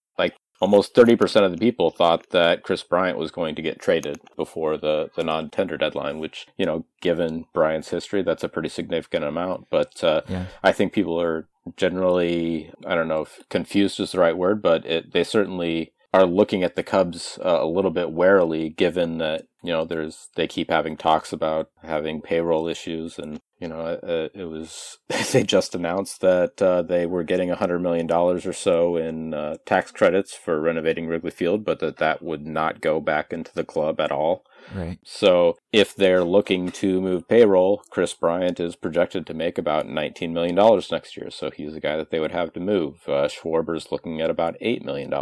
almost 0.61 0.95
30% 0.95 1.43
of 1.43 1.51
the 1.51 1.57
people 1.57 1.91
thought 1.91 2.29
that 2.29 2.63
Kris 2.63 2.83
Bryant 2.83 3.17
was 3.17 3.31
going 3.31 3.55
to 3.55 3.61
get 3.61 3.79
traded 3.79 4.19
before 4.35 4.77
the, 4.77 5.09
the 5.15 5.23
non 5.23 5.49
tender 5.49 5.77
deadline, 5.77 6.19
which, 6.19 6.47
you 6.57 6.65
know, 6.65 6.85
given 7.01 7.45
Bryant's 7.53 7.89
history, 7.89 8.21
that's 8.21 8.43
a 8.43 8.49
pretty 8.49 8.69
significant 8.69 9.25
amount. 9.25 9.67
But 9.69 10.03
uh, 10.03 10.21
yeah. 10.27 10.45
I 10.63 10.71
think 10.71 10.93
people 10.93 11.19
are 11.19 11.47
generally, 11.77 12.71
I 12.85 12.95
don't 12.95 13.07
know 13.07 13.21
if 13.21 13.39
confused 13.49 13.99
is 13.99 14.11
the 14.11 14.19
right 14.19 14.37
word, 14.37 14.61
but 14.61 14.85
it, 14.85 15.13
they 15.13 15.23
certainly 15.23 15.93
are 16.13 16.25
looking 16.25 16.63
at 16.63 16.75
the 16.75 16.83
Cubs 16.83 17.37
uh, 17.43 17.59
a 17.61 17.67
little 17.67 17.91
bit 17.91 18.11
warily, 18.11 18.69
given 18.69 19.17
that 19.17 19.47
you 19.65 19.73
know 19.73 19.83
there's 19.83 20.29
they 20.35 20.47
keep 20.47 20.69
having 20.69 20.95
talks 20.95 21.33
about 21.33 21.69
having 21.81 22.21
payroll 22.21 22.67
issues, 22.67 23.17
and 23.17 23.41
you 23.59 23.67
know 23.67 23.79
uh, 23.81 24.29
it 24.33 24.45
was 24.45 24.99
they 25.31 25.43
just 25.43 25.73
announced 25.73 26.21
that 26.21 26.61
uh, 26.61 26.83
they 26.83 27.05
were 27.05 27.23
getting 27.23 27.49
a 27.49 27.55
hundred 27.55 27.79
million 27.79 28.05
dollars 28.05 28.45
or 28.45 28.53
so 28.53 28.95
in 28.95 29.33
uh, 29.33 29.57
tax 29.65 29.91
credits 29.91 30.35
for 30.35 30.61
renovating 30.61 31.07
Wrigley 31.07 31.31
Field, 31.31 31.65
but 31.65 31.79
that 31.79 31.97
that 31.97 32.21
would 32.21 32.45
not 32.45 32.79
go 32.79 32.99
back 33.01 33.33
into 33.33 33.53
the 33.53 33.63
club 33.63 33.99
at 33.99 34.11
all. 34.11 34.45
Right. 34.73 34.99
So 35.03 35.57
if 35.71 35.95
they're 35.95 36.23
looking 36.23 36.71
to 36.71 37.01
move 37.01 37.27
payroll, 37.27 37.83
Kris 37.89 38.13
Bryant 38.13 38.59
is 38.59 38.75
projected 38.75 39.27
to 39.27 39.33
make 39.33 39.57
about 39.57 39.85
$19 39.85 40.31
million 40.31 40.55
next 40.91 41.15
year. 41.15 41.29
So 41.29 41.51
he's 41.51 41.75
a 41.75 41.79
guy 41.79 41.97
that 41.97 42.09
they 42.09 42.19
would 42.19 42.31
have 42.31 42.53
to 42.53 42.59
move. 42.59 43.01
Uh, 43.07 43.27
Schwarber's 43.27 43.91
looking 43.91 44.21
at 44.21 44.29
about 44.29 44.55
$8 44.59 44.83
million. 44.83 45.13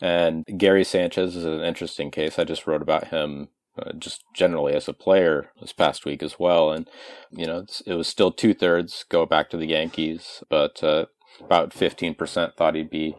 And 0.00 0.44
Gary 0.56 0.84
Sanchez 0.84 1.34
is 1.34 1.44
an 1.44 1.62
interesting 1.62 2.10
case. 2.10 2.38
I 2.38 2.44
just 2.44 2.66
wrote 2.66 2.82
about 2.82 3.08
him 3.08 3.48
uh, 3.78 3.92
just 3.98 4.22
generally 4.34 4.74
as 4.74 4.88
a 4.88 4.92
player 4.92 5.50
this 5.60 5.72
past 5.72 6.04
week 6.04 6.22
as 6.22 6.38
well. 6.38 6.72
And, 6.72 6.88
you 7.30 7.46
know, 7.46 7.66
it 7.86 7.94
was 7.94 8.08
still 8.08 8.32
two 8.32 8.54
thirds 8.54 9.04
go 9.08 9.26
back 9.26 9.50
to 9.50 9.56
the 9.56 9.66
Yankees, 9.68 10.42
but 10.48 10.82
uh, 10.82 11.06
about 11.40 11.70
15% 11.70 12.54
thought 12.54 12.74
he'd 12.74 12.90
be 12.90 13.16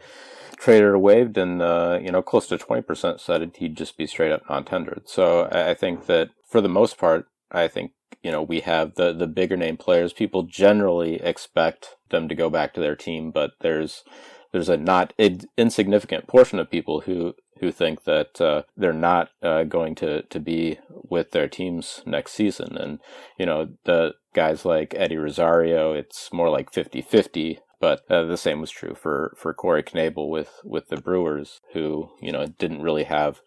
traded 0.58 0.84
or 0.84 0.98
waived, 0.98 1.38
and 1.38 1.62
uh, 1.62 2.00
you 2.02 2.12
know, 2.12 2.22
close 2.22 2.48
to 2.48 2.58
twenty 2.58 2.82
percent 2.82 3.20
said 3.20 3.52
he'd 3.58 3.78
just 3.78 3.98
be 3.98 4.08
straight 4.08 4.32
up 4.32 4.44
non-tendered. 4.50 5.04
So 5.06 5.48
I 5.52 5.74
think 5.74 6.06
that 6.08 6.30
for 6.48 6.62
the 6.62 6.70
most 6.70 6.98
part, 6.98 7.28
I 7.52 7.68
think 7.68 7.92
you 8.24 8.32
know 8.32 8.42
we 8.42 8.62
have 8.62 8.96
the 8.96 9.14
the 9.14 9.28
bigger 9.28 9.58
name 9.58 9.78
players. 9.78 10.14
People 10.14 10.44
generally 10.44 11.16
expect 11.16 11.96
them 12.10 12.28
to 12.28 12.36
go 12.36 12.50
back 12.50 12.74
to 12.74 12.80
their 12.80 12.96
team, 12.96 13.32
but 13.32 13.52
there's 13.62 14.04
there's 14.52 14.70
a 14.70 14.78
not 14.78 15.14
insignificant 15.58 16.28
portion 16.28 16.60
of 16.60 16.72
people 16.72 17.02
who 17.02 17.36
who 17.60 17.72
think 17.72 18.04
that 18.04 18.40
uh, 18.42 18.64
they're 18.76 18.94
not 18.94 19.30
uh, 19.42 19.64
going 19.64 19.96
to, 19.96 20.24
to 20.24 20.40
be 20.40 20.80
with 20.90 21.32
their 21.32 21.48
teams 21.48 22.02
next 22.06 22.34
season. 22.34 22.78
And, 22.78 23.00
you 23.38 23.46
know, 23.46 23.70
the 23.86 24.16
guys 24.34 24.66
like 24.66 24.94
Eddie 24.96 25.18
Rosario, 25.18 25.94
it's 25.94 26.32
more 26.34 26.50
like 26.50 26.74
50 26.74 27.02
50 27.02 27.60
but 27.80 28.10
uh, 28.10 28.24
the 28.24 28.38
same 28.38 28.62
was 28.62 28.72
true 28.72 28.96
for, 28.96 29.36
for 29.38 29.54
Corey 29.54 29.84
Knebel 29.84 30.30
with, 30.30 30.62
with 30.64 30.88
the 30.88 30.98
Brewers, 30.98 31.62
who 31.74 32.10
you 32.22 32.32
know 32.32 32.48
didn't 32.48 32.82
really 32.82 33.04
have 33.04 33.42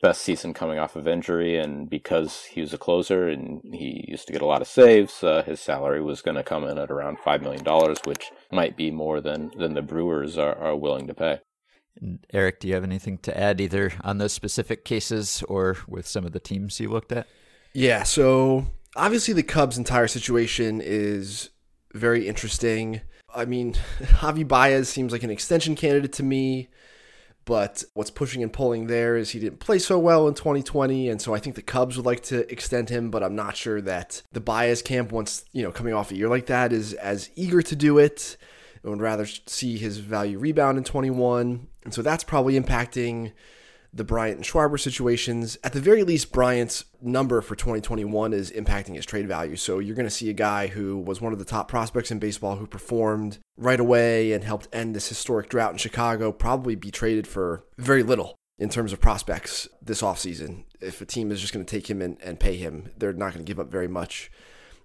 the 0.00 0.08
best 0.08 0.22
season 0.22 0.54
coming 0.54 0.78
off 0.78 0.96
of 0.96 1.08
injury, 1.08 1.58
and 1.58 1.90
because 1.90 2.44
he 2.44 2.60
was 2.60 2.72
a 2.72 2.78
closer 2.78 3.28
and 3.28 3.60
he 3.74 4.06
used 4.08 4.26
to 4.28 4.32
get 4.32 4.42
a 4.42 4.46
lot 4.46 4.62
of 4.62 4.68
saves, 4.68 5.22
uh, 5.22 5.42
his 5.44 5.60
salary 5.60 6.00
was 6.00 6.22
going 6.22 6.36
to 6.36 6.42
come 6.42 6.64
in 6.64 6.78
at 6.78 6.90
around 6.90 7.18
five 7.18 7.42
million 7.42 7.64
dollars, 7.64 7.98
which 8.04 8.30
might 8.50 8.76
be 8.76 8.90
more 8.90 9.20
than 9.20 9.50
than 9.58 9.74
the 9.74 9.82
Brewers 9.82 10.38
are, 10.38 10.56
are 10.56 10.76
willing 10.76 11.06
to 11.06 11.14
pay. 11.14 11.40
And 12.00 12.24
Eric, 12.32 12.60
do 12.60 12.68
you 12.68 12.74
have 12.74 12.84
anything 12.84 13.18
to 13.18 13.38
add 13.38 13.60
either 13.60 13.92
on 14.02 14.18
those 14.18 14.32
specific 14.32 14.84
cases 14.84 15.42
or 15.48 15.76
with 15.86 16.06
some 16.06 16.24
of 16.24 16.32
the 16.32 16.40
teams 16.40 16.80
you 16.80 16.88
looked 16.88 17.12
at? 17.12 17.26
Yeah, 17.74 18.02
so 18.02 18.66
obviously 18.96 19.34
the 19.34 19.42
Cubs' 19.42 19.78
entire 19.78 20.08
situation 20.08 20.80
is 20.82 21.50
very 21.94 22.26
interesting. 22.28 23.00
I 23.34 23.44
mean, 23.44 23.74
Javi 24.00 24.46
Baez 24.46 24.88
seems 24.88 25.12
like 25.12 25.22
an 25.22 25.30
extension 25.30 25.74
candidate 25.74 26.12
to 26.14 26.22
me, 26.22 26.68
but 27.44 27.82
what's 27.94 28.10
pushing 28.10 28.42
and 28.42 28.52
pulling 28.52 28.86
there 28.86 29.16
is 29.16 29.30
he 29.30 29.40
didn't 29.40 29.60
play 29.60 29.78
so 29.78 29.98
well 29.98 30.28
in 30.28 30.34
2020, 30.34 31.08
and 31.08 31.20
so 31.20 31.34
I 31.34 31.38
think 31.38 31.56
the 31.56 31.62
Cubs 31.62 31.96
would 31.96 32.06
like 32.06 32.22
to 32.24 32.50
extend 32.52 32.88
him, 32.88 33.10
but 33.10 33.22
I'm 33.22 33.34
not 33.34 33.56
sure 33.56 33.80
that 33.80 34.22
the 34.32 34.40
Baez 34.40 34.82
camp, 34.82 35.12
once 35.12 35.44
you 35.52 35.62
know 35.62 35.72
coming 35.72 35.94
off 35.94 36.10
a 36.10 36.16
year 36.16 36.28
like 36.28 36.46
that, 36.46 36.72
is 36.72 36.92
as 36.94 37.30
eager 37.34 37.62
to 37.62 37.76
do 37.76 37.98
it. 37.98 38.36
I 38.84 38.88
would 38.88 39.00
rather 39.00 39.26
see 39.26 39.78
his 39.78 39.98
value 39.98 40.40
rebound 40.40 40.76
in 40.76 40.82
21, 40.82 41.68
and 41.84 41.92
so 41.92 42.02
that's 42.02 42.24
probably 42.24 42.58
impacting 42.58 43.32
the 43.94 44.04
Bryant 44.04 44.36
and 44.36 44.44
Schwarber 44.44 44.80
situations. 44.80 45.58
At 45.62 45.74
the 45.74 45.80
very 45.80 46.02
least, 46.02 46.32
Bryant's 46.32 46.86
number 47.02 47.40
for 47.42 47.54
2021 47.54 48.32
is 48.32 48.50
impacting 48.50 48.94
his 48.94 49.04
trade 49.04 49.28
value. 49.28 49.56
So 49.56 49.78
you're 49.78 49.94
going 49.94 50.06
to 50.06 50.10
see 50.10 50.30
a 50.30 50.34
guy 50.34 50.68
who 50.68 50.98
was 50.98 51.20
one 51.20 51.32
of 51.32 51.38
the 51.38 51.44
top 51.44 51.68
prospects 51.68 52.10
in 52.10 52.18
baseball 52.18 52.56
who 52.56 52.66
performed 52.66 53.38
right 53.56 53.80
away 53.80 54.32
and 54.32 54.44
helped 54.44 54.68
end 54.72 54.96
this 54.96 55.08
historic 55.08 55.50
drought 55.50 55.72
in 55.72 55.78
Chicago 55.78 56.32
probably 56.32 56.74
be 56.74 56.90
traded 56.90 57.26
for 57.26 57.64
very 57.76 58.02
little 58.02 58.38
in 58.58 58.70
terms 58.70 58.92
of 58.92 59.00
prospects 59.00 59.68
this 59.82 60.02
offseason. 60.02 60.64
If 60.80 61.00
a 61.00 61.06
team 61.06 61.30
is 61.30 61.40
just 61.40 61.52
going 61.52 61.64
to 61.64 61.70
take 61.70 61.90
him 61.90 62.00
and, 62.00 62.16
and 62.22 62.40
pay 62.40 62.56
him, 62.56 62.90
they're 62.96 63.12
not 63.12 63.34
going 63.34 63.44
to 63.44 63.50
give 63.50 63.60
up 63.60 63.70
very 63.70 63.88
much 63.88 64.30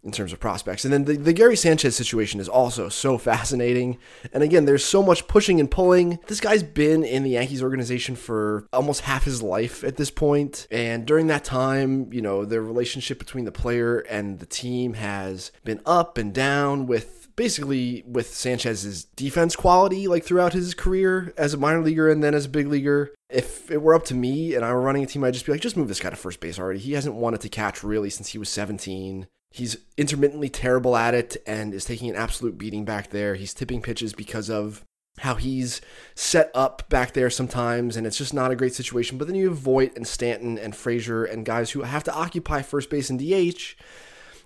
in 0.03 0.11
terms 0.11 0.33
of 0.33 0.39
prospects. 0.39 0.85
And 0.85 0.93
then 0.93 1.05
the, 1.05 1.17
the 1.17 1.33
Gary 1.33 1.55
Sanchez 1.55 1.95
situation 1.95 2.39
is 2.39 2.49
also 2.49 2.89
so 2.89 3.17
fascinating. 3.17 3.97
And 4.33 4.43
again, 4.43 4.65
there's 4.65 4.85
so 4.85 5.03
much 5.03 5.27
pushing 5.27 5.59
and 5.59 5.69
pulling. 5.69 6.19
This 6.27 6.39
guy's 6.39 6.63
been 6.63 7.03
in 7.03 7.23
the 7.23 7.31
Yankees 7.31 7.63
organization 7.63 8.15
for 8.15 8.67
almost 8.71 9.01
half 9.01 9.23
his 9.23 9.41
life 9.41 9.83
at 9.83 9.97
this 9.97 10.11
point. 10.11 10.67
And 10.71 11.05
during 11.05 11.27
that 11.27 11.43
time, 11.43 12.11
you 12.11 12.21
know, 12.21 12.45
the 12.45 12.61
relationship 12.61 13.19
between 13.19 13.45
the 13.45 13.51
player 13.51 13.99
and 13.99 14.39
the 14.39 14.45
team 14.45 14.93
has 14.93 15.51
been 15.63 15.81
up 15.85 16.17
and 16.17 16.33
down 16.33 16.87
with 16.87 17.17
basically 17.37 18.03
with 18.05 18.33
Sanchez's 18.33 19.05
defense 19.05 19.55
quality 19.55 20.07
like 20.07 20.25
throughout 20.25 20.53
his 20.53 20.73
career 20.73 21.33
as 21.37 21.53
a 21.53 21.57
minor 21.57 21.81
leaguer 21.81 22.09
and 22.09 22.21
then 22.21 22.33
as 22.33 22.45
a 22.45 22.49
big 22.49 22.67
leaguer. 22.67 23.13
If 23.29 23.71
it 23.71 23.81
were 23.81 23.93
up 23.93 24.05
to 24.05 24.15
me 24.15 24.55
and 24.55 24.65
I 24.65 24.73
were 24.73 24.81
running 24.81 25.03
a 25.03 25.05
team, 25.05 25.23
I'd 25.23 25.33
just 25.33 25.45
be 25.45 25.51
like, 25.53 25.61
just 25.61 25.77
move 25.77 25.87
this 25.87 25.99
guy 25.99 26.09
to 26.09 26.15
first 26.15 26.39
base 26.41 26.59
already. 26.59 26.79
He 26.79 26.93
hasn't 26.93 27.15
wanted 27.15 27.41
to 27.41 27.49
catch 27.49 27.83
really 27.83 28.09
since 28.09 28.29
he 28.29 28.37
was 28.37 28.49
17. 28.49 29.27
He's 29.51 29.77
intermittently 29.97 30.49
terrible 30.49 30.95
at 30.95 31.13
it 31.13 31.37
and 31.47 31.73
is 31.73 31.85
taking 31.85 32.09
an 32.09 32.15
absolute 32.15 32.57
beating 32.57 32.85
back 32.85 33.09
there. 33.09 33.35
He's 33.35 33.53
tipping 33.53 33.81
pitches 33.81 34.13
because 34.13 34.49
of 34.49 34.83
how 35.19 35.35
he's 35.35 35.81
set 36.15 36.51
up 36.53 36.87
back 36.89 37.13
there 37.13 37.29
sometimes, 37.29 37.97
and 37.97 38.05
it's 38.05 38.17
just 38.17 38.33
not 38.33 38.51
a 38.51 38.55
great 38.55 38.75
situation. 38.75 39.17
But 39.17 39.27
then 39.27 39.35
you 39.35 39.49
have 39.49 39.57
Voit 39.57 39.95
and 39.95 40.07
Stanton 40.07 40.57
and 40.59 40.75
Frazier 40.75 41.23
and 41.23 41.45
guys 41.45 41.71
who 41.71 41.81
have 41.81 42.03
to 42.03 42.13
occupy 42.13 42.61
first 42.61 42.89
base 42.89 43.09
and 43.09 43.19
DH. 43.19 43.75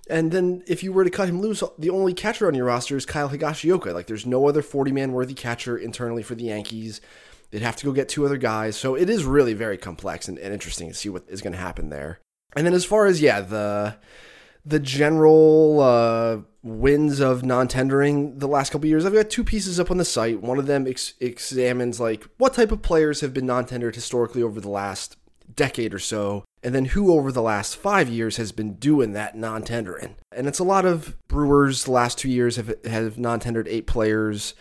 And 0.09 0.31
then 0.31 0.63
if 0.67 0.83
you 0.83 0.93
were 0.93 1.03
to 1.03 1.09
cut 1.09 1.29
him 1.29 1.41
loose, 1.41 1.63
the 1.77 1.89
only 1.89 2.13
catcher 2.13 2.47
on 2.47 2.55
your 2.55 2.65
roster 2.65 2.97
is 2.97 3.05
Kyle 3.05 3.29
Higashioka. 3.29 3.93
Like 3.93 4.07
there's 4.07 4.25
no 4.25 4.47
other 4.47 4.61
40 4.61 4.91
man 4.91 5.11
worthy 5.11 5.33
catcher 5.33 5.77
internally 5.77 6.23
for 6.23 6.35
the 6.35 6.45
Yankees. 6.45 7.01
They'd 7.51 7.61
have 7.61 7.75
to 7.77 7.85
go 7.85 7.91
get 7.91 8.07
two 8.07 8.25
other 8.25 8.37
guys. 8.37 8.77
So 8.77 8.95
it 8.95 9.09
is 9.09 9.25
really 9.25 9.53
very 9.53 9.77
complex 9.77 10.27
and, 10.27 10.37
and 10.39 10.53
interesting 10.53 10.87
to 10.87 10.93
see 10.93 11.09
what 11.09 11.25
is 11.27 11.41
going 11.41 11.53
to 11.53 11.59
happen 11.59 11.89
there. 11.89 12.19
And 12.55 12.65
then 12.65 12.73
as 12.73 12.85
far 12.85 13.05
as, 13.05 13.21
yeah, 13.21 13.41
the 13.41 13.97
the 14.65 14.79
general 14.79 15.79
uh, 15.79 16.37
wins 16.63 17.19
of 17.19 17.43
non-tendering 17.43 18.37
the 18.37 18.47
last 18.47 18.71
couple 18.71 18.87
years. 18.87 19.05
I've 19.05 19.13
got 19.13 19.29
two 19.29 19.43
pieces 19.43 19.79
up 19.79 19.89
on 19.89 19.97
the 19.97 20.05
site. 20.05 20.41
One 20.41 20.59
of 20.59 20.67
them 20.67 20.87
ex- 20.87 21.13
examines 21.19 21.99
like 21.99 22.25
what 22.37 22.53
type 22.53 22.71
of 22.71 22.81
players 22.81 23.21
have 23.21 23.33
been 23.33 23.45
non-tendered 23.45 23.95
historically 23.95 24.43
over 24.43 24.61
the 24.61 24.69
last 24.69 25.17
decade 25.55 25.93
or 25.93 25.99
so, 25.99 26.45
and 26.63 26.73
then 26.73 26.85
who 26.85 27.13
over 27.13 27.31
the 27.31 27.41
last 27.41 27.75
five 27.75 28.09
years 28.09 28.37
has 28.37 28.51
been 28.51 28.75
doing 28.75 29.13
that 29.13 29.35
non-tendering. 29.35 30.15
And 30.31 30.47
it's 30.47 30.59
a 30.59 30.63
lot 30.63 30.85
of 30.85 31.17
Brewers. 31.27 31.85
The 31.85 31.91
last 31.91 32.17
two 32.17 32.29
years 32.29 32.55
have 32.55 32.73
have 32.85 33.17
non-tendered 33.17 33.67
eight 33.67 33.87
players. 33.87 34.53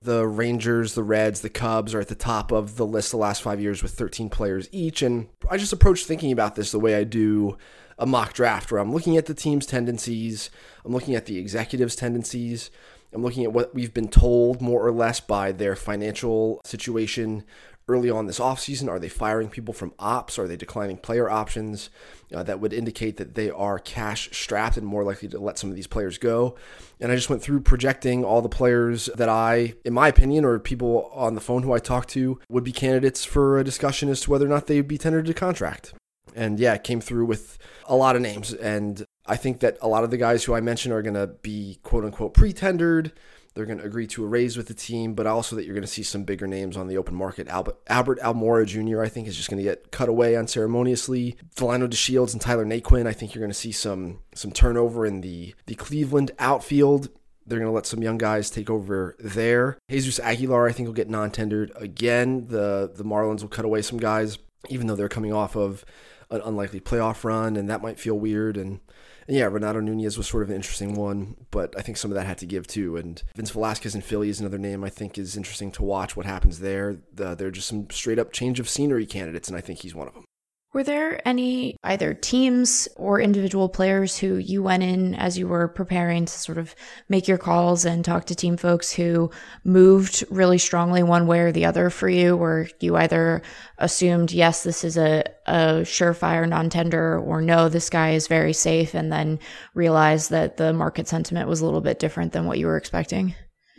The 0.00 0.28
Rangers, 0.28 0.94
the 0.94 1.02
Reds, 1.02 1.40
the 1.40 1.50
Cubs 1.50 1.92
are 1.92 2.00
at 2.00 2.06
the 2.06 2.14
top 2.14 2.52
of 2.52 2.76
the 2.76 2.86
list 2.86 3.10
the 3.10 3.16
last 3.16 3.42
five 3.42 3.60
years 3.60 3.82
with 3.82 3.92
13 3.92 4.30
players 4.30 4.68
each. 4.70 5.02
And 5.02 5.26
I 5.50 5.56
just 5.56 5.72
approach 5.72 6.04
thinking 6.04 6.30
about 6.30 6.54
this 6.54 6.70
the 6.70 6.78
way 6.78 6.94
I 6.94 7.02
do 7.02 7.58
a 7.98 8.06
mock 8.06 8.32
draft 8.32 8.70
where 8.70 8.80
I'm 8.80 8.92
looking 8.92 9.16
at 9.16 9.26
the 9.26 9.34
team's 9.34 9.66
tendencies, 9.66 10.50
I'm 10.84 10.92
looking 10.92 11.14
at 11.14 11.26
the 11.26 11.38
executives' 11.38 11.96
tendencies, 11.96 12.70
I'm 13.12 13.22
looking 13.22 13.44
at 13.44 13.52
what 13.52 13.74
we've 13.74 13.94
been 13.94 14.08
told 14.08 14.60
more 14.60 14.86
or 14.86 14.92
less 14.92 15.20
by 15.20 15.52
their 15.52 15.74
financial 15.74 16.60
situation 16.64 17.44
early 17.88 18.10
on 18.10 18.26
this 18.26 18.38
offseason. 18.38 18.88
Are 18.88 18.98
they 18.98 19.08
firing 19.08 19.48
people 19.48 19.72
from 19.72 19.94
ops? 19.98 20.38
Are 20.38 20.46
they 20.46 20.56
declining 20.56 20.98
player 20.98 21.28
options? 21.28 21.88
Uh, 22.32 22.42
that 22.42 22.60
would 22.60 22.74
indicate 22.74 23.16
that 23.16 23.34
they 23.34 23.50
are 23.50 23.78
cash 23.78 24.28
strapped 24.30 24.76
and 24.76 24.86
more 24.86 25.04
likely 25.04 25.28
to 25.28 25.38
let 25.38 25.58
some 25.58 25.70
of 25.70 25.76
these 25.76 25.86
players 25.86 26.18
go. 26.18 26.54
And 27.00 27.10
I 27.10 27.16
just 27.16 27.30
went 27.30 27.42
through 27.42 27.60
projecting 27.60 28.24
all 28.24 28.42
the 28.42 28.48
players 28.48 29.06
that 29.16 29.30
I, 29.30 29.74
in 29.84 29.94
my 29.94 30.08
opinion, 30.08 30.44
or 30.44 30.58
people 30.58 31.10
on 31.14 31.34
the 31.34 31.40
phone 31.40 31.62
who 31.62 31.72
I 31.72 31.78
talked 31.78 32.10
to, 32.10 32.38
would 32.50 32.64
be 32.64 32.72
candidates 32.72 33.24
for 33.24 33.58
a 33.58 33.64
discussion 33.64 34.10
as 34.10 34.20
to 34.22 34.30
whether 34.30 34.44
or 34.44 34.50
not 34.50 34.66
they 34.66 34.76
would 34.76 34.88
be 34.88 34.98
tendered 34.98 35.26
to 35.26 35.34
contract. 35.34 35.94
And 36.36 36.60
yeah, 36.60 36.74
it 36.74 36.84
came 36.84 37.00
through 37.00 37.24
with 37.24 37.58
a 37.88 37.96
lot 37.96 38.16
of 38.16 38.22
names. 38.22 38.52
And 38.52 39.04
I 39.26 39.36
think 39.36 39.60
that 39.60 39.78
a 39.80 39.88
lot 39.88 40.04
of 40.04 40.10
the 40.10 40.16
guys 40.16 40.44
who 40.44 40.54
I 40.54 40.60
mentioned 40.60 40.94
are 40.94 41.02
going 41.02 41.14
to 41.14 41.26
be 41.26 41.78
quote 41.82 42.04
unquote 42.04 42.34
pre-tendered. 42.34 43.12
They're 43.54 43.66
going 43.66 43.78
to 43.78 43.84
agree 43.84 44.06
to 44.08 44.22
a 44.24 44.28
raise 44.28 44.56
with 44.56 44.68
the 44.68 44.74
team, 44.74 45.14
but 45.14 45.26
also 45.26 45.56
that 45.56 45.64
you're 45.64 45.74
going 45.74 45.82
to 45.82 45.88
see 45.88 46.04
some 46.04 46.22
bigger 46.22 46.46
names 46.46 46.76
on 46.76 46.86
the 46.86 46.96
open 46.96 47.16
market. 47.16 47.48
Albert, 47.48 47.78
Albert 47.88 48.20
Almora 48.20 48.64
Jr., 48.64 49.02
I 49.02 49.08
think, 49.08 49.26
is 49.26 49.36
just 49.36 49.50
going 49.50 49.58
to 49.58 49.64
get 49.64 49.90
cut 49.90 50.08
away 50.08 50.36
unceremoniously. 50.36 51.36
Delino 51.56 51.88
DeShields 51.88 52.32
and 52.32 52.40
Tyler 52.40 52.64
Naquin, 52.64 53.08
I 53.08 53.12
think 53.12 53.34
you're 53.34 53.42
going 53.42 53.50
to 53.50 53.54
see 53.54 53.72
some 53.72 54.20
some 54.32 54.52
turnover 54.52 55.04
in 55.06 55.22
the, 55.22 55.56
the 55.66 55.74
Cleveland 55.74 56.30
outfield. 56.38 57.08
They're 57.46 57.58
going 57.58 57.70
to 57.70 57.74
let 57.74 57.86
some 57.86 58.02
young 58.02 58.18
guys 58.18 58.48
take 58.48 58.70
over 58.70 59.16
there. 59.18 59.78
Jesus 59.90 60.20
Aguilar, 60.20 60.68
I 60.68 60.72
think, 60.72 60.86
will 60.86 60.94
get 60.94 61.10
non-tendered 61.10 61.72
again. 61.74 62.46
The 62.46 62.92
the 62.94 63.04
Marlins 63.04 63.40
will 63.40 63.48
cut 63.48 63.64
away 63.64 63.82
some 63.82 63.98
guys, 63.98 64.38
even 64.68 64.86
though 64.86 64.96
they're 64.96 65.08
coming 65.08 65.32
off 65.32 65.56
of 65.56 65.84
an 66.30 66.40
unlikely 66.44 66.80
playoff 66.80 67.24
run, 67.24 67.56
and 67.56 67.68
that 67.70 67.82
might 67.82 67.98
feel 67.98 68.18
weird. 68.18 68.56
And, 68.56 68.80
and 69.26 69.36
yeah, 69.36 69.46
Renato 69.46 69.80
Nunez 69.80 70.18
was 70.18 70.28
sort 70.28 70.42
of 70.42 70.50
an 70.50 70.56
interesting 70.56 70.94
one, 70.94 71.36
but 71.50 71.74
I 71.76 71.82
think 71.82 71.96
some 71.96 72.10
of 72.10 72.14
that 72.16 72.26
had 72.26 72.38
to 72.38 72.46
give 72.46 72.66
too. 72.66 72.96
And 72.96 73.22
Vince 73.34 73.50
Velasquez 73.50 73.94
in 73.94 74.02
Philly 74.02 74.28
is 74.28 74.40
another 74.40 74.58
name 74.58 74.84
I 74.84 74.90
think 74.90 75.16
is 75.16 75.36
interesting 75.36 75.72
to 75.72 75.82
watch 75.82 76.16
what 76.16 76.26
happens 76.26 76.60
there. 76.60 76.98
The, 77.12 77.34
they're 77.34 77.50
just 77.50 77.68
some 77.68 77.88
straight 77.90 78.18
up 78.18 78.32
change 78.32 78.60
of 78.60 78.68
scenery 78.68 79.06
candidates, 79.06 79.48
and 79.48 79.56
I 79.56 79.60
think 79.60 79.80
he's 79.80 79.94
one 79.94 80.08
of 80.08 80.14
them. 80.14 80.27
Were 80.74 80.84
there 80.84 81.26
any 81.26 81.78
either 81.82 82.12
teams 82.12 82.88
or 82.96 83.22
individual 83.22 83.70
players 83.70 84.18
who 84.18 84.36
you 84.36 84.62
went 84.62 84.82
in 84.82 85.14
as 85.14 85.38
you 85.38 85.48
were 85.48 85.66
preparing 85.66 86.26
to 86.26 86.32
sort 86.32 86.58
of 86.58 86.74
make 87.08 87.26
your 87.26 87.38
calls 87.38 87.86
and 87.86 88.04
talk 88.04 88.26
to 88.26 88.34
team 88.34 88.58
folks 88.58 88.92
who 88.92 89.30
moved 89.64 90.24
really 90.28 90.58
strongly 90.58 91.02
one 91.02 91.26
way 91.26 91.40
or 91.40 91.52
the 91.52 91.64
other 91.64 91.88
for 91.88 92.06
you, 92.06 92.36
where 92.36 92.68
you 92.80 92.96
either 92.96 93.40
assumed, 93.78 94.30
yes, 94.30 94.62
this 94.62 94.84
is 94.84 94.98
a, 94.98 95.24
a 95.46 95.80
surefire 95.84 96.46
non 96.46 96.68
tender, 96.68 97.18
or 97.18 97.40
no, 97.40 97.70
this 97.70 97.88
guy 97.88 98.10
is 98.10 98.28
very 98.28 98.52
safe, 98.52 98.92
and 98.92 99.10
then 99.10 99.38
realized 99.72 100.28
that 100.30 100.58
the 100.58 100.74
market 100.74 101.08
sentiment 101.08 101.48
was 101.48 101.62
a 101.62 101.64
little 101.64 101.80
bit 101.80 101.98
different 101.98 102.32
than 102.34 102.44
what 102.44 102.58
you 102.58 102.66
were 102.66 102.76
expecting? 102.76 103.34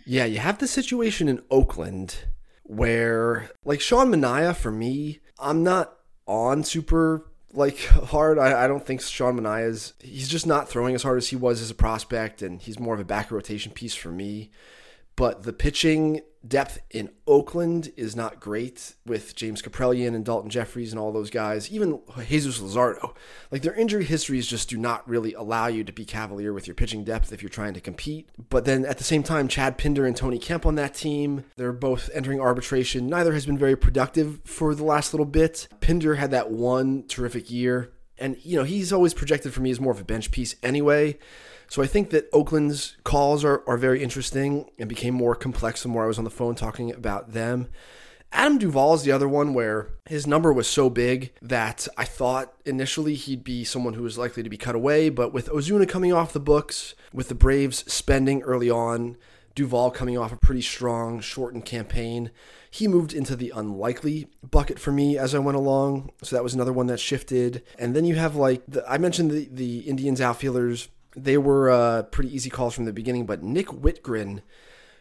Yeah, 0.08 0.26
you 0.26 0.40
have 0.40 0.58
the 0.58 0.68
situation 0.68 1.28
in 1.28 1.44
Oakland 1.52 2.16
where, 2.64 3.52
like 3.64 3.80
Sean 3.80 4.12
Manaea, 4.12 4.56
for 4.56 4.72
me, 4.72 5.20
I'm 5.38 5.64
not 5.64 5.99
on 6.30 6.64
super 6.64 7.26
like 7.52 7.80
hard. 7.88 8.40
I, 8.40 8.64
I 8.64 8.68
don't 8.68 8.86
think 8.86 9.02
Sean 9.02 9.38
Manaea 9.38 9.68
is. 9.68 9.94
He's 10.00 10.30
just 10.30 10.48
not 10.48 10.70
throwing 10.70 10.96
as 10.96 11.04
hard 11.04 11.18
as 11.18 11.28
he 11.28 11.36
was 11.36 11.62
as 11.62 11.72
a 11.72 11.76
prospect, 11.76 12.42
and 12.42 12.62
he's 12.62 12.80
more 12.80 12.94
of 12.94 13.02
a 13.02 13.06
back 13.06 13.32
rotation 13.32 13.74
piece 13.74 13.96
for 13.96 14.12
me. 14.12 14.52
But 15.16 15.44
the 15.44 15.52
pitching 15.52 16.22
depth 16.48 16.80
in 16.90 17.10
Oakland 17.28 17.92
is 17.98 18.16
not 18.16 18.40
great 18.40 18.96
with 19.06 19.36
James 19.36 19.62
Kaprielian 19.62 20.16
and 20.16 20.26
Daulton 20.26 20.48
Jefferies 20.48 20.92
and 20.92 21.00
all 21.00 21.12
those 21.12 21.30
guys, 21.30 21.72
even 21.72 22.00
Jesus 22.28 22.60
Luzardo. 22.60 23.14
Like 23.52 23.62
their 23.62 23.74
injury 23.74 24.06
histories 24.06 24.48
just 24.48 24.70
do 24.70 24.78
not 24.78 25.08
really 25.08 25.34
allow 25.34 25.68
you 25.68 25.84
to 25.84 25.92
be 25.92 26.06
cavalier 26.06 26.54
with 26.54 26.68
your 26.68 26.76
pitching 26.76 27.04
depth 27.04 27.34
if 27.34 27.42
you're 27.42 27.50
trying 27.50 27.74
to 27.74 27.82
compete. 27.82 28.30
But 28.50 28.66
then 28.66 28.86
at 28.86 28.98
the 28.98 29.04
same 29.04 29.24
time, 29.24 29.48
Chad 29.48 29.78
Pinder 29.78 30.06
and 30.06 30.16
Tony 30.16 30.40
Kemp 30.40 30.66
on 30.66 30.76
that 30.76 30.94
team, 30.94 31.44
they're 31.58 31.74
both 31.74 32.10
entering 32.14 32.40
arbitration. 32.40 33.08
Neither 33.08 33.34
has 33.34 33.46
been 33.46 33.58
very 33.58 33.76
productive 33.76 34.40
for 34.46 34.74
the 34.74 34.86
last 34.86 35.14
little 35.14 35.26
bit. 35.26 35.68
Pinder 35.82 36.16
had 36.16 36.32
that 36.32 36.52
one 36.52 37.06
terrific 37.08 37.52
year. 37.52 37.92
And, 38.18 38.38
you 38.44 38.58
know, 38.58 38.66
he's 38.66 38.92
always 38.92 39.14
projected 39.14 39.54
for 39.54 39.62
me 39.62 39.72
as 39.72 39.80
more 39.80 39.94
of 39.94 40.02
a 40.02 40.04
bench 40.04 40.32
piece 40.32 40.56
anyway. 40.62 41.18
So 41.70 41.84
I 41.84 41.88
think 41.88 42.10
that 42.10 42.30
Oakland's 42.34 42.98
calls 43.04 43.46
are, 43.46 43.64
are 43.68 43.78
very 43.78 44.02
interesting 44.02 44.70
and 44.80 44.90
became 44.90 45.14
more 45.14 45.36
complex 45.36 45.84
the 45.84 45.90
more 45.90 46.04
I 46.04 46.08
was 46.08 46.18
on 46.18 46.24
the 46.24 46.30
phone 46.32 46.56
talking 46.56 46.92
about 46.92 47.34
them. 47.34 47.70
Adam 48.32 48.58
Duvall 48.58 48.94
is 48.94 49.04
the 49.04 49.12
other 49.12 49.28
one 49.28 49.54
where 49.54 49.90
his 50.08 50.28
number 50.28 50.54
was 50.54 50.68
so 50.68 50.90
big 50.90 51.32
that 51.42 51.88
I 51.98 52.06
thought 52.06 52.54
initially 52.66 53.16
he'd 53.16 53.44
be 53.44 53.64
someone 53.64 53.96
who 53.96 54.04
was 54.04 54.18
likely 54.18 54.44
to 54.44 54.50
be 54.50 54.58
cut 54.58 54.76
away. 54.76 55.10
But 55.10 55.34
with 55.34 55.50
Ozuna 55.50 55.88
coming 55.88 56.14
off 56.14 56.34
the 56.34 56.40
books, 56.40 56.94
with 57.12 57.28
the 57.30 57.36
Braves 57.36 57.92
spending 57.92 58.44
early 58.44 58.70
on, 58.70 59.18
Duvall 59.56 59.90
coming 59.90 60.18
off 60.18 60.32
a 60.32 60.38
pretty 60.38 60.62
strong, 60.62 61.20
shortened 61.20 61.66
campaign, 61.66 62.30
he 62.70 62.88
moved 62.88 63.14
into 63.14 63.36
the 63.36 63.52
unlikely 63.56 64.28
bucket 64.48 64.80
for 64.80 64.92
me 64.92 65.18
as 65.18 65.34
I 65.34 65.40
went 65.40 65.58
along. 65.58 66.12
So 66.22 66.36
that 66.36 66.44
was 66.44 66.54
another 66.54 66.72
one 66.72 66.88
that 66.88 67.00
shifted. 67.00 67.64
And 67.80 67.96
then 67.96 68.06
you 68.06 68.16
have 68.16 68.36
like 68.36 68.62
the, 68.68 68.88
I 68.90 69.00
mentioned 69.00 69.32
the 69.32 69.50
the 69.52 69.80
Indians 69.80 70.22
outfielders 70.22 70.88
they 71.24 71.38
were 71.38 71.70
uh, 71.70 72.04
pretty 72.04 72.34
easy 72.34 72.50
calls 72.50 72.74
from 72.74 72.86
the 72.86 72.94
beginning, 72.94 73.26
but 73.26 73.44
Nick 73.44 73.68
Wittgren, 73.68 74.42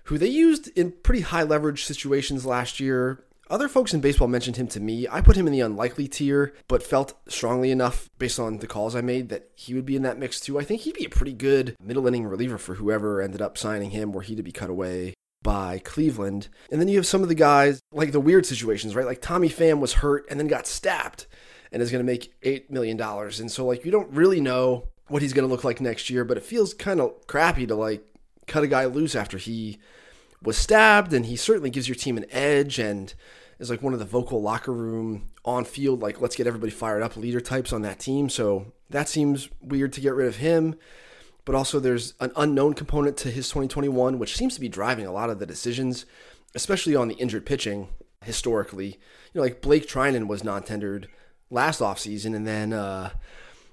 who 0.04 0.18
they 0.18 0.28
used 0.28 0.68
in 0.76 0.92
pretty 0.92 1.22
high 1.22 1.42
leverage 1.42 1.84
situations 1.84 2.46
last 2.46 2.80
year, 2.80 3.24
other 3.50 3.68
folks 3.68 3.94
in 3.94 4.00
baseball 4.00 4.28
mentioned 4.28 4.56
him 4.56 4.68
to 4.68 4.80
me. 4.80 5.06
I 5.10 5.22
put 5.22 5.36
him 5.36 5.46
in 5.46 5.52
the 5.52 5.60
unlikely 5.60 6.06
tier, 6.06 6.52
but 6.68 6.82
felt 6.82 7.14
strongly 7.28 7.70
enough 7.70 8.10
based 8.18 8.38
on 8.38 8.58
the 8.58 8.66
calls 8.66 8.94
I 8.94 9.00
made 9.00 9.30
that 9.30 9.48
he 9.54 9.72
would 9.72 9.86
be 9.86 9.96
in 9.96 10.02
that 10.02 10.18
mix 10.18 10.38
too. 10.38 10.58
I 10.58 10.64
think 10.64 10.82
he'd 10.82 10.94
be 10.94 11.06
a 11.06 11.10
pretty 11.10 11.32
good 11.32 11.74
middle 11.80 12.06
inning 12.06 12.26
reliever 12.26 12.58
for 12.58 12.74
whoever 12.74 13.22
ended 13.22 13.40
up 13.40 13.56
signing 13.56 13.90
him 13.90 14.12
were 14.12 14.22
he 14.22 14.36
to 14.36 14.42
be 14.42 14.52
cut 14.52 14.68
away. 14.70 15.14
by 15.42 15.80
Cleveland. 15.84 16.48
And 16.70 16.80
then 16.80 16.88
you 16.88 16.96
have 16.96 17.06
some 17.06 17.22
of 17.22 17.28
the 17.28 17.34
guys, 17.34 17.80
like 17.92 18.12
the 18.12 18.20
weird 18.20 18.44
situations, 18.44 18.94
right? 18.94 19.06
Like 19.06 19.22
Tommy 19.22 19.48
Pham 19.48 19.78
was 19.80 19.94
hurt 19.94 20.26
and 20.28 20.38
then 20.38 20.48
got 20.48 20.66
stabbed 20.66 21.26
and 21.70 21.80
is 21.80 21.90
going 21.90 22.04
to 22.04 22.12
make 22.12 22.34
$8 22.42 22.70
million. 22.70 23.00
And 23.00 23.50
so, 23.50 23.64
like, 23.64 23.84
you 23.84 23.90
don't 23.90 24.10
really 24.10 24.40
know 24.40 24.88
what 25.08 25.22
he's 25.22 25.32
going 25.32 25.46
to 25.46 25.52
look 25.52 25.64
like 25.64 25.80
next 25.80 26.10
year, 26.10 26.24
but 26.24 26.36
it 26.36 26.42
feels 26.42 26.74
kind 26.74 27.00
of 27.00 27.26
crappy 27.26 27.66
to, 27.66 27.74
like, 27.74 28.04
cut 28.46 28.64
a 28.64 28.68
guy 28.68 28.84
loose 28.84 29.14
after 29.14 29.38
he 29.38 29.78
was 30.42 30.56
stabbed. 30.56 31.12
And 31.12 31.26
he 31.26 31.36
certainly 31.36 31.70
gives 31.70 31.88
your 31.88 31.94
team 31.94 32.16
an 32.16 32.26
edge 32.30 32.78
and 32.78 33.12
is 33.58 33.70
like 33.70 33.82
one 33.82 33.92
of 33.92 33.98
the 33.98 34.04
vocal 34.04 34.40
locker 34.40 34.72
room 34.72 35.28
on 35.44 35.64
field, 35.64 36.00
like, 36.00 36.20
let's 36.20 36.36
get 36.36 36.46
everybody 36.46 36.70
fired 36.70 37.02
up 37.02 37.16
leader 37.16 37.40
types 37.40 37.72
on 37.72 37.82
that 37.82 37.98
team. 37.98 38.28
So 38.28 38.72
that 38.90 39.08
seems 39.08 39.48
weird 39.60 39.92
to 39.94 40.00
get 40.00 40.14
rid 40.14 40.28
of 40.28 40.36
him 40.36 40.76
but 41.48 41.54
also 41.54 41.80
there's 41.80 42.12
an 42.20 42.30
unknown 42.36 42.74
component 42.74 43.16
to 43.16 43.30
his 43.30 43.48
2021, 43.48 44.18
which 44.18 44.36
seems 44.36 44.52
to 44.52 44.60
be 44.60 44.68
driving 44.68 45.06
a 45.06 45.10
lot 45.10 45.30
of 45.30 45.38
the 45.38 45.46
decisions, 45.46 46.04
especially 46.54 46.94
on 46.94 47.08
the 47.08 47.14
injured 47.14 47.46
pitching 47.46 47.88
historically. 48.22 48.88
You 49.32 49.36
know, 49.36 49.40
like 49.40 49.62
Blake 49.62 49.88
Treinen 49.88 50.26
was 50.26 50.44
non 50.44 50.62
tendered 50.62 51.08
last 51.48 51.80
offseason 51.80 52.36
and 52.36 52.46
then, 52.46 52.74
uh, 52.74 53.12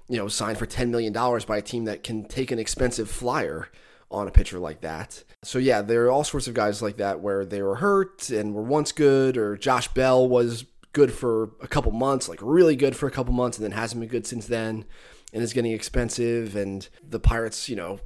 you 0.08 0.16
know, 0.16 0.28
signed 0.28 0.58
for 0.58 0.66
$10 0.66 0.90
million 0.90 1.12
by 1.12 1.58
a 1.58 1.62
team 1.62 1.84
that 1.84 2.02
can 2.02 2.24
take 2.24 2.50
an 2.50 2.58
expensive 2.58 3.10
flyer 3.10 3.68
on 4.10 4.28
a 4.28 4.30
pitcher 4.30 4.58
like 4.58 4.80
that. 4.82 5.24
So, 5.42 5.58
yeah, 5.58 5.82
there 5.82 6.04
are 6.04 6.10
all 6.10 6.24
sorts 6.24 6.46
of 6.46 6.54
guys 6.54 6.80
like 6.80 6.98
that 6.98 7.20
where 7.20 7.44
they 7.44 7.62
were 7.62 7.76
hurt 7.76 8.30
and 8.30 8.54
were 8.54 8.62
once 8.62 8.92
good, 8.92 9.36
or 9.36 9.56
Josh 9.56 9.88
Bell 9.88 10.28
was 10.28 10.64
good 10.92 11.12
for 11.12 11.50
a 11.60 11.68
couple 11.68 11.92
months, 11.92 12.28
like 12.28 12.38
really 12.40 12.76
good 12.76 12.96
for 12.96 13.06
a 13.06 13.10
couple 13.10 13.34
months, 13.34 13.58
and 13.58 13.64
then 13.64 13.72
hasn't 13.72 14.00
been 14.00 14.08
good 14.08 14.26
since 14.26 14.46
then 14.46 14.84
and 15.32 15.42
is 15.42 15.52
getting 15.52 15.72
expensive. 15.72 16.54
And 16.54 16.88
the 17.06 17.20
Pirates, 17.20 17.68
you 17.68 17.76
know, 17.76 17.98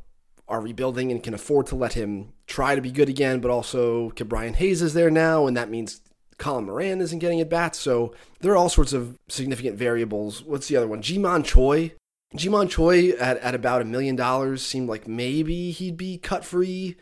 are 0.49 0.61
rebuilding 0.61 1.13
and 1.13 1.23
can 1.23 1.35
afford 1.35 1.67
to 1.67 1.77
let 1.77 1.93
him 1.93 2.33
try 2.47 2.75
to 2.75 2.81
be 2.81 2.91
good 2.91 3.09
again. 3.09 3.41
But 3.41 3.51
also, 3.51 4.11
Brian 4.11 4.55
Hayes 4.55 4.83
is 4.83 4.95
there 4.95 5.11
now, 5.11 5.47
and 5.47 5.57
that 5.57 5.71
means 5.71 6.01
Colin 6.41 6.65
Moran 6.65 7.01
isn't 7.01 7.21
getting 7.21 7.41
at 7.41 7.49
bats. 7.49 7.79
So 7.79 8.13
there 8.41 8.53
are 8.53 8.57
all 8.57 8.69
sorts 8.69 8.93
of 8.93 9.17
significant 9.29 9.77
variables. 9.77 10.43
What's 10.43 10.67
the 10.67 10.77
other 10.77 10.89
one? 10.89 11.03
Ji-Man 11.03 11.45
Choi. 11.45 11.93
Ji-Man 12.35 12.69
Choi 12.69 13.11
at, 13.11 13.39
at 13.39 13.55
about 13.55 13.83
a 13.83 13.85
million 13.85 14.17
dollars 14.17 14.63
seemed 14.63 14.89
like 14.89 15.07
maybe 15.07 15.71
he'd 15.71 15.97
be 15.97 16.19
cut 16.19 16.45
free 16.45 16.97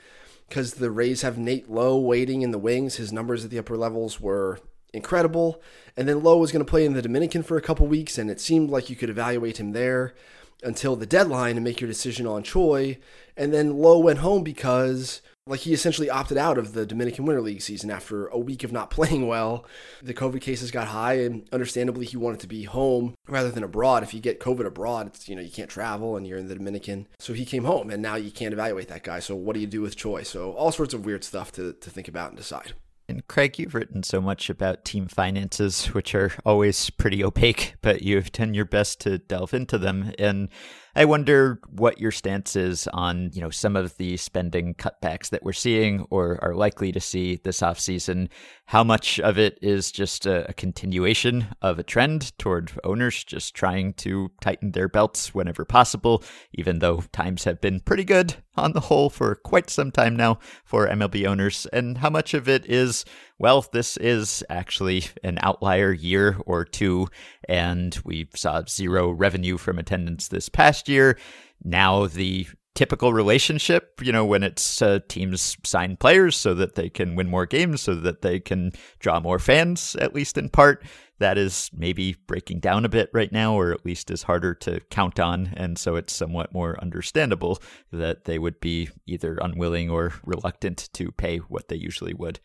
because 0.48 0.74
the 0.74 0.90
Rays 0.90 1.22
have 1.22 1.38
Nate 1.38 1.70
Lowe 1.70 1.98
waiting 1.98 2.42
in 2.42 2.50
the 2.50 2.58
wings. 2.58 2.96
His 2.96 3.12
numbers 3.12 3.44
at 3.44 3.50
the 3.50 3.58
upper 3.58 3.76
levels 3.76 4.20
were 4.20 4.58
incredible. 4.92 5.62
And 5.96 6.08
then 6.08 6.22
Lowe 6.22 6.38
was 6.38 6.52
going 6.52 6.64
to 6.64 6.70
play 6.70 6.84
in 6.84 6.94
the 6.94 7.02
Dominican 7.02 7.42
for 7.42 7.56
a 7.56 7.62
couple 7.62 7.86
weeks, 7.86 8.18
and 8.18 8.30
it 8.30 8.40
seemed 8.40 8.70
like 8.70 8.90
you 8.90 8.96
could 8.96 9.10
evaluate 9.10 9.58
him 9.58 9.72
there 9.72 10.14
until 10.62 10.96
the 10.96 11.06
deadline 11.06 11.56
and 11.56 11.64
make 11.64 11.80
your 11.80 11.88
decision 11.88 12.26
on 12.26 12.42
Choi. 12.42 12.98
And 13.36 13.52
then 13.52 13.78
Lowe 13.78 13.98
went 13.98 14.18
home 14.18 14.42
because 14.42 15.22
like 15.48 15.60
he 15.60 15.72
essentially 15.72 16.10
opted 16.10 16.36
out 16.36 16.58
of 16.58 16.74
the 16.74 16.84
Dominican 16.84 17.24
Winter 17.24 17.40
League 17.40 17.62
season 17.62 17.90
after 17.90 18.26
a 18.28 18.38
week 18.38 18.64
of 18.64 18.72
not 18.72 18.90
playing 18.98 19.26
well. 19.26 19.64
The 20.02 20.14
COVID 20.14 20.40
cases 20.40 20.70
got 20.70 20.88
high, 20.88 21.14
and 21.14 21.48
understandably, 21.52 22.06
he 22.06 22.16
wanted 22.16 22.40
to 22.40 22.46
be 22.46 22.64
home 22.64 23.14
rather 23.26 23.50
than 23.50 23.64
abroad. 23.64 24.02
If 24.02 24.14
you 24.14 24.20
get 24.20 24.40
COVID 24.40 24.66
abroad, 24.66 25.08
it's 25.08 25.28
you 25.28 25.34
know 25.34 25.42
you 25.42 25.50
can't 25.50 25.70
travel, 25.70 26.16
and 26.16 26.26
you're 26.26 26.38
in 26.38 26.48
the 26.48 26.54
Dominican, 26.54 27.08
so 27.18 27.32
he 27.32 27.44
came 27.44 27.64
home, 27.64 27.90
and 27.90 28.02
now 28.02 28.16
you 28.16 28.30
can't 28.30 28.52
evaluate 28.52 28.88
that 28.88 29.02
guy. 29.02 29.20
So 29.20 29.34
what 29.34 29.54
do 29.54 29.60
you 29.60 29.66
do 29.66 29.80
with 29.80 29.96
Choi? 29.96 30.22
So 30.22 30.52
all 30.52 30.72
sorts 30.72 30.94
of 30.94 31.06
weird 31.06 31.24
stuff 31.24 31.50
to 31.52 31.72
to 31.72 31.90
think 31.90 32.08
about 32.08 32.28
and 32.28 32.36
decide. 32.36 32.74
And 33.08 33.26
Craig, 33.26 33.58
you've 33.58 33.74
written 33.74 34.02
so 34.02 34.20
much 34.20 34.50
about 34.50 34.84
team 34.84 35.08
finances, 35.08 35.86
which 35.94 36.14
are 36.14 36.32
always 36.44 36.90
pretty 36.90 37.24
opaque, 37.24 37.74
but 37.80 38.02
you've 38.02 38.32
done 38.32 38.54
your 38.54 38.66
best 38.66 39.00
to 39.00 39.18
delve 39.18 39.54
into 39.54 39.78
them. 39.78 40.12
And 40.18 40.48
I 40.98 41.04
wonder 41.04 41.60
what 41.70 42.00
your 42.00 42.10
stance 42.10 42.56
is 42.56 42.88
on, 42.88 43.30
you 43.32 43.40
know, 43.40 43.50
some 43.50 43.76
of 43.76 43.96
the 43.98 44.16
spending 44.16 44.74
cutbacks 44.74 45.30
that 45.30 45.44
we're 45.44 45.52
seeing 45.52 46.04
or 46.10 46.42
are 46.42 46.56
likely 46.56 46.90
to 46.90 46.98
see 46.98 47.36
this 47.36 47.60
offseason. 47.60 48.30
How 48.66 48.82
much 48.82 49.20
of 49.20 49.38
it 49.38 49.60
is 49.62 49.92
just 49.92 50.26
a, 50.26 50.50
a 50.50 50.52
continuation 50.52 51.54
of 51.62 51.78
a 51.78 51.84
trend 51.84 52.36
toward 52.36 52.72
owners 52.82 53.22
just 53.22 53.54
trying 53.54 53.92
to 53.92 54.32
tighten 54.40 54.72
their 54.72 54.88
belts 54.88 55.32
whenever 55.32 55.64
possible, 55.64 56.24
even 56.52 56.80
though 56.80 57.04
times 57.12 57.44
have 57.44 57.60
been 57.60 57.78
pretty 57.78 58.02
good 58.02 58.34
on 58.56 58.72
the 58.72 58.80
whole 58.80 59.08
for 59.08 59.36
quite 59.36 59.70
some 59.70 59.92
time 59.92 60.16
now 60.16 60.40
for 60.64 60.88
MLB 60.88 61.24
owners, 61.28 61.64
and 61.72 61.98
how 61.98 62.10
much 62.10 62.34
of 62.34 62.48
it 62.48 62.66
is 62.66 63.04
well, 63.38 63.64
this 63.72 63.96
is 63.96 64.42
actually 64.50 65.04
an 65.22 65.38
outlier 65.42 65.92
year 65.92 66.36
or 66.46 66.64
two, 66.64 67.08
and 67.48 67.98
we 68.04 68.28
saw 68.34 68.62
zero 68.68 69.10
revenue 69.10 69.56
from 69.56 69.78
attendance 69.78 70.28
this 70.28 70.48
past 70.48 70.88
year. 70.88 71.18
Now, 71.62 72.06
the 72.06 72.46
typical 72.74 73.12
relationship, 73.12 74.00
you 74.00 74.12
know, 74.12 74.24
when 74.24 74.42
it's 74.44 74.80
uh, 74.80 75.00
teams 75.08 75.56
sign 75.64 75.96
players 75.96 76.36
so 76.36 76.54
that 76.54 76.76
they 76.76 76.88
can 76.88 77.16
win 77.16 77.28
more 77.28 77.46
games, 77.46 77.80
so 77.80 77.94
that 77.94 78.22
they 78.22 78.38
can 78.38 78.72
draw 79.00 79.18
more 79.18 79.38
fans, 79.38 79.96
at 79.96 80.14
least 80.14 80.38
in 80.38 80.48
part, 80.48 80.84
that 81.18 81.36
is 81.36 81.70
maybe 81.72 82.16
breaking 82.28 82.60
down 82.60 82.84
a 82.84 82.88
bit 82.88 83.10
right 83.12 83.32
now, 83.32 83.54
or 83.54 83.72
at 83.72 83.84
least 83.84 84.10
is 84.10 84.22
harder 84.22 84.54
to 84.54 84.80
count 84.90 85.18
on. 85.18 85.52
And 85.56 85.76
so 85.76 85.96
it's 85.96 86.14
somewhat 86.14 86.52
more 86.52 86.80
understandable 86.80 87.60
that 87.92 88.24
they 88.24 88.38
would 88.38 88.60
be 88.60 88.90
either 89.06 89.38
unwilling 89.42 89.90
or 89.90 90.14
reluctant 90.24 90.88
to 90.92 91.10
pay 91.10 91.38
what 91.38 91.68
they 91.68 91.76
usually 91.76 92.14
would. 92.14 92.38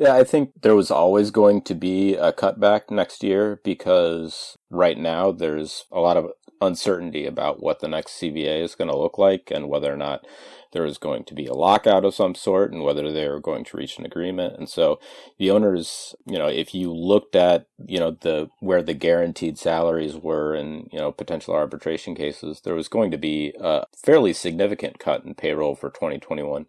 Yeah, 0.00 0.14
I 0.14 0.24
think 0.24 0.62
there 0.62 0.74
was 0.74 0.90
always 0.90 1.30
going 1.30 1.60
to 1.60 1.74
be 1.74 2.14
a 2.14 2.32
cutback 2.32 2.90
next 2.90 3.22
year 3.22 3.60
because 3.62 4.56
right 4.70 4.96
now 4.96 5.30
there's 5.30 5.84
a 5.92 6.00
lot 6.00 6.16
of 6.16 6.30
uncertainty 6.58 7.26
about 7.26 7.62
what 7.62 7.80
the 7.80 7.88
next 7.88 8.18
CBA 8.18 8.62
is 8.62 8.74
going 8.74 8.88
to 8.88 8.96
look 8.96 9.18
like 9.18 9.50
and 9.50 9.68
whether 9.68 9.92
or 9.92 9.98
not 9.98 10.26
there 10.72 10.86
is 10.86 10.96
going 10.96 11.24
to 11.24 11.34
be 11.34 11.44
a 11.44 11.52
lockout 11.52 12.06
of 12.06 12.14
some 12.14 12.34
sort 12.34 12.72
and 12.72 12.82
whether 12.82 13.12
they're 13.12 13.40
going 13.40 13.62
to 13.62 13.76
reach 13.76 13.98
an 13.98 14.06
agreement. 14.06 14.56
And 14.56 14.70
so 14.70 14.98
the 15.38 15.50
owners, 15.50 16.14
you 16.24 16.38
know, 16.38 16.48
if 16.48 16.74
you 16.74 16.90
looked 16.94 17.36
at, 17.36 17.66
you 17.86 17.98
know, 17.98 18.12
the 18.12 18.48
where 18.60 18.82
the 18.82 18.94
guaranteed 18.94 19.58
salaries 19.58 20.16
were 20.16 20.54
in, 20.54 20.88
you 20.90 20.98
know, 20.98 21.12
potential 21.12 21.52
arbitration 21.52 22.14
cases, 22.14 22.62
there 22.64 22.74
was 22.74 22.88
going 22.88 23.10
to 23.10 23.18
be 23.18 23.52
a 23.60 23.84
fairly 23.94 24.32
significant 24.32 24.98
cut 24.98 25.26
in 25.26 25.34
payroll 25.34 25.74
for 25.74 25.90
2021 25.90 26.64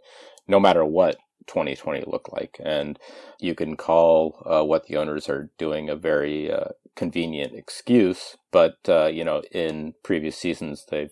no 0.47 0.59
matter 0.59 0.83
what 0.83 1.17
2020 1.47 2.03
look 2.07 2.31
like. 2.31 2.57
And 2.63 2.99
you 3.39 3.55
can 3.55 3.75
call 3.75 4.41
uh, 4.45 4.63
what 4.63 4.87
the 4.87 4.97
owners 4.97 5.29
are 5.29 5.49
doing 5.57 5.89
a 5.89 5.95
very 5.95 6.51
uh, 6.51 6.69
convenient 6.95 7.53
excuse, 7.53 8.37
but 8.51 8.77
uh, 8.87 9.07
you 9.07 9.23
know, 9.23 9.41
in 9.51 9.93
previous 10.03 10.37
seasons 10.37 10.85
they've 10.89 11.11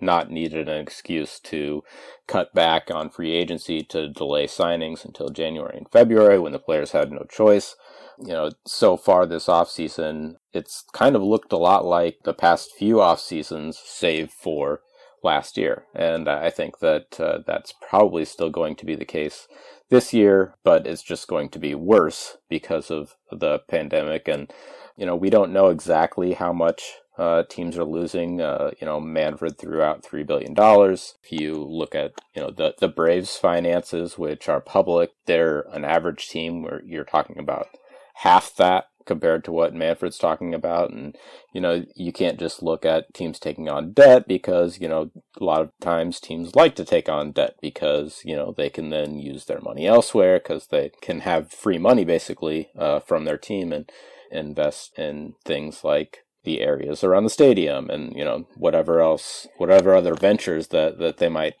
not 0.00 0.30
needed 0.30 0.68
an 0.68 0.78
excuse 0.78 1.38
to 1.38 1.82
cut 2.26 2.52
back 2.54 2.90
on 2.90 3.08
free 3.08 3.32
agency 3.32 3.82
to 3.84 4.08
delay 4.08 4.46
signings 4.46 5.04
until 5.04 5.28
January 5.28 5.78
and 5.78 5.90
February 5.90 6.38
when 6.38 6.52
the 6.52 6.58
players 6.58 6.90
had 6.90 7.10
no 7.10 7.24
choice. 7.30 7.76
You 8.18 8.32
know, 8.32 8.50
so 8.66 8.96
far 8.96 9.26
this 9.26 9.46
offseason, 9.46 10.34
it's 10.52 10.84
kind 10.92 11.16
of 11.16 11.22
looked 11.22 11.52
a 11.52 11.56
lot 11.56 11.84
like 11.84 12.18
the 12.24 12.34
past 12.34 12.72
few 12.76 13.00
off 13.00 13.20
seasons, 13.20 13.78
save 13.82 14.30
for 14.30 14.80
last 15.22 15.56
year. 15.56 15.84
And 15.94 16.28
I 16.28 16.50
think 16.50 16.78
that 16.80 17.20
uh, 17.20 17.38
that's 17.46 17.72
probably 17.88 18.24
still 18.24 18.50
going 18.50 18.76
to 18.76 18.86
be 18.86 18.94
the 18.94 19.04
case 19.04 19.46
this 19.90 20.12
year, 20.12 20.54
but 20.64 20.86
it's 20.86 21.02
just 21.02 21.28
going 21.28 21.48
to 21.50 21.58
be 21.58 21.74
worse 21.74 22.38
because 22.48 22.90
of 22.90 23.14
the 23.30 23.60
pandemic. 23.68 24.28
And, 24.28 24.52
you 24.96 25.06
know, 25.06 25.16
we 25.16 25.30
don't 25.30 25.52
know 25.52 25.68
exactly 25.68 26.32
how 26.32 26.52
much 26.52 26.82
uh, 27.18 27.42
teams 27.48 27.76
are 27.76 27.84
losing. 27.84 28.40
Uh, 28.40 28.70
you 28.80 28.86
know, 28.86 29.00
Manfred 29.00 29.58
threw 29.58 29.82
out 29.82 30.02
$3 30.02 30.26
billion. 30.26 30.54
If 30.56 31.30
you 31.30 31.62
look 31.62 31.94
at, 31.94 32.12
you 32.34 32.42
know, 32.42 32.50
the, 32.50 32.74
the 32.78 32.88
Braves' 32.88 33.36
finances, 33.36 34.16
which 34.18 34.48
are 34.48 34.60
public, 34.60 35.10
they're 35.26 35.66
an 35.72 35.84
average 35.84 36.28
team 36.28 36.62
where 36.62 36.82
you're 36.84 37.04
talking 37.04 37.38
about 37.38 37.68
half 38.14 38.54
that 38.56 38.86
compared 39.06 39.44
to 39.44 39.52
what 39.52 39.74
Manfred's 39.74 40.18
talking 40.18 40.54
about. 40.54 40.90
And, 40.90 41.16
you 41.52 41.60
know, 41.60 41.84
you 41.94 42.12
can't 42.12 42.38
just 42.38 42.62
look 42.62 42.84
at 42.84 43.12
teams 43.14 43.38
taking 43.38 43.68
on 43.68 43.92
debt 43.92 44.26
because, 44.26 44.80
you 44.80 44.88
know, 44.88 45.10
a 45.40 45.44
lot 45.44 45.60
of 45.60 45.70
times 45.80 46.20
teams 46.20 46.54
like 46.54 46.74
to 46.76 46.84
take 46.84 47.08
on 47.08 47.32
debt 47.32 47.56
because, 47.60 48.22
you 48.24 48.36
know, 48.36 48.54
they 48.56 48.70
can 48.70 48.90
then 48.90 49.18
use 49.18 49.44
their 49.44 49.60
money 49.60 49.86
elsewhere 49.86 50.38
because 50.38 50.68
they 50.68 50.90
can 51.00 51.20
have 51.20 51.52
free 51.52 51.78
money 51.78 52.04
basically 52.04 52.70
uh, 52.78 53.00
from 53.00 53.24
their 53.24 53.38
team 53.38 53.72
and 53.72 53.90
invest 54.30 54.98
in 54.98 55.34
things 55.44 55.84
like 55.84 56.18
the 56.44 56.60
areas 56.60 57.04
around 57.04 57.24
the 57.24 57.30
stadium 57.30 57.88
and, 57.90 58.14
you 58.16 58.24
know, 58.24 58.46
whatever 58.56 59.00
else, 59.00 59.46
whatever 59.58 59.94
other 59.94 60.14
ventures 60.14 60.68
that, 60.68 60.98
that 60.98 61.18
they 61.18 61.28
might 61.28 61.54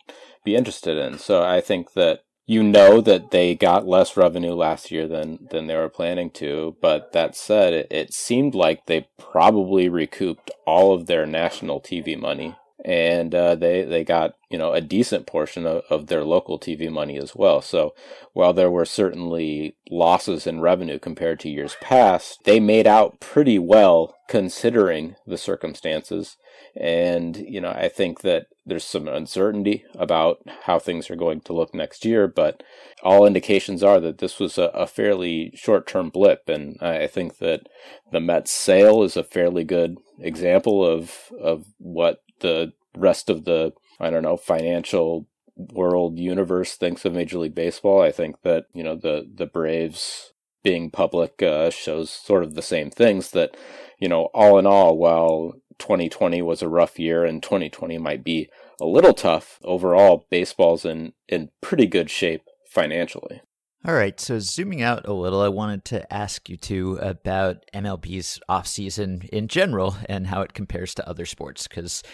be 0.44 0.56
interested 0.56 0.96
in. 0.96 1.18
So 1.18 1.42
I 1.42 1.60
think 1.60 1.92
that 1.92 2.24
you 2.46 2.62
know 2.62 3.00
that 3.00 3.30
they 3.30 3.54
got 3.54 3.86
less 3.86 4.16
revenue 4.16 4.54
last 4.54 4.90
year 4.90 5.06
than 5.06 5.46
than 5.50 5.66
they 5.66 5.76
were 5.76 5.88
planning 5.88 6.30
to. 6.30 6.76
But 6.80 7.12
that 7.12 7.36
said, 7.36 7.72
it, 7.72 7.86
it 7.90 8.12
seemed 8.12 8.54
like 8.54 8.86
they 8.86 9.08
probably 9.18 9.88
recouped 9.88 10.50
all 10.66 10.94
of 10.94 11.06
their 11.06 11.24
national 11.24 11.80
TV 11.80 12.18
money, 12.18 12.56
and 12.84 13.34
uh, 13.34 13.54
they 13.54 13.82
they 13.84 14.02
got 14.02 14.34
you 14.50 14.58
know 14.58 14.72
a 14.72 14.80
decent 14.80 15.26
portion 15.26 15.66
of, 15.66 15.82
of 15.88 16.08
their 16.08 16.24
local 16.24 16.58
TV 16.58 16.90
money 16.90 17.16
as 17.16 17.36
well. 17.36 17.62
So 17.62 17.94
while 18.32 18.52
there 18.52 18.70
were 18.70 18.84
certainly 18.84 19.76
losses 19.90 20.46
in 20.46 20.60
revenue 20.60 20.98
compared 20.98 21.38
to 21.40 21.50
years 21.50 21.76
past, 21.80 22.40
they 22.44 22.58
made 22.58 22.86
out 22.86 23.20
pretty 23.20 23.58
well 23.58 24.16
considering 24.28 25.14
the 25.26 25.38
circumstances. 25.38 26.36
And 26.74 27.36
you 27.36 27.60
know, 27.60 27.70
I 27.70 27.88
think 27.88 28.20
that 28.22 28.46
there's 28.64 28.84
some 28.84 29.08
uncertainty 29.08 29.84
about 29.94 30.38
how 30.62 30.78
things 30.78 31.10
are 31.10 31.16
going 31.16 31.40
to 31.42 31.52
look 31.52 31.74
next 31.74 32.04
year, 32.04 32.28
but 32.28 32.62
all 33.02 33.26
indications 33.26 33.82
are 33.82 34.00
that 34.00 34.18
this 34.18 34.38
was 34.38 34.56
a, 34.56 34.64
a 34.74 34.86
fairly 34.86 35.52
short 35.54 35.86
term 35.86 36.10
blip. 36.10 36.48
And 36.48 36.78
I 36.80 37.06
think 37.08 37.38
that 37.38 37.68
the 38.12 38.20
Mets 38.20 38.52
sale 38.52 39.02
is 39.02 39.16
a 39.16 39.24
fairly 39.24 39.64
good 39.64 39.98
example 40.20 40.84
of, 40.86 41.32
of 41.40 41.66
what 41.78 42.22
the 42.40 42.72
rest 42.96 43.28
of 43.28 43.44
the, 43.44 43.72
I 43.98 44.10
don't 44.10 44.22
know, 44.22 44.36
financial 44.36 45.26
world 45.56 46.18
universe 46.18 46.76
thinks 46.76 47.04
of 47.04 47.12
Major 47.12 47.38
League 47.38 47.54
Baseball. 47.54 48.00
I 48.00 48.12
think 48.12 48.42
that, 48.42 48.66
you 48.72 48.82
know, 48.82 48.96
the, 48.96 49.28
the 49.34 49.46
Braves 49.46 50.32
being 50.62 50.90
public 50.90 51.42
uh, 51.42 51.70
shows 51.70 52.10
sort 52.10 52.44
of 52.44 52.54
the 52.54 52.62
same 52.62 52.90
things 52.90 53.32
that, 53.32 53.56
you 53.98 54.08
know, 54.08 54.26
all 54.34 54.58
in 54.58 54.66
all, 54.66 54.96
while 54.96 55.54
2020 55.82 56.40
was 56.42 56.62
a 56.62 56.68
rough 56.68 56.96
year 56.96 57.24
and 57.24 57.42
2020 57.42 57.98
might 57.98 58.22
be 58.22 58.48
a 58.80 58.86
little 58.86 59.12
tough, 59.12 59.58
overall, 59.64 60.26
baseball's 60.30 60.84
in, 60.84 61.12
in 61.28 61.50
pretty 61.60 61.86
good 61.86 62.08
shape 62.08 62.42
financially. 62.70 63.42
All 63.84 63.94
right, 63.94 64.20
so 64.20 64.38
zooming 64.38 64.80
out 64.80 65.08
a 65.08 65.12
little, 65.12 65.40
I 65.40 65.48
wanted 65.48 65.84
to 65.86 66.12
ask 66.12 66.48
you 66.48 66.56
two 66.56 66.98
about 67.02 67.64
MLB's 67.74 68.38
offseason 68.48 69.28
in 69.30 69.48
general 69.48 69.96
and 70.08 70.28
how 70.28 70.42
it 70.42 70.54
compares 70.54 70.94
to 70.94 71.08
other 71.08 71.26
sports. 71.26 71.66
Because 71.66 72.04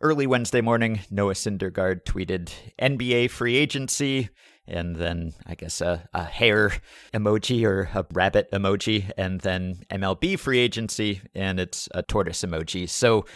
early 0.00 0.26
Wednesday 0.26 0.60
morning, 0.60 0.98
Noah 1.08 1.34
Syndergaard 1.34 2.02
tweeted 2.02 2.50
NBA 2.80 3.30
free 3.30 3.54
agency, 3.54 4.30
and 4.66 4.96
then 4.96 5.32
I 5.46 5.54
guess 5.54 5.80
a, 5.80 6.08
a 6.14 6.24
hare 6.24 6.72
emoji 7.12 7.64
or 7.64 7.90
a 7.94 8.06
rabbit 8.12 8.50
emoji, 8.52 9.10
and 9.16 9.40
then 9.40 9.84
MLB 9.90 10.38
free 10.38 10.58
agency, 10.58 11.22
and 11.34 11.58
it's 11.60 11.88
a 11.94 12.02
tortoise 12.02 12.42
emoji. 12.42 12.88
So 12.88 13.26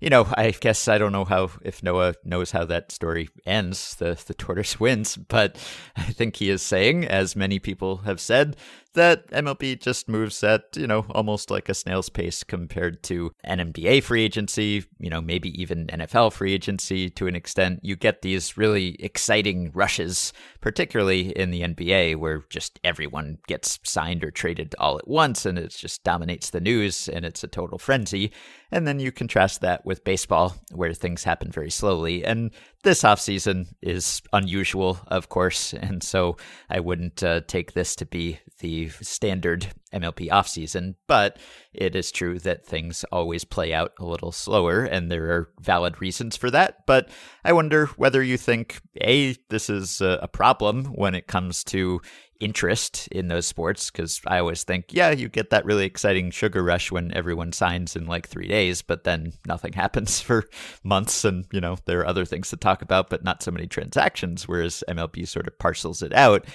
you 0.00 0.10
know, 0.10 0.26
I 0.36 0.50
guess 0.50 0.88
I 0.88 0.98
don't 0.98 1.12
know 1.12 1.24
how 1.24 1.50
if 1.62 1.82
Noah 1.82 2.14
knows 2.22 2.50
how 2.50 2.64
that 2.66 2.92
story 2.92 3.28
ends. 3.46 3.94
The 3.96 4.22
the 4.26 4.34
tortoise 4.34 4.78
wins, 4.80 5.16
but 5.16 5.56
I 5.96 6.04
think 6.04 6.36
he 6.36 6.50
is 6.50 6.62
saying, 6.62 7.06
as 7.06 7.34
many 7.36 7.58
people 7.58 7.98
have 7.98 8.20
said, 8.20 8.56
that 8.96 9.30
MLB 9.30 9.80
just 9.80 10.08
moves 10.08 10.42
at, 10.42 10.76
you 10.76 10.86
know, 10.86 11.06
almost 11.10 11.50
like 11.50 11.68
a 11.68 11.74
snail's 11.74 12.08
pace 12.08 12.42
compared 12.42 13.02
to 13.04 13.30
an 13.44 13.58
NBA 13.58 14.02
free 14.02 14.24
agency, 14.24 14.84
you 14.98 15.08
know, 15.08 15.22
maybe 15.22 15.50
even 15.60 15.86
NFL 15.86 16.32
free 16.32 16.52
agency 16.52 17.08
to 17.10 17.26
an 17.26 17.36
extent. 17.36 17.80
You 17.82 17.96
get 17.96 18.22
these 18.22 18.58
really 18.58 18.96
exciting 18.98 19.70
rushes, 19.72 20.32
particularly 20.60 21.36
in 21.38 21.50
the 21.50 21.62
NBA, 21.62 22.16
where 22.16 22.44
just 22.50 22.80
everyone 22.82 23.38
gets 23.46 23.78
signed 23.84 24.24
or 24.24 24.30
traded 24.30 24.74
all 24.78 24.98
at 24.98 25.06
once 25.06 25.46
and 25.46 25.58
it 25.58 25.70
just 25.70 26.02
dominates 26.02 26.50
the 26.50 26.60
news 26.60 27.08
and 27.08 27.24
it's 27.24 27.44
a 27.44 27.48
total 27.48 27.78
frenzy. 27.78 28.32
And 28.72 28.86
then 28.86 28.98
you 28.98 29.12
contrast 29.12 29.60
that 29.60 29.86
with 29.86 30.04
baseball, 30.04 30.56
where 30.72 30.92
things 30.92 31.22
happen 31.22 31.52
very 31.52 31.70
slowly. 31.70 32.24
And 32.24 32.50
this 32.86 33.02
offseason 33.02 33.66
is 33.82 34.22
unusual, 34.32 35.00
of 35.08 35.28
course. 35.28 35.74
And 35.74 36.04
so 36.04 36.36
I 36.70 36.78
wouldn't 36.78 37.20
uh, 37.20 37.40
take 37.48 37.72
this 37.72 37.96
to 37.96 38.06
be 38.06 38.38
the 38.60 38.90
standard 39.02 39.66
MLB 39.92 40.28
offseason, 40.28 40.94
but 41.08 41.36
it 41.72 41.96
is 41.96 42.12
true 42.12 42.38
that 42.38 42.64
things 42.64 43.04
always 43.10 43.44
play 43.44 43.74
out 43.74 43.92
a 43.98 44.04
little 44.04 44.30
slower, 44.30 44.84
and 44.84 45.10
there 45.10 45.32
are 45.32 45.50
valid 45.60 46.00
reasons 46.00 46.36
for 46.36 46.48
that. 46.52 46.86
But 46.86 47.10
I 47.44 47.52
wonder 47.52 47.86
whether 47.96 48.22
you 48.22 48.38
think, 48.38 48.80
A, 49.02 49.34
this 49.50 49.68
is 49.68 50.00
a 50.00 50.28
problem 50.32 50.84
when 50.86 51.16
it 51.16 51.26
comes 51.26 51.64
to 51.64 52.00
interest 52.40 53.08
in 53.08 53.28
those 53.28 53.46
sports 53.46 53.90
because 53.90 54.20
I 54.26 54.38
always 54.38 54.64
think, 54.64 54.86
yeah, 54.90 55.10
you 55.10 55.28
get 55.28 55.50
that 55.50 55.64
really 55.64 55.84
exciting 55.84 56.30
sugar 56.30 56.62
rush 56.62 56.90
when 56.90 57.12
everyone 57.14 57.52
signs 57.52 57.96
in 57.96 58.06
like 58.06 58.28
three 58.28 58.48
days, 58.48 58.82
but 58.82 59.04
then 59.04 59.32
nothing 59.46 59.72
happens 59.74 60.20
for 60.20 60.44
months. 60.82 61.24
And, 61.24 61.46
you 61.52 61.60
know, 61.60 61.76
there 61.84 62.00
are 62.00 62.06
other 62.06 62.24
things 62.24 62.50
to 62.50 62.56
talk 62.56 62.82
about, 62.82 63.10
but 63.10 63.24
not 63.24 63.42
so 63.42 63.50
many 63.50 63.66
transactions, 63.66 64.48
whereas 64.48 64.84
MLB 64.88 65.26
sort 65.26 65.46
of 65.46 65.58
parcels 65.58 66.02
it 66.02 66.12
out. 66.12 66.46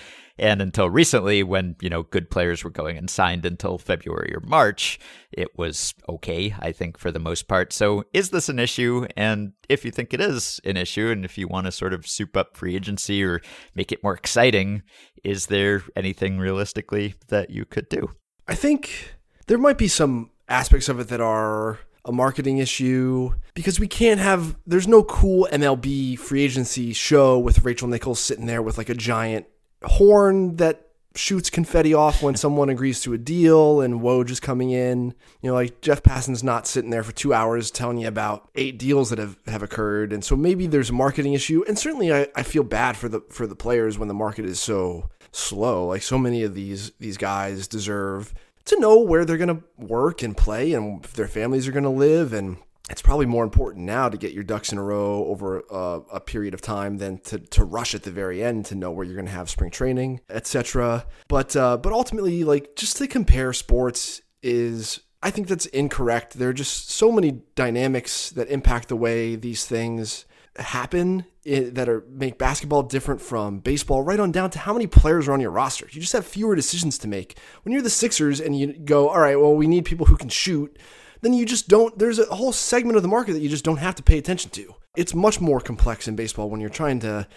And 0.42 0.60
until 0.60 0.90
recently, 0.90 1.44
when, 1.44 1.76
you 1.82 1.90
know, 1.90 2.02
good 2.02 2.32
players 2.32 2.64
were 2.64 2.72
going 2.72 2.98
and 2.98 3.08
signed 3.08 3.46
until 3.46 3.78
February 3.78 4.34
or 4.34 4.40
March, 4.40 5.00
it 5.32 5.56
was 5.56 5.94
okay, 6.10 6.56
I 6.60 6.72
think, 6.72 6.98
for 6.98 7.12
the 7.12 7.20
most 7.20 7.48
part. 7.48 7.72
So 7.72 8.06
is 8.12 8.32
this 8.32 8.50
an 8.50 8.58
issue? 8.58 9.06
And 9.16 9.54
if 9.70 9.86
you 9.86 9.92
think 9.92 10.16
it 10.16 10.20
is 10.20 10.60
an 10.66 10.78
issue, 10.78 11.12
and 11.12 11.24
if 11.24 11.38
you 11.38 11.48
want 11.48 11.68
to 11.68 11.72
sort 11.72 11.94
of 11.94 12.08
soup 12.08 12.36
up 12.36 12.58
free 12.58 12.76
agency 12.76 13.24
or 13.24 13.40
make 13.76 13.92
it 13.92 14.04
more 14.04 14.16
exciting, 14.16 14.82
is 15.24 15.46
there 15.46 15.84
anything 15.96 16.40
realistically 16.40 17.14
that 17.28 17.52
you 17.52 17.64
could 17.64 17.88
do? 17.88 18.10
I 18.48 18.56
think 18.56 19.14
there 19.46 19.60
might 19.60 19.78
be 19.78 19.88
some 19.88 20.32
aspects 20.50 20.90
of 20.90 21.00
it 21.00 21.10
that 21.10 21.22
are 21.22 21.78
a 22.04 22.12
marketing 22.12 22.58
issue 22.58 23.32
because 23.54 23.80
we 23.80 23.88
can't 23.88 24.20
have 24.20 24.58
there's 24.66 24.88
no 24.88 25.04
cool 25.04 25.48
MLB 25.52 26.18
free 26.18 26.42
agency 26.42 26.94
show 26.94 27.38
with 27.38 27.64
Rachel 27.64 27.88
Nichols 27.88 28.20
sitting 28.20 28.48
there 28.48 28.64
with 28.64 28.80
like 28.80 28.90
a 28.90 28.96
giant 28.96 29.46
horn 29.84 30.58
that 30.58 30.88
shoots 31.16 31.50
confetti 31.50 31.94
off 31.94 32.24
when 32.24 32.36
someone 32.36 32.70
agrees 32.70 33.02
to 33.02 33.14
a 33.14 33.18
deal 33.18 33.82
and 33.82 34.02
Woj 34.02 34.30
is 34.30 34.40
coming 34.40 34.72
in. 34.72 35.14
You 35.42 35.50
know, 35.50 35.54
like 35.54 35.82
Jeff 35.82 36.04
Passan's 36.04 36.44
not 36.44 36.68
sitting 36.68 36.90
there 36.90 37.04
for 37.04 37.12
two 37.12 37.34
hours 37.34 37.70
telling 37.72 37.98
you 37.98 38.08
about 38.08 38.50
eight 38.56 38.78
deals 38.78 39.10
that 39.10 39.20
have, 39.20 39.38
have 39.48 39.64
occurred. 39.64 40.14
And 40.14 40.24
so 40.24 40.36
maybe 40.36 40.68
there's 40.68 40.90
a 40.90 40.94
marketing 40.94 41.34
issue. 41.34 41.64
And 41.68 41.78
certainly 41.78 42.14
I, 42.14 42.28
I 42.36 42.44
feel 42.44 42.64
bad 42.64 42.96
for 42.96 43.10
the 43.10 43.22
for 43.30 43.46
the 43.46 43.56
players 43.56 43.98
when 43.98 44.08
the 44.08 44.14
market 44.14 44.46
is 44.46 44.60
so 44.60 45.10
slow. 45.32 45.88
Like 45.88 46.02
so 46.02 46.18
many 46.18 46.44
of 46.44 46.54
these 46.54 46.92
these 47.00 47.18
guys 47.18 47.68
deserve 47.68 48.34
to 48.66 48.80
know 48.80 49.00
where 49.00 49.26
they're 49.26 49.38
gonna 49.38 49.62
work 49.78 50.22
and 50.24 50.38
play 50.38 50.74
and 50.74 51.04
if 51.04 51.14
their 51.14 51.28
families 51.28 51.68
are 51.68 51.72
gonna 51.72 51.92
live 51.92 52.32
and 52.32 52.58
it's 52.92 53.02
probably 53.02 53.26
more 53.26 53.46
important 53.46 53.86
now 53.86 54.10
to 54.10 54.18
get 54.18 54.34
your 54.34 54.44
ducks 54.44 54.74
in 54.74 54.78
a 54.78 54.84
row 54.84 55.26
over 55.26 55.64
a, 55.72 56.02
a, 56.14 56.20
period 56.20 56.54
of 56.54 56.62
time 56.62 56.98
than 56.98 57.18
to, 57.20 57.40
to 57.40 57.64
rush 57.64 57.96
at 57.96 58.04
the 58.04 58.12
very 58.12 58.44
end 58.44 58.66
to 58.66 58.76
know 58.76 58.92
where 58.92 59.06
you're 59.06 59.16
going 59.16 59.26
to 59.26 59.32
have 59.32 59.50
spring 59.50 59.72
training, 59.72 60.20
etc. 60.30 61.06
But 61.30 61.56
uh, 61.56 61.78
but 61.78 61.94
ultimately, 61.94 62.44
like 62.44 62.76
just 62.76 62.98
to 62.98 63.08
compare 63.08 63.54
sports 63.54 64.22
is 64.44 65.00
I 65.24 65.32
think 65.32 65.48
that's 65.48 65.68
incorrect. 65.68 66.38
There 66.38 66.50
are 66.50 66.54
just 66.54 66.92
so 66.92 67.12
many 67.14 67.42
dynamics 67.56 68.30
that 68.32 68.50
impact 68.50 68.90
the 68.90 68.98
way 68.98 69.36
these 69.36 69.66
things 69.66 70.26
happen 70.58 71.26
that 71.46 71.88
are 71.88 72.04
make 72.10 72.38
basketball 72.38 72.84
different 72.84 73.22
from 73.22 73.60
baseball 73.60 74.04
right 74.04 74.20
on 74.20 74.32
down 74.32 74.50
to 74.50 74.60
how 74.60 74.74
many 74.74 74.86
players 74.86 75.30
are 75.30 75.32
on 75.32 75.40
your 75.40 75.50
roster 75.50 75.88
you 75.92 76.02
just 76.02 76.12
have 76.12 76.28
fewer 76.28 76.56
decisions 76.58 76.98
to 76.98 77.08
make 77.08 77.38
when 77.64 77.72
you're 77.72 77.82
the 77.82 77.90
sixers 77.90 78.42
and 78.42 78.60
you 78.60 78.74
go 78.74 79.08
all 79.08 79.22
right 79.22 79.40
well 79.40 79.56
we 79.56 79.66
need 79.66 79.86
people 79.86 80.06
who 80.08 80.18
can 80.18 80.28
shoot 80.28 80.78
then 81.22 81.34
you 81.34 81.46
just 81.46 81.68
don't, 81.68 81.98
there's 81.98 82.20
a 82.20 82.26
whole 82.36 82.52
segment 82.52 82.98
of 82.98 83.04
the 83.04 83.10
market 83.10 83.34
that 83.34 83.42
you 83.42 83.50
just 83.50 83.66
don't 83.66 83.78
have 83.78 83.96
to 83.96 84.04
pay 84.04 84.18
attention 84.18 84.52
to. 84.52 84.76
It's 84.96 85.14
much 85.14 85.40
more 85.40 85.60
complex 85.60 86.08
in 86.08 86.16
baseball 86.16 86.50
when 86.50 86.60
you're 86.60 86.70
trying 86.70 87.00
to 87.02 87.28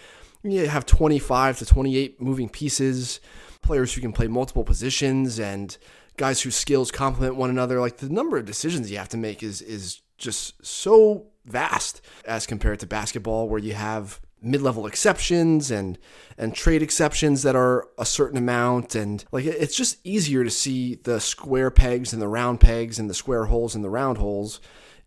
you 0.51 0.67
have 0.67 0.85
25 0.85 1.59
to 1.59 1.65
28 1.65 2.21
moving 2.21 2.49
pieces, 2.49 3.19
players 3.61 3.93
who 3.93 4.01
can 4.01 4.13
play 4.13 4.27
multiple 4.27 4.63
positions, 4.63 5.39
and 5.39 5.77
guys 6.17 6.41
whose 6.41 6.55
skills 6.55 6.91
complement 6.91 7.35
one 7.35 7.49
another. 7.49 7.79
Like 7.79 7.97
the 7.97 8.09
number 8.09 8.37
of 8.37 8.45
decisions 8.45 8.91
you 8.91 8.97
have 8.97 9.09
to 9.09 9.17
make 9.17 9.41
is 9.43 9.61
is 9.61 10.01
just 10.17 10.65
so 10.65 11.27
vast 11.45 12.01
as 12.25 12.45
compared 12.45 12.79
to 12.81 12.87
basketball, 12.87 13.49
where 13.49 13.59
you 13.59 13.73
have 13.73 14.21
mid-level 14.41 14.85
exceptions 14.85 15.71
and 15.71 15.97
and 16.37 16.53
trade 16.53 16.81
exceptions 16.81 17.41
that 17.43 17.55
are 17.55 17.87
a 17.97 18.05
certain 18.05 18.37
amount 18.37 18.93
and 18.93 19.25
like 19.31 19.45
it's 19.45 19.75
just 19.75 19.97
easier 20.03 20.43
to 20.43 20.51
see 20.51 20.95
the 20.95 21.19
square 21.19 21.71
pegs 21.71 22.13
and 22.13 22.21
the 22.21 22.27
round 22.27 22.59
pegs 22.59 22.99
and 22.99 23.09
the 23.09 23.13
square 23.13 23.45
holes 23.45 23.73
and 23.73 23.83
the 23.83 23.89
round 23.89 24.17
holes 24.17 24.59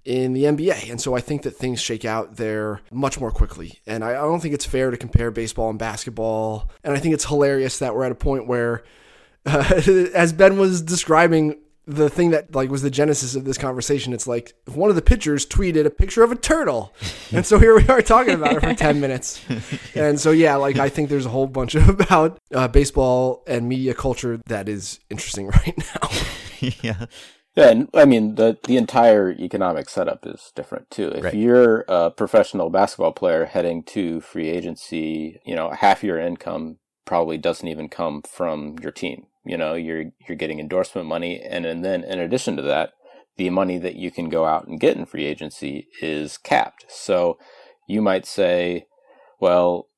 in 0.05 0.33
the 0.33 0.45
NBA. 0.45 0.91
And 0.91 0.99
so 0.99 1.15
I 1.15 1.21
think 1.21 1.43
that 1.43 1.51
things 1.51 1.81
shake 1.81 2.07
out 2.07 2.37
there 2.37 2.81
much 2.91 3.21
more 3.21 3.31
quickly. 3.31 3.81
And 3.87 4.03
I, 4.03 4.15
don't 4.15 4.41
think 4.41 4.55
it's 4.55 4.65
fair 4.65 4.91
to 4.91 4.97
compare 4.97 5.31
baseball 5.31 5.69
and 5.69 5.79
basketball. 5.79 6.71
And 6.83 6.97
I 6.97 6.99
think 6.99 7.13
it's 7.13 7.27
hilarious 7.27 7.79
that 7.81 7.95
we're 7.95 8.05
at 8.05 8.13
a 8.13 8.17
point 8.17 8.47
where 8.47 8.85
uh, 9.45 9.83
as 10.15 10.33
Ben 10.33 10.57
was 10.57 10.81
describing 10.81 11.59
the 11.89 12.11
thing 12.11 12.31
that 12.31 12.55
like 12.55 12.71
was 12.71 12.83
the 12.83 12.91
genesis 12.91 13.35
of 13.35 13.45
this 13.45 13.57
conversation. 13.57 14.13
It's 14.13 14.27
like 14.27 14.55
one 14.67 14.91
of 14.91 14.97
the 14.97 15.03
pitchers 15.03 15.47
tweeted 15.47 15.87
a 15.87 15.91
picture 15.91 16.23
of 16.23 16.31
a 16.31 16.37
turtle, 16.37 16.95
and 17.33 17.45
so 17.45 17.59
here 17.59 17.75
we 17.75 17.89
are 17.89 18.03
talking 18.03 18.35
about 18.35 18.57
it 18.57 18.61
for 18.61 18.75
ten 18.75 19.01
minutes. 19.01 19.45
And 19.95 20.21
so 20.21 20.31
yeah, 20.31 20.57
like 20.57 20.79
I 20.79 20.91
think 20.91 21.09
there's 21.09 21.27
a 21.27 21.31
whole 21.31 21.47
bunch 21.47 21.75
of 21.75 21.89
about 22.01 22.39
uh, 22.55 22.69
baseball 22.69 23.43
and 23.47 23.69
media 23.69 23.95
culture 23.95 24.41
that 24.47 24.69
is 24.69 25.01
interesting 25.11 25.49
right 25.49 25.79
now. 25.79 26.09
yeah. 26.83 27.07
Yeah, 27.57 27.71
and 27.71 27.89
I 27.95 28.05
mean 28.05 28.37
the 28.37 28.59
the 28.65 28.77
entire 28.77 29.33
economic 29.33 29.89
setup 29.89 30.27
is 30.27 30.53
different 30.55 30.91
too. 30.91 31.09
If 31.09 31.25
right. 31.25 31.35
you're 31.35 31.85
a 31.89 32.11
professional 32.11 32.71
basketball 32.71 33.13
player 33.13 33.47
heading 33.47 33.83
to 33.85 34.21
free 34.21 34.49
agency, 34.49 35.41
you 35.45 35.57
know, 35.57 35.71
half 35.71 36.05
your 36.05 36.21
income 36.21 36.77
probably 37.05 37.39
doesn't 37.39 37.67
even 37.67 37.89
come 37.89 38.23
from 38.23 38.77
your 38.81 38.93
team 38.93 39.27
you 39.49 39.57
know 39.57 39.75
you're 39.75 40.07
you're 40.27 40.37
getting 40.37 40.61
endorsement 40.61 41.09
money. 41.09 41.41
And, 41.41 41.67
and 41.67 41.85
then 41.85 42.05
in 42.05 42.21
addition 42.21 42.57
to 42.57 42.63
that 42.63 42.93
the 43.37 43.51
money 43.51 43.79
that 43.79 43.95
you 43.95 44.11
can 44.11 44.29
go 44.29 44.45
out 44.45 44.67
and 44.67 44.81
get 44.81 44.97
in 44.97 45.07
free 45.07 45.25
agency 45.25 45.89
is 46.03 46.39
capped. 46.39 46.85
So 46.89 47.39
you 47.89 48.03
might 48.03 48.27
say 48.27 48.87
well 49.41 49.89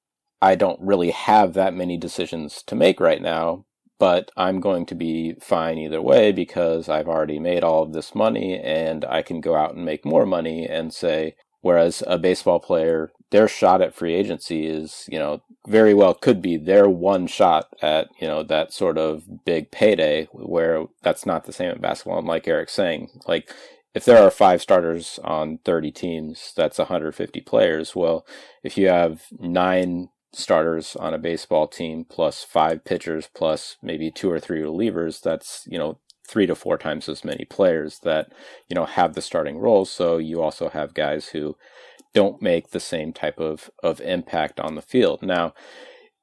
i 0.40 0.55
don't 0.55 0.80
really 0.80 1.11
have 1.11 1.53
that 1.53 1.74
many 1.74 1.98
decisions 1.98 2.62
to 2.62 2.74
make 2.74 3.01
right 3.01 3.20
now 3.20 3.64
but 3.98 4.30
i'm 4.36 4.61
going 4.61 4.86
to 4.86 4.94
be 4.94 5.34
fine 5.40 5.76
either 5.76 6.01
way 6.01 6.32
because 6.32 6.88
i've 6.88 7.09
already 7.09 7.38
made 7.38 7.64
all 7.64 7.82
of 7.82 7.92
this 7.92 8.14
money 8.14 8.59
and 8.59 9.05
i 9.07 9.20
can 9.20 9.40
go 9.40 9.55
out 9.55 9.74
and 9.74 9.84
make 9.84 10.05
more 10.05 10.24
money 10.24 10.66
and 10.66 10.94
say 10.94 11.34
Whereas 11.62 12.03
a 12.07 12.18
baseball 12.18 12.59
player, 12.59 13.11
their 13.30 13.46
shot 13.46 13.82
at 13.82 13.94
free 13.94 14.14
agency 14.14 14.66
is, 14.66 15.05
you 15.09 15.18
know, 15.18 15.42
very 15.67 15.93
well 15.95 16.15
could 16.15 16.41
be 16.41 16.57
their 16.57 16.89
one 16.89 17.27
shot 17.27 17.69
at, 17.83 18.09
you 18.19 18.27
know, 18.27 18.43
that 18.43 18.73
sort 18.73 18.97
of 18.97 19.45
big 19.45 19.71
payday 19.71 20.27
where 20.33 20.87
that's 21.03 21.27
not 21.27 21.45
the 21.45 21.53
same 21.53 21.71
in 21.73 21.81
basketball. 21.81 22.19
And 22.19 22.27
like 22.27 22.49
Eric's 22.49 22.73
saying, 22.73 23.11
like 23.27 23.53
if 23.95 24.05
there 24.05 24.23
are 24.23 24.31
five 24.31 24.63
starters 24.63 25.19
on 25.23 25.59
30 25.65 25.91
teams, 25.91 26.53
that's 26.57 26.79
150 26.79 27.41
players. 27.43 27.95
Well, 27.95 28.27
if 28.63 28.79
you 28.79 28.89
have 28.89 29.25
nine 29.39 30.09
starters 30.33 30.97
on 30.97 31.13
a 31.13 31.19
baseball 31.19 31.67
team 31.67 32.07
plus 32.09 32.45
five 32.45 32.85
pitchers 32.85 33.29
plus 33.35 33.77
maybe 33.83 34.11
two 34.11 34.31
or 34.31 34.41
three 34.41 34.61
relievers, 34.61 35.21
that's, 35.21 35.65
you 35.67 35.77
know, 35.79 35.99
three 36.27 36.47
to 36.47 36.55
four 36.55 36.79
times 36.79 37.09
as 37.09 37.25
many 37.25 37.45
players 37.45 37.99
that, 38.05 38.33
you 38.69 38.75
know, 38.75 38.85
have 38.87 39.15
the 39.15 39.23
starting 39.23 39.59
roles. 39.59 39.91
So 39.91 40.19
you 40.19 40.41
also 40.41 40.69
have 40.69 40.95
guys 40.95 41.29
who 41.29 41.57
don't 42.15 42.43
make 42.43 42.71
the 42.71 42.81
same 42.81 43.13
type 43.13 43.39
of, 43.39 43.71
of 43.83 44.01
impact 44.01 44.61
on 44.61 44.75
the 44.75 44.83
field. 44.83 45.23
Now, 45.23 45.55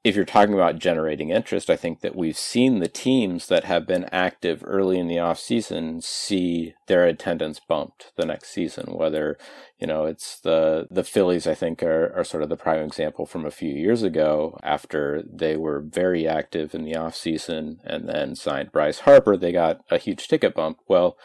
if 0.04 0.14
you're 0.14 0.24
talking 0.24 0.54
about 0.54 0.78
generating 0.78 1.30
interest, 1.30 1.68
I 1.68 1.76
think 1.76 2.00
that 2.00 2.14
we've 2.14 2.38
seen 2.38 2.78
the 2.78 2.88
teams 2.88 3.48
that 3.48 3.64
have 3.64 3.86
been 3.86 4.04
active 4.12 4.62
early 4.64 4.98
in 4.98 5.08
the 5.08 5.18
off 5.18 5.40
season 5.40 6.00
see 6.00 6.74
their 6.86 7.04
attendance 7.04 7.60
bumped 7.60 8.12
the 8.16 8.24
next 8.24 8.50
season. 8.50 8.94
Whether 8.94 9.36
you 9.78 9.86
know 9.88 10.04
it's 10.04 10.38
the 10.40 10.86
the 10.90 11.02
Phillies, 11.02 11.48
I 11.48 11.54
think 11.54 11.82
are 11.82 12.16
are 12.16 12.24
sort 12.24 12.44
of 12.44 12.48
the 12.48 12.56
prime 12.56 12.82
example 12.82 13.26
from 13.26 13.44
a 13.44 13.50
few 13.50 13.70
years 13.70 14.02
ago. 14.04 14.58
After 14.62 15.22
they 15.28 15.56
were 15.56 15.80
very 15.80 16.28
active 16.28 16.74
in 16.74 16.84
the 16.84 16.96
off 16.96 17.16
season 17.16 17.80
and 17.84 18.08
then 18.08 18.36
signed 18.36 18.70
Bryce 18.70 19.00
Harper, 19.00 19.36
they 19.36 19.52
got 19.52 19.80
a 19.90 19.98
huge 19.98 20.28
ticket 20.28 20.54
bump. 20.54 20.78
Well 20.86 21.18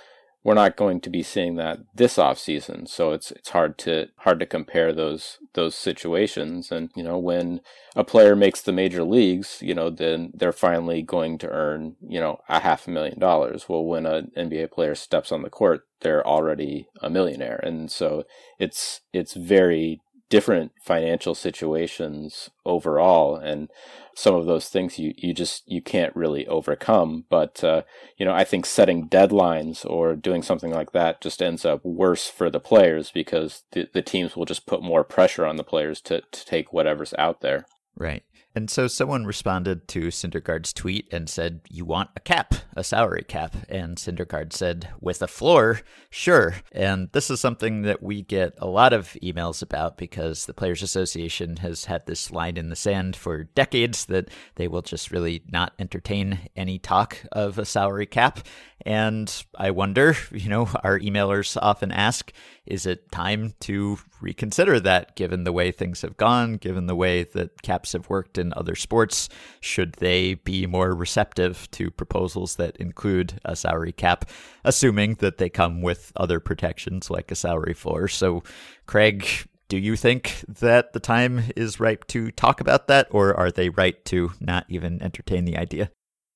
we're 0.44 0.54
not 0.54 0.76
going 0.76 1.00
to 1.00 1.10
be 1.10 1.24
seeing 1.24 1.56
that 1.56 1.80
this 1.96 2.18
off 2.18 2.38
season. 2.38 2.86
So 2.86 3.14
it's 3.14 3.32
it's 3.32 3.50
hard 3.50 3.78
to 3.80 4.08
hard 4.18 4.40
to 4.40 4.46
compare 4.46 4.92
those 4.92 5.40
those 5.54 5.76
situations. 5.76 6.72
And 6.72 6.90
you 6.96 7.04
know, 7.04 7.18
when 7.18 7.62
a 7.96 8.04
player 8.04 8.36
makes 8.36 8.62
the 8.62 8.74
major 8.74 9.04
leagues, 9.04 9.60
you 9.62 9.74
know, 9.74 9.90
then 9.90 10.32
they're 10.34 10.52
finally 10.52 11.02
going 11.02 11.38
to 11.40 11.50
earn 11.50 11.96
you 12.06 12.20
know 12.20 12.42
a 12.50 12.60
half 12.60 12.88
a 12.88 12.92
million 12.92 13.20
dollars. 13.20 13.70
Well, 13.70 13.86
when 13.86 14.06
an 14.06 14.32
NBA 14.38 14.72
player 14.72 14.96
steps 14.96 15.32
on 15.32 15.44
the 15.44 15.50
court, 15.50 15.84
they're 16.02 16.26
already 16.28 16.88
a 17.02 17.10
millionaire, 17.10 17.60
and 17.64 17.90
so 17.90 18.24
it's 18.60 19.02
it's 19.14 19.34
very 19.36 20.02
different 20.34 20.72
financial 20.82 21.36
situations 21.36 22.50
overall 22.66 23.36
and 23.36 23.70
some 24.16 24.34
of 24.34 24.48
those 24.48 24.68
things 24.68 24.98
you, 24.98 25.14
you 25.16 25.32
just 25.32 25.62
you 25.68 25.80
can't 25.80 26.16
really 26.16 26.48
overcome. 26.48 27.26
But 27.30 27.64
uh, 27.64 27.84
you 28.18 28.26
know 28.26 28.34
i 28.34 28.44
think 28.44 28.66
setting 28.66 29.08
deadlines 29.08 29.86
or 29.88 30.16
doing 30.16 30.42
something 30.42 30.72
like 30.72 30.92
that 30.94 31.22
just 31.22 31.40
ends 31.40 31.66
up 31.66 31.86
worse 31.86 32.28
for 32.28 32.50
the 32.50 32.60
players 32.60 33.12
because 33.12 33.62
the, 33.74 33.88
the 33.94 34.02
teams 34.02 34.36
will 34.36 34.46
just 34.46 34.66
put 34.66 34.82
more 34.82 35.04
pressure 35.04 35.46
on 35.46 35.58
the 35.58 35.64
players 35.64 36.02
to, 36.02 36.22
to 36.32 36.46
take 36.48 36.74
whatever's 36.74 37.14
out 37.20 37.42
there. 37.42 37.68
Right 37.96 38.24
and 38.56 38.70
so 38.70 38.88
someone 38.88 39.26
responded 39.26 39.88
to 39.90 40.08
Syndergaard's 40.08 40.74
tweet 40.74 41.12
and 41.12 41.28
said, 41.28 41.62
You 41.70 41.86
want 41.86 42.12
a 42.16 42.20
cap, 42.20 42.54
a 42.76 42.84
salary 42.84 43.26
cap. 43.28 43.56
And 43.68 43.98
Syndergaard 43.98 44.54
said, 44.54 44.90
With 45.02 45.24
a 45.24 45.28
floor, 45.28 45.82
sure. 46.12 46.56
And 46.72 47.10
this 47.14 47.32
is 47.32 47.40
something 47.40 47.82
that 47.82 48.04
we 48.04 48.22
get 48.22 48.54
a 48.60 48.68
lot 48.68 48.94
of 48.94 49.18
emails 49.24 49.64
about 49.64 49.98
because 49.98 50.46
the 50.46 50.54
Players 50.54 50.84
Association 50.84 51.58
has 51.58 51.86
had 51.86 52.06
this 52.06 52.32
line 52.32 52.58
in 52.58 52.70
the 52.70 52.76
sand 52.76 53.16
for 53.16 53.44
decades 53.44 54.06
that 54.06 54.30
they 54.56 54.68
will 54.68 54.84
just 54.84 55.10
really 55.10 55.42
not 55.52 55.74
entertain 55.80 56.38
any 56.56 56.78
talk 56.78 57.18
of 57.32 57.58
a 57.58 57.66
salary 57.66 58.06
cap. 58.06 58.40
And 58.86 59.34
I 59.58 59.72
wonder, 59.72 60.16
you 60.32 60.50
know, 60.50 60.70
our 60.84 61.00
emailers 61.00 61.58
often 61.60 61.92
ask, 61.92 62.32
is 62.66 62.86
it 62.86 63.12
time 63.12 63.54
to 63.62 63.98
reconsider 64.22 64.80
that 64.80 65.16
given 65.16 65.44
the 65.44 65.52
way 65.52 65.72
things 65.72 66.02
have 66.02 66.18
gone, 66.18 66.56
given 66.56 66.88
the 66.88 66.96
way 66.96 67.24
that 67.24 67.62
caps 67.62 67.94
have 67.94 68.10
worked 68.10 68.38
in 68.38 68.54
other 68.56 68.76
sports? 68.76 69.30
Should 69.60 69.94
they 69.96 70.36
be 70.36 70.66
more 70.66 70.94
receptive 70.94 71.70
to 71.72 71.92
proposals 71.92 72.56
that 72.56 72.78
include 72.78 73.40
a 73.44 73.56
salary 73.56 73.92
cap, 73.92 74.30
assuming 74.64 75.16
that 75.16 75.38
they 75.38 75.50
come 75.50 75.82
with 75.82 76.12
other 76.16 76.40
protections 76.40 77.10
like 77.10 77.32
a 77.32 77.36
salary 77.36 77.74
floor? 77.74 78.08
So, 78.08 78.44
Craig, 78.86 79.28
do 79.68 79.78
you 79.78 79.96
think 79.96 80.46
that 80.48 80.94
the 80.94 81.00
time 81.00 81.44
is 81.56 81.80
ripe 81.80 82.06
to 82.08 82.32
talk 82.32 82.62
about 82.62 82.88
that, 82.88 83.08
or 83.12 83.36
are 83.36 83.52
they 83.52 83.70
right 83.70 84.04
to 84.06 84.32
not 84.40 84.66
even 84.70 85.02
entertain 85.02 85.46
the 85.46 85.58
idea? 85.58 85.90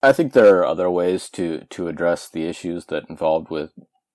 I 0.04 0.12
think 0.12 0.34
there 0.34 0.58
are 0.58 0.66
other 0.66 0.90
ways 0.90 1.30
to 1.32 1.66
to 1.70 1.88
address 1.88 2.30
the 2.30 2.46
issues 2.46 2.86
that 2.86 3.10
involved 3.10 3.50
with 3.50 3.72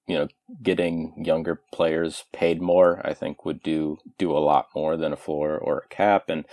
you 0.07 0.17
know 0.17 0.29
getting 0.63 1.13
younger 1.25 1.61
players 1.73 2.25
paid 2.33 2.61
more 2.61 3.01
i 3.05 3.15
think 3.15 3.45
would 3.45 3.63
do 3.63 3.99
do 4.19 4.31
a 4.33 4.39
lot 4.39 4.69
more 4.75 4.97
than 4.97 5.13
a 5.13 5.17
floor 5.17 5.57
or 5.57 5.79
a 5.79 5.95
cap 5.95 6.29
and 6.29 6.45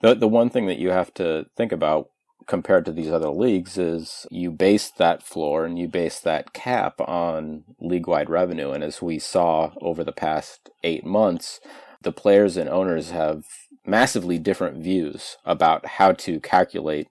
the 0.00 0.14
the 0.14 0.28
one 0.28 0.50
thing 0.50 0.66
that 0.66 0.78
you 0.78 0.90
have 0.90 1.12
to 1.12 1.46
think 1.56 1.72
about 1.72 2.08
compared 2.46 2.84
to 2.84 2.92
these 2.92 3.10
other 3.10 3.30
leagues 3.30 3.78
is 3.78 4.26
you 4.30 4.50
base 4.50 4.90
that 4.90 5.22
floor 5.22 5.64
and 5.64 5.78
you 5.78 5.88
base 5.88 6.20
that 6.20 6.52
cap 6.52 7.00
on 7.00 7.64
league 7.80 8.06
wide 8.06 8.28
revenue 8.28 8.70
and 8.70 8.84
as 8.84 9.00
we 9.00 9.18
saw 9.18 9.70
over 9.80 10.04
the 10.04 10.12
past 10.12 10.70
8 10.82 11.04
months 11.06 11.60
the 12.02 12.12
players 12.12 12.56
and 12.56 12.68
owners 12.68 13.10
have 13.10 13.44
massively 13.86 14.38
different 14.38 14.82
views 14.82 15.36
about 15.44 15.86
how 15.86 16.12
to 16.12 16.40
calculate 16.40 17.08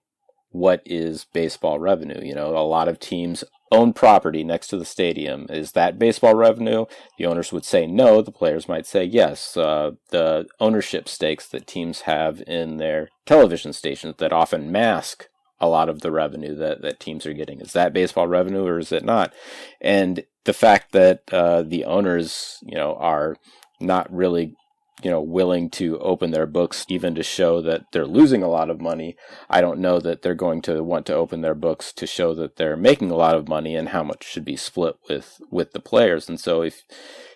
what 0.52 0.82
is 0.86 1.26
baseball 1.34 1.80
revenue. 1.80 2.24
You 2.24 2.36
know, 2.36 2.56
a 2.56 2.66
lot 2.66 2.88
of 2.88 3.00
teams 3.00 3.44
own 3.74 3.94
property 3.94 4.44
next 4.44 4.68
to 4.68 4.78
the 4.78 4.86
stadium. 4.86 5.48
Is 5.50 5.72
that 5.74 6.00
baseball 6.00 6.36
revenue? 6.36 6.86
The 7.18 7.26
owners 7.26 7.52
would 7.52 7.66
say 7.66 7.88
no. 7.88 8.22
The 8.22 8.32
players 8.32 8.68
might 8.68 8.86
say 8.86 9.04
yes. 9.04 9.58
Uh, 9.58 9.92
the 10.12 10.46
ownership 10.60 11.10
stakes 11.10 11.48
that 11.50 11.68
teams 11.68 12.02
have 12.02 12.42
in 12.48 12.78
their 12.78 13.10
television 13.26 13.74
stations 13.74 14.16
that 14.20 14.34
often 14.34 14.72
mask 14.72 15.28
a 15.60 15.68
lot 15.68 15.90
of 15.90 16.02
the 16.02 16.12
revenue 16.12 16.56
that, 16.56 16.82
that 16.82 17.00
teams 17.00 17.26
are 17.26 17.34
getting. 17.34 17.62
Is 17.62 17.74
that 17.74 17.94
baseball 17.94 18.28
revenue 18.28 18.66
or 18.66 18.80
is 18.80 18.92
it 18.92 19.06
not? 19.06 19.34
And 19.82 20.24
the 20.46 20.54
fact 20.54 20.92
that 20.92 21.22
uh, 21.32 21.64
the 21.64 21.86
owners, 21.86 22.58
you 22.64 22.76
know, 22.76 22.96
are 22.96 23.38
not 23.80 24.14
really 24.14 24.56
you 25.02 25.10
know 25.10 25.22
willing 25.22 25.70
to 25.70 25.98
open 26.00 26.32
their 26.32 26.46
books 26.46 26.86
even 26.88 27.16
to 27.16 27.24
show 27.24 27.62
that 27.62 27.84
they're 27.92 28.06
losing 28.06 28.44
a 28.44 28.50
lot 28.50 28.70
of 28.70 28.82
money. 28.82 29.16
I 29.50 29.62
don't 29.62 29.80
know 29.80 30.00
that 30.00 30.22
they're 30.22 30.36
going 30.36 30.62
to 30.64 30.84
want 30.84 31.06
to 31.08 31.16
open 31.16 31.42
their 31.42 31.56
books 31.56 31.92
to 31.94 32.06
show 32.06 32.34
that 32.36 32.58
they're 32.58 32.78
making 32.78 33.10
a 33.10 33.16
lot 33.16 33.36
of 33.36 33.48
money 33.48 33.76
and 33.76 33.90
how 33.90 34.04
much 34.04 34.24
should 34.24 34.46
be 34.46 34.56
split 34.56 34.96
with 35.10 35.42
with 35.50 35.72
the 35.72 35.80
players. 35.80 36.30
And 36.30 36.40
so 36.40 36.62
if 36.62 36.84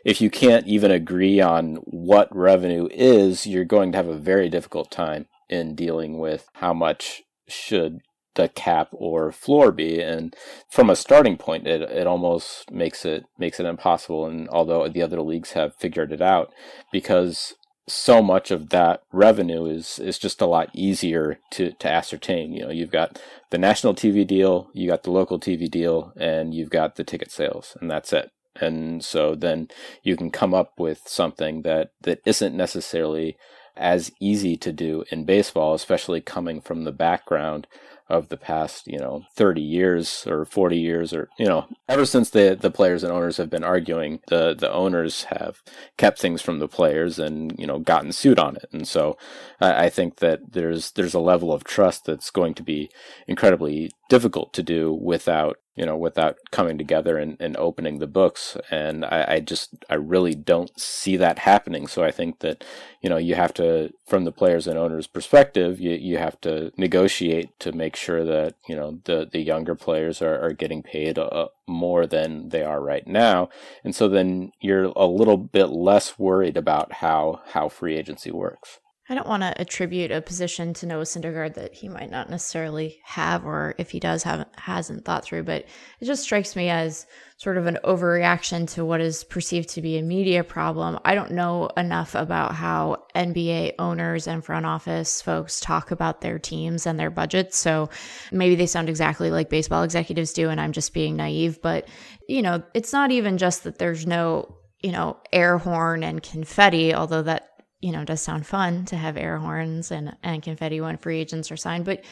if 0.05 0.21
you 0.21 0.29
can't 0.29 0.67
even 0.67 0.91
agree 0.91 1.41
on 1.41 1.75
what 1.85 2.33
revenue 2.35 2.87
is 2.91 3.47
you're 3.47 3.65
going 3.65 3.91
to 3.91 3.97
have 3.97 4.07
a 4.07 4.17
very 4.17 4.49
difficult 4.49 4.91
time 4.91 5.27
in 5.49 5.75
dealing 5.75 6.19
with 6.19 6.47
how 6.53 6.73
much 6.73 7.23
should 7.47 8.01
the 8.37 8.47
cap 8.49 8.87
or 8.91 9.31
floor 9.31 9.71
be 9.71 9.99
and 9.99 10.35
from 10.69 10.89
a 10.89 10.95
starting 10.95 11.35
point 11.35 11.67
it, 11.67 11.81
it 11.81 12.07
almost 12.07 12.71
makes 12.71 13.03
it 13.03 13.25
makes 13.37 13.59
it 13.59 13.65
impossible 13.65 14.25
and 14.25 14.47
although 14.49 14.87
the 14.87 15.01
other 15.01 15.21
leagues 15.21 15.51
have 15.51 15.75
figured 15.75 16.11
it 16.11 16.21
out 16.21 16.53
because 16.91 17.55
so 17.87 18.21
much 18.21 18.51
of 18.51 18.69
that 18.69 19.01
revenue 19.13 19.65
is 19.65 19.97
is 19.99 20.19
just 20.19 20.41
a 20.41 20.45
lot 20.45 20.69
easier 20.73 21.39
to 21.51 21.71
to 21.73 21.89
ascertain. 21.89 22.53
You 22.53 22.65
know 22.65 22.71
you've 22.71 22.91
got 22.91 23.21
the 23.49 23.57
national 23.57 23.95
TV 23.95 24.27
deal 24.27 24.69
you 24.73 24.89
got 24.89 25.03
the 25.03 25.11
local 25.11 25.39
TV 25.39 25.69
deal 25.71 26.11
and 26.17 26.53
you've 26.53 26.69
got 26.69 26.95
the 26.95 27.03
ticket 27.03 27.31
sales 27.31 27.77
and 27.79 27.89
that's 27.89 28.11
it. 28.11 28.29
And 28.59 29.03
so 29.03 29.35
then 29.35 29.69
you 30.03 30.17
can 30.17 30.31
come 30.31 30.53
up 30.53 30.73
with 30.77 31.01
something 31.07 31.61
that 31.61 31.91
that 32.01 32.19
isn't 32.25 32.55
necessarily 32.55 33.37
as 33.77 34.11
easy 34.19 34.57
to 34.57 34.73
do 34.73 35.05
in 35.11 35.23
baseball 35.23 35.73
especially 35.73 36.19
coming 36.19 36.59
from 36.59 36.83
the 36.83 36.91
background 36.91 37.67
of 38.09 38.29
the 38.29 38.37
past, 38.37 38.87
you 38.87 38.97
know, 38.97 39.23
30 39.35 39.61
years 39.61 40.25
or 40.27 40.45
40 40.45 40.77
years 40.77 41.13
or, 41.13 41.29
you 41.37 41.45
know, 41.45 41.65
ever 41.89 42.05
since 42.05 42.29
the 42.29 42.57
the 42.59 42.71
players 42.71 43.03
and 43.03 43.11
owners 43.11 43.37
have 43.37 43.49
been 43.49 43.63
arguing, 43.63 44.19
the 44.27 44.55
the 44.55 44.71
owners 44.71 45.25
have 45.25 45.61
kept 45.97 46.19
things 46.19 46.41
from 46.41 46.59
the 46.59 46.67
players 46.67 47.19
and, 47.19 47.53
you 47.59 47.67
know, 47.67 47.79
gotten 47.79 48.11
sued 48.11 48.39
on 48.39 48.55
it. 48.55 48.69
And 48.71 48.87
so 48.87 49.17
I, 49.59 49.85
I 49.85 49.89
think 49.89 50.17
that 50.17 50.53
there's 50.53 50.91
there's 50.91 51.13
a 51.13 51.19
level 51.19 51.51
of 51.51 51.63
trust 51.63 52.05
that's 52.05 52.31
going 52.31 52.53
to 52.55 52.63
be 52.63 52.89
incredibly 53.27 53.91
difficult 54.09 54.53
to 54.53 54.63
do 54.63 54.93
without 54.93 55.57
you 55.77 55.85
know, 55.85 55.95
without 55.95 56.37
coming 56.49 56.77
together 56.77 57.17
and, 57.17 57.37
and 57.39 57.55
opening 57.55 57.99
the 57.99 58.07
books. 58.07 58.57
And 58.71 59.05
I, 59.05 59.25
I, 59.27 59.39
just, 59.39 59.75
I 59.89 59.93
really 59.95 60.33
don't 60.33 60.77
see 60.79 61.15
that 61.17 61.39
happening. 61.39 61.85
So 61.85 62.03
I 62.03 62.09
think 62.11 62.39
that, 62.39 62.63
you 63.01 63.09
know, 63.09 63.17
you 63.17 63.35
have 63.35 63.53
to, 63.55 63.93
from 64.07 64.25
the 64.25 64.31
players 64.31 64.65
and 64.65 64.77
owners 64.77 65.05
perspective, 65.05 65.79
you, 65.79 65.91
you 65.91 66.17
have 66.17 66.41
to 66.41 66.71
negotiate 66.77 67.57
to 67.59 67.71
make 67.71 67.95
sure 67.95 68.25
that, 68.25 68.55
you 68.67 68.75
know, 68.75 68.99
the, 69.03 69.29
the 69.31 69.39
younger 69.39 69.75
players 69.75 70.21
are, 70.21 70.39
are 70.41 70.53
getting 70.53 70.81
paid 70.81 71.19
uh, 71.19 71.47
more 71.67 72.07
than 72.07 72.49
they 72.49 72.63
are 72.63 72.81
right 72.81 73.05
now. 73.05 73.49
And 73.83 73.95
so 73.95 74.09
then 74.09 74.51
you're 74.59 74.85
a 74.95 75.05
little 75.05 75.37
bit 75.37 75.67
less 75.67 76.17
worried 76.17 76.57
about 76.57 76.93
how, 76.93 77.41
how 77.53 77.69
free 77.69 77.95
agency 77.95 78.31
works. 78.31 78.79
I 79.09 79.15
don't 79.15 79.27
want 79.27 79.41
to 79.41 79.61
attribute 79.61 80.11
a 80.11 80.21
position 80.21 80.73
to 80.75 80.85
Noah 80.85 81.03
Syndergaard 81.03 81.53
that 81.53 81.73
he 81.73 81.87
might 81.87 82.11
not 82.11 82.29
necessarily 82.29 82.99
have, 83.05 83.45
or 83.45 83.73
if 83.77 83.91
he 83.91 84.01
does 84.01 84.23
have 84.23 84.45
hasn't 84.57 85.05
thought 85.05 85.23
through. 85.23 85.43
But 85.43 85.65
it 86.01 86.05
just 86.05 86.23
strikes 86.23 86.57
me 86.57 86.69
as 86.69 87.05
sort 87.37 87.57
of 87.57 87.67
an 87.67 87.79
overreaction 87.85 88.69
to 88.71 88.83
what 88.83 88.99
is 88.99 89.23
perceived 89.23 89.69
to 89.69 89.81
be 89.81 89.97
a 89.97 90.01
media 90.01 90.43
problem. 90.43 90.99
I 91.05 91.15
don't 91.15 91.31
know 91.31 91.69
enough 91.77 92.15
about 92.15 92.53
how 92.53 93.05
NBA 93.15 93.75
owners 93.79 94.27
and 94.27 94.43
front 94.43 94.65
office 94.65 95.21
folks 95.21 95.61
talk 95.61 95.91
about 95.91 96.19
their 96.19 96.37
teams 96.37 96.85
and 96.85 96.99
their 96.99 97.11
budgets, 97.11 97.55
so 97.57 97.89
maybe 98.33 98.55
they 98.55 98.67
sound 98.67 98.89
exactly 98.89 99.31
like 99.31 99.49
baseball 99.49 99.83
executives 99.83 100.33
do, 100.33 100.49
and 100.49 100.59
I'm 100.59 100.73
just 100.73 100.93
being 100.93 101.15
naive. 101.15 101.61
But 101.61 101.87
you 102.27 102.41
know, 102.41 102.61
it's 102.73 102.91
not 102.91 103.11
even 103.11 103.37
just 103.37 103.63
that 103.63 103.77
there's 103.77 104.05
no 104.05 104.57
you 104.83 104.91
know 104.91 105.15
air 105.31 105.57
horn 105.57 106.03
and 106.03 106.21
confetti, 106.21 106.93
although 106.93 107.21
that 107.21 107.56
you 107.81 107.91
know, 107.91 108.03
does 108.03 108.21
sound 108.21 108.45
fun 108.45 108.85
to 108.85 108.95
have 108.95 109.17
air 109.17 109.37
horns 109.37 109.91
and, 109.91 110.15
and 110.23 110.43
confetti 110.43 110.81
when 110.81 110.97
free 110.97 111.19
agents 111.19 111.51
are 111.51 111.57
signed. 111.57 111.85
But, 111.85 112.03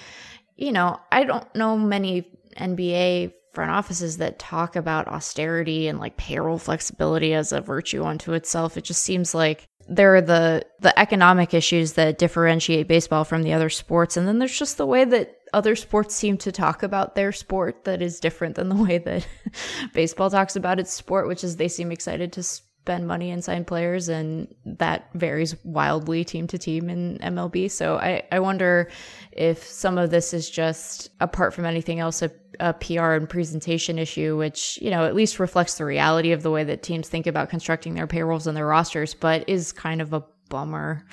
you 0.56 0.72
know, 0.72 1.00
I 1.12 1.24
don't 1.24 1.56
know 1.56 1.78
many 1.78 2.28
NBA 2.58 3.34
front 3.54 3.72
offices 3.72 4.18
that 4.18 4.38
talk 4.38 4.76
about 4.76 5.08
austerity 5.08 5.88
and 5.88 6.00
like 6.00 6.18
payroll 6.18 6.58
flexibility 6.58 7.34
as 7.34 7.52
a 7.52 7.62
virtue 7.62 8.04
unto 8.04 8.34
itself. 8.34 8.78
It 8.78 8.84
just 8.84 9.04
seems 9.04 9.34
like 9.34 9.66
there 9.88 10.16
are 10.16 10.22
the 10.22 10.66
the 10.80 10.98
economic 11.00 11.54
issues 11.54 11.94
that 11.94 12.18
differentiate 12.18 12.88
baseball 12.88 13.24
from 13.24 13.44
the 13.44 13.54
other 13.54 13.70
sports 13.70 14.18
and 14.18 14.28
then 14.28 14.40
there's 14.40 14.58
just 14.58 14.78
the 14.78 14.86
way 14.86 15.06
that 15.06 15.36
other 15.54 15.76
sports 15.76 16.16
seem 16.16 16.38
to 16.38 16.52
talk 16.52 16.82
about 16.82 17.16
their 17.16 17.32
sport 17.32 17.84
that 17.84 18.02
is 18.02 18.20
different 18.20 18.56
than 18.56 18.68
the 18.68 18.76
way 18.76 18.98
that 18.98 19.28
baseball 19.94 20.30
talks 20.30 20.56
about 20.56 20.80
its 20.80 20.92
sport 20.92 21.28
which 21.28 21.44
is 21.44 21.56
they 21.56 21.68
seem 21.68 21.92
excited 21.92 22.34
to 22.34 22.42
spend 22.86 23.08
money 23.08 23.32
and 23.32 23.44
sign 23.44 23.66
players, 23.66 24.10
and 24.10 24.48
that 24.64 25.10
varies 25.16 25.56
wildly 25.64 26.24
team 26.24 26.46
to 26.46 26.56
team 26.56 26.88
in 26.88 27.18
MLB. 27.18 27.72
So 27.72 27.98
I, 27.98 28.22
I 28.32 28.40
wonder 28.40 28.92
if 29.32 29.64
some 29.64 29.98
of 29.98 30.12
this 30.12 30.36
is 30.36 30.52
just, 30.52 31.10
apart 31.20 31.56
from 31.56 31.66
anything 31.66 32.00
else, 32.00 32.22
a, 32.22 32.30
a 32.60 32.74
PR 32.74 33.14
and 33.14 33.28
presentation 33.28 33.98
issue, 33.98 34.38
which, 34.38 34.78
you 34.84 34.92
know, 34.92 35.04
at 35.04 35.16
least 35.16 35.40
reflects 35.40 35.80
the 35.80 35.86
reality 35.86 36.32
of 36.32 36.44
the 36.44 36.52
way 36.52 36.64
that 36.64 36.84
teams 36.84 37.10
think 37.10 37.26
about 37.26 37.50
constructing 37.50 37.96
their 37.96 38.06
payrolls 38.06 38.46
and 38.46 38.56
their 38.56 38.68
rosters, 38.68 39.16
but 39.16 39.50
is 39.50 39.72
kind 39.72 40.00
of 40.00 40.14
a 40.14 40.24
bummer 40.50 41.04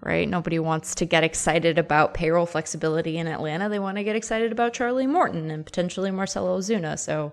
right? 0.00 0.28
Nobody 0.28 0.60
wants 0.60 0.94
to 0.94 1.04
get 1.04 1.24
excited 1.24 1.76
about 1.76 2.14
payroll 2.14 2.46
flexibility 2.46 3.18
in 3.18 3.26
Atlanta. 3.26 3.68
They 3.68 3.80
want 3.80 3.96
to 3.96 4.04
get 4.04 4.14
excited 4.14 4.52
about 4.52 4.72
Charlie 4.72 5.08
Morton 5.08 5.50
and 5.50 5.66
potentially 5.66 6.12
Marcelo 6.12 6.56
Ozuna. 6.56 6.96
So 6.96 7.32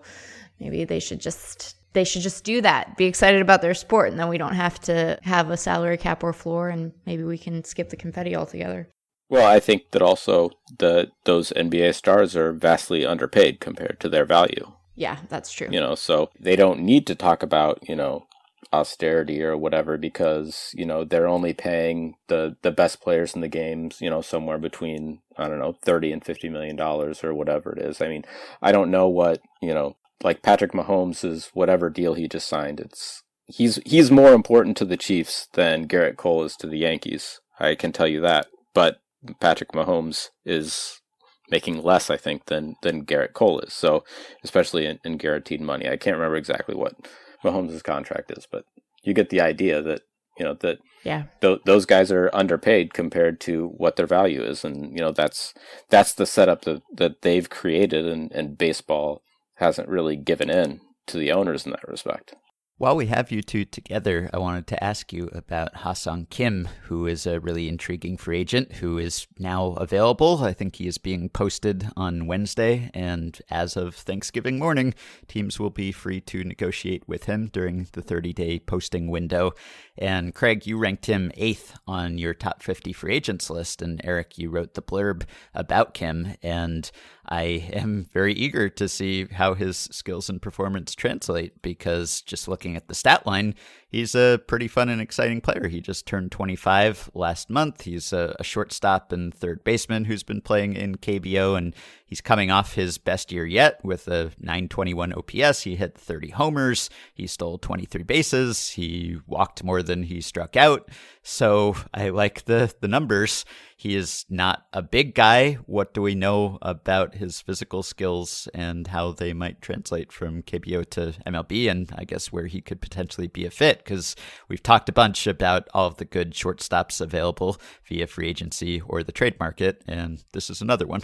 maybe 0.60 0.84
they 0.84 1.00
should 1.00 1.22
just 1.22 1.76
they 1.96 2.04
should 2.04 2.22
just 2.22 2.44
do 2.44 2.62
that. 2.62 2.96
Be 2.98 3.06
excited 3.06 3.42
about 3.42 3.64
their 3.64 3.74
sport, 3.74 4.12
and 4.12 4.20
then 4.20 4.30
we 4.30 4.38
don't 4.38 4.54
have 4.54 4.80
to 4.82 5.18
have 5.24 5.50
a 5.50 5.58
salary 5.58 5.98
cap 5.98 6.24
or 6.24 6.34
floor, 6.34 6.70
and 6.70 6.92
maybe 7.08 7.24
we 7.24 7.40
can 7.40 7.64
skip 7.64 7.90
the 7.90 7.98
confetti 7.98 8.36
altogether. 8.36 8.88
Well, 9.30 9.48
I 9.48 9.60
think 9.60 9.90
that 9.92 10.04
also 10.04 10.52
the 10.78 11.10
those 11.24 11.52
NBA 11.56 11.96
stars 11.96 12.36
are 12.36 12.54
vastly 12.54 13.06
underpaid 13.06 13.60
compared 13.60 14.00
to 14.02 14.10
their 14.10 14.26
value. 14.26 14.74
Yeah, 14.94 15.18
that's 15.30 15.52
true. 15.52 15.68
You 15.72 15.80
know, 15.80 15.96
so 15.96 16.30
they 16.40 16.56
don't 16.56 16.82
need 16.82 17.08
to 17.08 17.16
talk 17.16 17.42
about 17.42 17.80
you 17.90 17.96
know 17.96 18.28
austerity 18.74 19.42
or 19.42 19.56
whatever 19.56 19.98
because 19.98 20.72
you 20.76 20.86
know 20.86 21.06
they're 21.06 21.28
only 21.28 21.54
paying 21.54 22.16
the 22.28 22.58
the 22.62 22.72
best 22.72 23.02
players 23.02 23.34
in 23.34 23.42
the 23.42 23.48
games 23.48 24.02
you 24.02 24.10
know 24.10 24.22
somewhere 24.22 24.58
between 24.58 25.22
i 25.38 25.48
don't 25.48 25.60
know 25.60 25.78
30 25.84 26.12
and 26.12 26.26
50 26.26 26.50
million 26.50 26.76
dollars 26.76 27.24
or 27.24 27.34
whatever 27.34 27.72
it 27.72 27.82
is 27.82 28.02
i 28.02 28.08
mean 28.08 28.26
i 28.62 28.72
don't 28.72 28.92
know 28.92 29.08
what 29.08 29.40
you 29.62 29.74
know 29.74 29.96
like 30.24 30.42
Patrick 30.42 30.72
Mahomes 30.72 31.24
is 31.24 31.50
whatever 31.54 31.90
deal 31.90 32.14
he 32.14 32.28
just 32.28 32.48
signed. 32.48 32.80
It's 32.80 33.24
he's 33.48 33.80
he's 33.86 34.12
more 34.12 34.34
important 34.34 34.78
to 34.78 34.86
the 34.86 34.98
Chiefs 34.98 35.48
than 35.54 35.88
Gerrit 35.88 36.18
Cole 36.18 36.44
is 36.44 36.56
to 36.58 36.68
the 36.68 36.80
Yankees. 36.80 37.40
I 37.60 37.76
can 37.76 37.92
tell 37.92 38.08
you 38.08 38.22
that. 38.22 38.48
But 38.74 38.98
Patrick 39.40 39.72
Mahomes 39.72 40.30
is 40.46 41.02
making 41.50 41.84
less, 41.84 42.10
I 42.10 42.18
think, 42.18 42.46
than 42.46 42.76
than 42.82 43.06
Gerrit 43.06 43.34
Cole 43.34 43.60
is. 43.60 43.74
So 43.74 44.04
especially 44.44 44.86
in, 44.86 45.00
in 45.04 45.18
guaranteed 45.18 45.62
money, 45.62 45.88
I 45.88 45.98
can't 45.98 46.18
remember 46.18 46.38
exactly 46.38 46.76
what 46.76 46.96
Mahomes' 47.44 47.84
contract 47.84 48.32
is, 48.32 48.48
but 48.50 48.66
you 49.04 49.14
get 49.14 49.30
the 49.30 49.42
idea 49.42 49.82
that 49.82 50.02
you 50.38 50.46
know 50.46 50.56
that 50.62 50.80
yeah 51.04 51.24
th- 51.42 51.62
those 51.66 51.86
guys 51.86 52.12
are 52.12 52.30
underpaid 52.34 52.94
compared 52.94 53.40
to 53.42 53.68
what 53.78 53.96
their 53.96 54.08
value 54.08 54.42
is 54.42 54.66
and 54.66 54.92
you 54.92 55.00
know 55.00 55.12
that's 55.12 55.54
that's 55.90 56.14
the 56.14 56.26
setup 56.26 56.64
that, 56.64 56.82
that 56.94 57.22
they've 57.22 57.50
created 57.50 58.06
and, 58.06 58.32
and 58.34 58.58
baseball 58.58 59.22
hasn't 59.56 59.90
really 59.90 60.16
given 60.16 60.50
in 60.50 60.82
to 61.08 61.18
the 61.18 61.32
owners 61.32 61.66
in 61.66 61.72
that 61.72 61.88
respect. 61.88 62.36
While 62.78 62.98
we 62.98 63.06
have 63.06 63.32
you 63.32 63.42
two 63.42 63.64
together, 63.64 64.30
I 64.34 64.38
wanted 64.38 64.68
to 64.68 64.84
ask 64.84 65.14
you 65.14 65.30
about 65.32 65.78
Ha-Seong 65.78 66.30
Kim, 66.30 66.68
who 66.88 67.08
is 67.08 67.26
a 67.26 67.40
really 67.40 67.70
intriguing 67.70 68.18
free 68.18 68.40
agent 68.40 68.74
who 68.74 68.98
is 68.98 69.28
now 69.40 69.68
available. 69.78 70.44
I 70.44 70.52
think 70.52 70.76
he 70.76 70.86
is 70.86 70.98
being 70.98 71.30
posted 71.30 71.88
on 71.96 72.28
Wednesday, 72.28 72.92
and 72.94 73.42
as 73.50 73.78
of 73.78 73.96
Thanksgiving 73.96 74.60
morning, 74.60 74.94
teams 75.30 75.58
will 75.58 75.70
be 75.70 75.94
free 75.94 76.20
to 76.20 76.44
negotiate 76.44 77.08
with 77.08 77.24
him 77.24 77.48
during 77.48 77.88
the 77.94 78.02
30 78.02 78.34
day 78.34 78.60
posting 78.60 79.08
window. 79.08 79.54
And 79.98 80.36
Craig, 80.36 80.68
you 80.68 80.78
ranked 80.78 81.06
him 81.06 81.32
eighth 81.36 81.78
on 81.88 82.18
your 82.18 82.34
top 82.34 82.62
50 82.62 82.92
free 82.92 83.16
agents 83.16 83.50
list, 83.50 83.82
and 83.82 84.02
Eric, 84.04 84.38
you 84.38 84.50
wrote 84.50 84.74
the 84.74 84.82
blurb 84.82 85.24
about 85.54 85.94
Kim, 85.94 86.36
and 86.44 86.92
I 87.28 87.70
am 87.72 88.10
very 88.14 88.34
eager 88.34 88.70
to 88.70 88.88
see 88.90 89.26
how 89.26 89.54
his 89.54 89.78
skills 89.78 90.30
and 90.30 90.42
performance 90.42 90.94
translate 90.94 91.62
because 91.62 92.22
just 92.22 92.48
looking 92.48 92.65
at 92.74 92.88
the 92.88 92.96
stat 92.96 93.28
line, 93.28 93.54
he's 93.96 94.16
a 94.16 94.42
pretty 94.48 94.68
fun 94.68 94.90
and 94.90 95.02
exciting 95.02 95.42
player. 95.42 95.68
He 95.68 95.82
just 95.82 96.06
turned 96.06 96.32
25 96.32 97.12
last 97.14 97.50
month. 97.50 97.82
He's 97.82 98.14
a, 98.14 98.36
a, 98.40 98.44
shortstop 98.44 99.12
and 99.12 99.34
third 99.34 99.64
baseman 99.64 100.06
who's 100.06 100.24
been 100.24 100.42
playing 100.42 100.76
in 100.76 100.96
KBO, 100.96 101.58
and 101.58 101.76
he's 102.06 102.22
coming 102.22 102.50
off 102.50 102.76
his 102.76 102.98
best 102.98 103.32
year 103.32 103.46
yet 103.46 103.84
with 103.84 104.08
a 104.08 104.32
921 104.40 105.14
OPS. 105.14 105.62
He 105.62 105.76
hit 105.76 105.98
30 105.98 106.30
homers. 106.30 106.90
He 107.14 107.28
stole 107.28 107.58
23 107.58 108.04
bases. 108.04 108.72
He 108.72 109.18
walked 109.28 109.64
more 109.64 109.84
than 109.84 110.04
he 110.04 110.22
struck 110.22 110.56
out. 110.56 110.90
So 111.22 111.76
I 111.94 112.10
like 112.10 112.46
the 112.46 112.74
the 112.82 112.88
numbers. 112.88 113.46
He 113.78 113.96
is 113.96 114.26
not 114.30 114.68
a 114.72 114.82
big 114.82 115.16
guy. 115.16 115.56
What 115.66 115.94
do 115.94 116.02
we 116.02 116.16
know 116.16 116.58
about 116.62 117.16
his 117.16 117.42
physical 117.42 117.84
skills 117.84 118.48
and 118.54 118.88
how 118.88 119.12
they 119.12 119.34
might 119.34 119.62
translate 119.62 120.12
from 120.12 120.44
KBO 120.44 120.90
to 120.92 121.14
MLB? 121.28 121.70
And 121.70 121.92
I 121.98 122.06
guess 122.06 122.32
where 122.32 122.48
he 122.48 122.55
could 122.62 122.82
potentially 122.82 123.28
be 123.28 123.46
a 123.46 123.52
fit 123.52 123.80
because 123.80 124.16
we've 124.48 124.64
talked 124.64 124.90
a 124.90 124.94
bunch 124.94 125.28
about 125.28 125.68
all 125.74 125.88
of 125.88 125.98
the 125.98 126.06
good 126.06 126.34
shortstops 126.34 127.02
available 127.02 127.58
via 127.88 128.08
free 128.08 128.28
agency 128.28 128.82
or 128.82 129.04
the 129.04 129.12
trade 129.12 129.40
market, 129.40 129.84
and 129.88 130.24
this 130.34 130.50
is 130.50 130.62
another 130.62 130.88
one. 130.88 131.02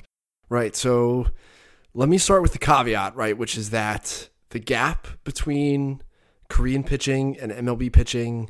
Right. 0.49 0.75
So 0.75 1.27
let 1.93 2.09
me 2.09 2.17
start 2.17 2.41
with 2.41 2.53
the 2.53 2.59
caveat, 2.59 3.15
right, 3.15 3.37
which 3.37 3.57
is 3.57 3.69
that 3.69 4.29
the 4.49 4.59
gap 4.59 5.07
between 5.23 6.01
Korean 6.49 6.83
pitching 6.83 7.37
and 7.39 7.51
MLB 7.51 7.91
pitching 7.91 8.49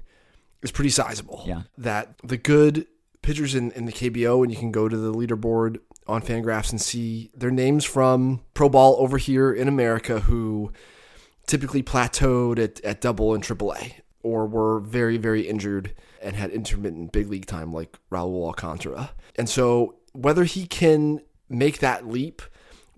is 0.61 0.71
pretty 0.71 0.89
sizable. 0.89 1.43
Yeah. 1.47 1.63
That 1.77 2.15
the 2.23 2.37
good 2.37 2.87
pitchers 3.21 3.55
in, 3.55 3.71
in 3.71 3.85
the 3.85 3.91
KBO, 3.91 4.43
and 4.43 4.51
you 4.51 4.57
can 4.57 4.71
go 4.71 4.89
to 4.89 4.97
the 4.97 5.13
leaderboard 5.13 5.77
on 6.07 6.21
Fangraphs 6.21 6.71
and 6.71 6.81
see 6.81 7.29
their 7.35 7.51
names 7.51 7.85
from 7.85 8.41
pro 8.53 8.69
ball 8.69 8.95
over 8.99 9.17
here 9.17 9.53
in 9.53 9.67
America 9.67 10.21
who 10.21 10.71
typically 11.47 11.83
plateaued 11.83 12.59
at, 12.59 12.79
at 12.81 13.01
double 13.01 13.33
and 13.33 13.43
triple 13.43 13.73
A 13.73 13.95
or 14.23 14.45
were 14.45 14.79
very, 14.79 15.17
very 15.17 15.41
injured 15.47 15.93
and 16.21 16.35
had 16.35 16.51
intermittent 16.51 17.11
big 17.11 17.29
league 17.29 17.45
time 17.45 17.73
like 17.73 17.97
Raul 18.11 18.45
Alcantara. 18.45 19.11
And 19.35 19.49
so 19.49 19.95
whether 20.13 20.43
he 20.43 20.67
can 20.67 21.21
make 21.49 21.79
that 21.79 22.07
leap, 22.07 22.41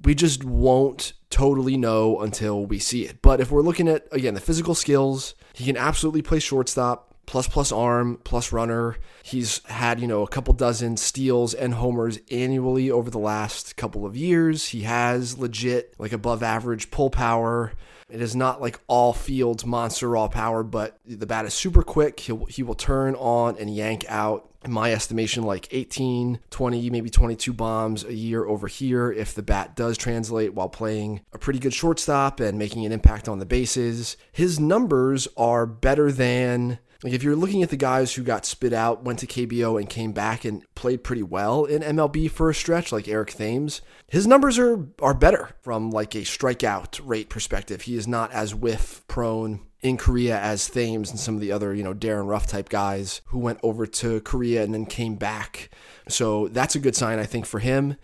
we 0.03 0.15
just 0.15 0.43
won't 0.43 1.13
totally 1.29 1.77
know 1.77 2.19
until 2.19 2.65
we 2.65 2.79
see 2.79 3.05
it. 3.05 3.21
But 3.21 3.39
if 3.39 3.51
we're 3.51 3.61
looking 3.61 3.87
at, 3.87 4.07
again, 4.11 4.33
the 4.33 4.41
physical 4.41 4.75
skills, 4.75 5.33
he 5.53 5.65
can 5.65 5.77
absolutely 5.77 6.21
play 6.21 6.39
shortstop 6.39 7.12
plus 7.25 7.47
plus 7.47 7.71
arm 7.71 8.19
plus 8.23 8.51
runner. 8.51 8.97
He's 9.23 9.63
had, 9.65 9.99
you 9.99 10.07
know, 10.07 10.23
a 10.23 10.27
couple 10.27 10.53
dozen 10.53 10.97
steals 10.97 11.53
and 11.53 11.75
homers 11.75 12.19
annually 12.31 12.91
over 12.91 13.09
the 13.09 13.19
last 13.19 13.75
couple 13.75 14.05
of 14.05 14.15
years. 14.15 14.69
He 14.69 14.81
has 14.81 15.37
legit 15.37 15.93
like 15.97 16.13
above 16.13 16.43
average 16.43 16.91
pull 16.91 17.09
power. 17.09 17.73
It 18.09 18.21
is 18.21 18.35
not 18.35 18.61
like 18.61 18.79
all 18.87 19.13
fields 19.13 19.65
monster 19.65 20.09
raw 20.09 20.27
power, 20.27 20.63
but 20.63 20.99
the 21.05 21.25
bat 21.25 21.45
is 21.45 21.53
super 21.53 21.81
quick. 21.81 22.19
He'll, 22.19 22.45
he 22.45 22.61
will 22.61 22.75
turn 22.75 23.15
on 23.15 23.57
and 23.57 23.73
yank 23.73 24.05
out, 24.07 24.49
in 24.63 24.71
my 24.71 24.93
estimation, 24.93 25.43
like 25.43 25.67
18, 25.71 26.39
20, 26.49 26.89
maybe 26.89 27.09
22 27.09 27.53
bombs 27.53 28.03
a 28.03 28.13
year 28.13 28.45
over 28.45 28.67
here 28.67 29.11
if 29.11 29.33
the 29.35 29.43
bat 29.43 29.75
does 29.75 29.97
translate 29.97 30.53
while 30.53 30.69
playing 30.69 31.21
a 31.33 31.37
pretty 31.37 31.59
good 31.59 31.73
shortstop 31.73 32.39
and 32.39 32.57
making 32.57 32.85
an 32.85 32.91
impact 32.91 33.27
on 33.27 33.39
the 33.39 33.45
bases. 33.45 34.17
His 34.31 34.59
numbers 34.59 35.27
are 35.37 35.65
better 35.65 36.11
than 36.11 36.79
like 37.03 37.13
if 37.13 37.21
you're 37.21 37.35
looking 37.35 37.63
at 37.63 37.69
the 37.69 37.77
guys 37.77 38.13
who 38.13 38.23
got 38.23 38.45
spit 38.45 38.73
out, 38.73 39.03
went 39.03 39.19
to 39.19 39.27
KBO 39.27 39.79
and 39.79 39.89
came 39.89 40.13
back 40.13 40.45
and 40.45 40.63
played 40.73 41.03
pretty 41.03 41.23
well 41.23 41.65
in 41.65 41.81
MLB 41.81 42.31
for 42.31 42.49
a 42.49 42.55
stretch, 42.55 42.91
like 42.91 43.07
Eric 43.07 43.33
Thames, 43.33 43.81
his 44.07 44.25
numbers 44.25 44.57
are 44.57 44.87
are 45.01 45.13
better 45.13 45.49
from 45.61 45.89
like 45.89 46.15
a 46.15 46.19
strikeout 46.19 47.01
rate 47.03 47.29
perspective. 47.29 47.81
He 47.81 47.95
is 47.95 48.07
not 48.07 48.31
as 48.31 48.55
whiff 48.55 49.05
prone 49.07 49.61
in 49.81 49.97
Korea 49.97 50.39
as 50.39 50.69
Thames 50.69 51.11
and 51.11 51.19
some 51.19 51.35
of 51.35 51.41
the 51.41 51.51
other, 51.51 51.75
you 51.75 51.83
know, 51.83 51.93
Darin 51.93 52.25
Ruf 52.25 52.47
type 52.47 52.69
guys 52.69 53.21
who 53.25 53.39
went 53.39 53.59
over 53.61 53.85
to 53.85 54.21
Korea 54.21 54.63
and 54.63 54.73
then 54.73 54.85
came 54.85 55.15
back. 55.15 55.69
So 56.07 56.47
that's 56.47 56.75
a 56.75 56.79
good 56.79 56.95
sign, 56.95 57.19
I 57.19 57.25
think, 57.25 57.45
for 57.45 57.59
him. 57.59 57.97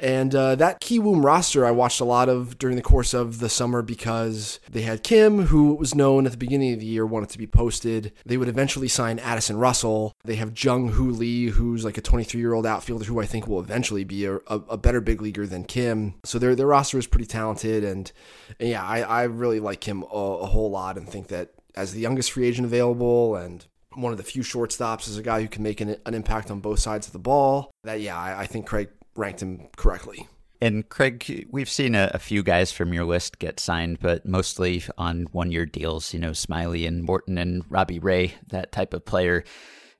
And 0.00 0.34
uh, 0.34 0.54
that 0.56 0.80
Kiwoom 0.80 1.22
roster 1.22 1.66
I 1.66 1.70
watched 1.70 2.00
a 2.00 2.04
lot 2.04 2.28
of 2.28 2.58
during 2.58 2.76
the 2.76 2.82
course 2.82 3.12
of 3.12 3.38
the 3.38 3.48
summer 3.48 3.82
because 3.82 4.58
they 4.70 4.82
had 4.82 5.02
Kim, 5.02 5.46
who 5.46 5.74
was 5.74 5.94
known 5.94 6.26
at 6.26 6.32
the 6.32 6.38
beginning 6.38 6.72
of 6.72 6.80
the 6.80 6.86
year, 6.86 7.04
wanted 7.04 7.28
to 7.30 7.38
be 7.38 7.46
posted. 7.46 8.12
They 8.24 8.36
would 8.36 8.48
eventually 8.48 8.88
sign 8.88 9.18
Addison 9.18 9.58
Russell. 9.58 10.14
They 10.24 10.36
have 10.36 10.62
Jung 10.62 10.88
Hoo 10.88 11.10
Lee, 11.10 11.48
who's 11.48 11.84
like 11.84 11.98
a 11.98 12.02
23 12.02 12.40
year 12.40 12.54
old 12.54 12.66
outfielder 12.66 13.04
who 13.04 13.20
I 13.20 13.26
think 13.26 13.46
will 13.46 13.60
eventually 13.60 14.04
be 14.04 14.24
a, 14.24 14.36
a, 14.36 14.60
a, 14.70 14.76
better 14.78 15.00
big 15.00 15.20
leaguer 15.20 15.46
than 15.46 15.64
Kim. 15.64 16.14
So 16.24 16.38
their, 16.38 16.54
their 16.54 16.66
roster 16.66 16.98
is 16.98 17.06
pretty 17.06 17.26
talented. 17.26 17.84
And, 17.84 18.10
and 18.58 18.70
yeah, 18.70 18.84
I, 18.84 19.00
I 19.02 19.22
really 19.24 19.60
like 19.60 19.80
Kim 19.80 20.02
a, 20.02 20.06
a 20.06 20.46
whole 20.46 20.70
lot 20.70 20.96
and 20.96 21.06
think 21.08 21.28
that 21.28 21.50
as 21.74 21.92
the 21.92 22.00
youngest 22.00 22.32
free 22.32 22.46
agent 22.46 22.64
available 22.64 23.36
and 23.36 23.66
one 23.94 24.12
of 24.12 24.18
the 24.18 24.24
few 24.24 24.42
shortstops 24.42 25.08
is 25.08 25.18
a 25.18 25.22
guy 25.22 25.42
who 25.42 25.48
can 25.48 25.62
make 25.62 25.80
an, 25.80 25.96
an 26.06 26.14
impact 26.14 26.50
on 26.50 26.60
both 26.60 26.78
sides 26.78 27.06
of 27.06 27.12
the 27.12 27.18
ball. 27.18 27.70
That 27.84 28.00
yeah, 28.00 28.18
I, 28.18 28.40
I 28.40 28.46
think 28.46 28.66
Craig 28.66 28.88
ranked 29.16 29.42
him 29.42 29.68
correctly. 29.76 30.28
And 30.62 30.86
Craig, 30.88 31.48
we've 31.50 31.70
seen 31.70 31.94
a, 31.94 32.10
a, 32.12 32.18
few 32.18 32.42
guys 32.42 32.70
from 32.70 32.92
your 32.92 33.04
list 33.04 33.38
get 33.38 33.58
signed, 33.58 33.98
but 34.00 34.26
mostly 34.26 34.84
on 34.98 35.22
one 35.32 35.50
year 35.50 35.64
deals, 35.64 36.12
you 36.12 36.20
know, 36.20 36.32
Smyly 36.32 36.86
and 36.86 37.02
Morton 37.02 37.38
and 37.38 37.64
Robbie 37.70 37.98
Ray, 37.98 38.34
that 38.48 38.70
type 38.70 38.92
of 38.92 39.06
player. 39.06 39.42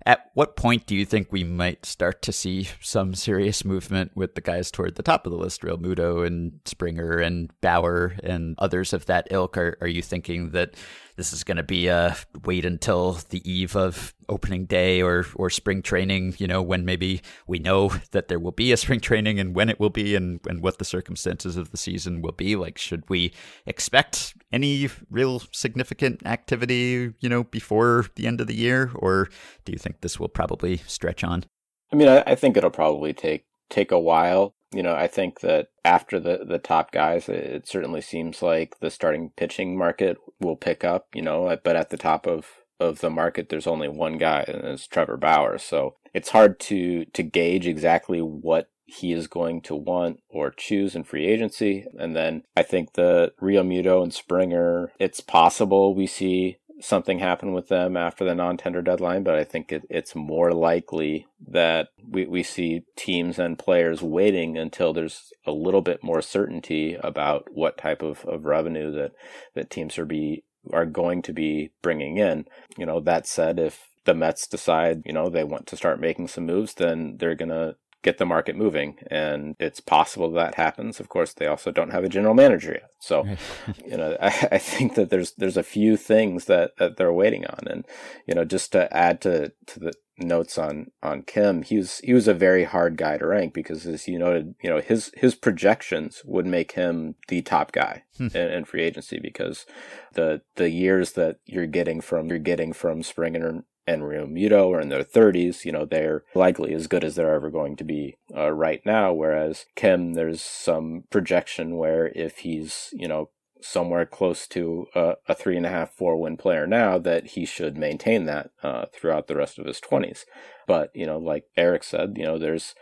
At 0.07 0.31
what 0.35 0.57
point 0.57 0.87
do 0.87 0.95
you 0.95 1.05
think 1.05 1.29
we 1.31 1.45
might 1.45 1.85
start 1.85 2.23
to 2.23 2.33
see 2.33 2.69
some 2.81 3.15
serious 3.15 3.65
movement 3.65 4.13
with 4.15 4.35
the 4.35 4.41
guys 4.41 4.71
toward 4.71 4.97
the 4.97 5.03
top 5.03 5.27
of 5.27 5.33
the 5.33 5.39
list, 5.39 5.63
Realmuto 5.63 6.27
and 6.27 6.61
Springer 6.65 7.19
and 7.19 7.51
Bauer 7.61 8.17
and 8.23 8.55
others 8.59 8.93
of 8.93 9.07
that 9.07 9.29
ilk? 9.31 9.59
Are, 9.59 9.77
are 9.81 9.89
you 9.89 10.03
thinking 10.03 10.51
that 10.51 10.75
this 11.17 11.33
is 11.33 11.45
going 11.45 11.57
to 11.57 11.63
be 11.63 11.89
a 11.89 12.17
wait 12.45 12.65
until 12.65 13.19
the 13.31 13.51
eve 13.51 13.77
of 13.77 14.15
opening 14.29 14.65
day 14.65 15.03
or 15.03 15.27
or 15.35 15.51
spring 15.51 15.83
training 15.83 16.35
you 16.39 16.47
know 16.47 16.63
when 16.63 16.85
maybe 16.85 17.21
we 17.47 17.59
know 17.59 17.91
that 18.13 18.29
there 18.29 18.39
will 18.39 18.53
be 18.53 18.73
a 18.73 18.77
spring 18.77 19.01
training 19.01 19.39
and 19.41 19.55
when 19.55 19.69
it 19.69 19.81
will 19.81 19.91
be 19.91 20.15
and, 20.15 20.41
and 20.47 20.63
what 20.63 20.79
the 20.79 20.85
circumstances 20.85 21.57
of 21.57 21.71
the 21.71 21.77
season 21.77 22.23
will 22.23 22.33
be. 22.33 22.57
Like 22.57 22.79
should 22.79 23.09
we 23.09 23.33
expect 23.67 24.35
any 24.53 24.89
real 25.11 25.43
significant 25.53 26.25
activity 26.27 27.13
you 27.21 27.29
know 27.29 27.45
before 27.45 28.07
the 28.17 28.27
end 28.27 28.41
of 28.41 28.47
the 28.47 28.57
year? 28.57 28.91
Or 28.95 29.29
do 29.65 29.73
you 29.73 29.79
think 29.79 30.01
this 30.01 30.19
will 30.19 30.29
probably 30.29 30.79
stretch 30.87 31.25
on? 31.25 31.45
I 31.93 31.97
mean 31.97 32.09
i, 32.09 32.23
I 32.27 32.35
think 32.35 32.57
it'll 32.57 32.71
probably 32.71 33.13
take 33.13 33.45
take 33.69 33.93
a 33.93 33.99
while 33.99 34.55
you 34.73 34.83
know, 34.83 34.95
I 34.95 35.09
think 35.09 35.41
that 35.41 35.69
after 35.85 36.21
the, 36.21 36.45
the 36.47 36.59
top 36.59 36.93
guys, 36.93 37.29
it 37.29 37.67
certainly 37.67 38.01
seems 38.01 38.43
like 38.43 38.79
the 38.81 38.91
starting 38.91 39.31
pitching 39.37 39.77
market 39.77 40.17
will 40.39 40.57
pick 40.57 40.85
up, 40.85 41.09
you 41.15 41.23
know, 41.23 41.57
but 41.63 41.77
at 41.77 41.91
the 41.91 41.97
top 41.97 42.27
of, 42.27 42.47
of 42.79 43.01
the 43.01 43.11
market, 43.11 43.49
there's 43.49 43.67
only 43.67 43.89
one 43.89 44.17
guy 44.17 44.45
and 44.47 44.65
it's 44.65 44.87
Trevor 44.87 45.17
Bauer. 45.17 45.59
So 45.59 45.97
it's 46.15 46.31
hard 46.31 46.61
to, 46.61 47.05
to 47.07 47.23
gauge 47.23 47.67
exactly 47.67 48.21
what 48.21 48.71
he 48.85 49.13
is 49.13 49.27
going 49.27 49.61
to 49.63 49.75
want 49.75 50.21
or 50.29 50.51
choose 50.51 50.95
in 50.95 51.05
free 51.05 51.27
agency. 51.27 51.87
And 51.99 52.15
then 52.15 52.43
I 52.57 52.63
think 52.63 52.95
the 52.95 53.33
Realmuto 53.41 54.03
and 54.03 54.13
Springer, 54.13 54.93
it's 54.99 55.21
possible 55.21 55.95
we 55.95 56.07
see 56.07 56.59
something 56.81 57.19
happen 57.19 57.53
with 57.53 57.69
them 57.69 57.97
after 57.97 58.25
the 58.25 58.35
non-tender 58.35 58.83
deadline, 58.83 59.23
but 59.23 59.35
I 59.35 59.45
think 59.45 59.73
it, 59.73 59.85
it's 59.91 60.15
more 60.15 60.53
likely 60.53 61.27
that 61.49 61.89
we, 62.09 62.27
we 62.27 62.43
see 62.43 62.83
teams 62.97 63.39
and 63.39 63.59
players 63.59 64.03
waiting 64.03 64.57
until 64.57 64.93
there's 64.93 65.33
a 65.47 65.53
little 65.53 65.83
bit 65.83 66.03
more 66.03 66.23
certainty 66.23 66.95
about 66.95 67.49
what 67.53 67.79
type 67.79 68.03
of, 68.03 68.25
of 68.25 68.45
revenue 68.45 68.93
that, 68.93 69.13
that 69.55 69.71
teams 69.71 69.99
are 69.99 70.07
be 70.07 70.45
are 70.73 70.87
going 70.87 71.23
to 71.23 71.33
be 71.33 71.71
bringing 71.81 72.19
in. 72.19 72.47
You 72.77 72.85
know, 72.85 73.01
that 73.01 73.27
said, 73.27 73.59
if 73.59 73.89
the 74.05 74.15
Mets 74.15 74.47
decide, 74.47 75.03
you 75.07 75.13
know, 75.13 75.29
they 75.29 75.45
want 75.45 75.67
to 75.69 75.77
start 75.77 76.01
making 76.01 76.29
some 76.29 76.45
moves, 76.47 76.75
then 76.75 77.17
they're 77.19 77.35
going 77.35 77.49
to 77.49 77.77
get 78.03 78.19
the 78.19 78.27
market 78.27 78.57
moving. 78.57 78.97
And 79.11 79.57
it's 79.59 79.81
possible 79.81 80.31
that 80.33 80.55
happens. 80.55 81.01
Of 81.01 81.09
course, 81.09 81.35
they 81.35 81.47
also 81.47 81.71
don't 81.71 81.91
have 81.91 82.05
a 82.05 82.09
general 82.09 82.35
manager 82.35 82.73
yet. 82.73 82.91
So, 83.01 83.27
you 83.87 83.97
know, 83.97 84.17
I, 84.21 84.49
I, 84.53 84.59
think 84.59 84.95
that 84.95 85.11
there's 85.11 85.33
there's 85.33 85.57
a 85.57 85.63
few 85.63 85.97
things 85.97 86.47
that, 86.47 86.77
that 86.79 86.97
they're 86.97 87.13
waiting 87.13 87.47
on. 87.47 87.61
And, 87.67 87.87
you 88.27 88.35
know, 88.35 88.45
just 88.45 88.73
to 88.73 88.95
add 88.97 89.21
to, 89.23 89.53
to 89.67 89.81
the 89.81 89.93
notes 90.19 90.59
on 90.59 90.91
on 91.03 91.23
Kim, 91.23 91.63
he 91.63 91.77
was 91.79 91.99
he 91.99 92.13
was 92.13 92.29
a 92.29 92.35
very 92.35 92.65
hard 92.65 92.97
guy 92.97 93.19
to 93.19 93.27
rank 93.27 93.55
because 93.55 93.87
as 93.87 94.07
you 94.09 94.19
noted, 94.19 94.55
you 94.63 94.71
know, 94.71 94.81
his 94.81 95.11
his 95.17 95.35
projections 95.35 96.23
would 96.25 96.47
make 96.47 96.73
him 96.73 97.15
the 97.29 97.43
top 97.43 97.73
guy 97.73 98.05
hmm. 98.17 98.29
in, 98.35 98.51
in, 98.51 98.65
free 98.65 98.83
agency 98.83 99.19
because 99.21 99.67
the 100.15 100.43
the 100.57 100.71
years 100.71 101.13
that 101.13 101.37
you're 101.47 101.67
getting 101.67 102.01
from 102.01 102.29
you're 102.29 102.39
getting 102.39 102.73
from 102.73 103.03
Springer 103.03 103.65
and 103.91 104.03
Realmuto 104.03 104.73
are 104.73 104.81
in 104.81 104.89
their 104.89 105.03
30s, 105.03 105.65
you 105.65 105.73
know, 105.73 105.85
they're 105.85 106.23
likely 106.35 106.73
as 106.75 106.87
good 106.87 107.03
as 107.03 107.17
they're 107.17 107.35
ever 107.35 107.51
going 107.51 107.75
to 107.77 107.85
be 107.85 108.17
uh, 108.37 108.53
right 108.53 108.81
now. 108.87 109.13
Whereas 109.13 109.67
Kim, 109.75 110.15
there's 110.15 110.41
some 110.41 111.05
projection 111.11 111.77
where 111.77 112.07
if 112.15 112.39
he's, 112.39 112.91
you 112.93 113.09
know, 113.09 113.31
somewhere 113.63 114.07
close 114.07 114.47
to 114.47 114.87
a, 114.95 115.15
a 115.29 115.35
three 115.35 115.57
and 115.57 115.67
a 115.67 115.71
half, 115.71 115.93
four 115.93 116.17
win 116.17 116.37
player 116.37 116.67
now, 116.67 116.99
that 116.99 117.29
he 117.29 117.45
should 117.45 117.77
maintain 117.77 118.27
that 118.27 118.51
uh, 118.63 118.87
throughout 118.93 119.27
the 119.27 119.37
rest 119.37 119.59
of 119.59 119.67
his 119.67 119.81
20s. 119.81 120.25
But 120.67 120.91
you 120.95 121.05
know, 121.05 121.19
like 121.19 121.45
Eric 121.57 121.83
said, 121.83 122.15
you 122.17 122.25
know, 122.25 122.39
there's 122.39 122.77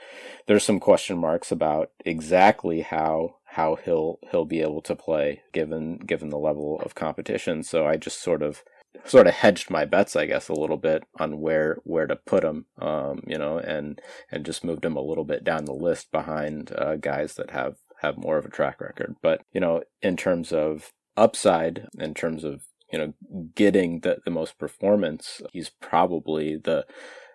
there's 0.46 0.62
some 0.62 0.78
question 0.78 1.16
marks 1.16 1.50
about 1.50 1.90
exactly 2.04 2.82
how 2.82 3.36
how 3.52 3.76
he'll 3.76 4.18
he'll 4.30 4.44
be 4.44 4.60
able 4.60 4.82
to 4.82 4.94
play 4.94 5.40
given 5.52 5.96
given 5.96 6.28
the 6.28 6.38
level 6.38 6.80
of 6.84 6.94
competition. 6.94 7.62
So 7.62 7.86
I 7.86 7.96
just 7.96 8.22
sort 8.22 8.42
of 8.42 8.62
sort 9.04 9.26
of 9.26 9.34
hedged 9.34 9.70
my 9.70 9.84
bets, 9.84 10.16
I 10.16 10.26
guess, 10.26 10.48
a 10.48 10.54
little 10.54 10.76
bit 10.76 11.04
on 11.18 11.40
where 11.40 11.78
where 11.84 12.06
to 12.06 12.16
put 12.16 12.44
him, 12.44 12.66
um, 12.78 13.22
you 13.26 13.38
know, 13.38 13.58
and 13.58 14.00
and 14.30 14.44
just 14.44 14.64
moved 14.64 14.84
him 14.84 14.96
a 14.96 15.02
little 15.02 15.24
bit 15.24 15.44
down 15.44 15.64
the 15.64 15.72
list 15.72 16.10
behind 16.10 16.72
uh, 16.76 16.96
guys 16.96 17.34
that 17.34 17.50
have 17.50 17.76
have 18.00 18.16
more 18.16 18.38
of 18.38 18.46
a 18.46 18.50
track 18.50 18.80
record. 18.80 19.16
But 19.22 19.42
you 19.52 19.60
know, 19.60 19.82
in 20.02 20.16
terms 20.16 20.52
of 20.52 20.92
upside, 21.16 21.88
in 21.98 22.14
terms 22.14 22.44
of 22.44 22.62
you 22.92 22.98
know 22.98 23.14
getting 23.54 24.00
the 24.00 24.18
the 24.24 24.30
most 24.30 24.58
performance, 24.58 25.42
he's 25.52 25.70
probably 25.70 26.56
the 26.56 26.86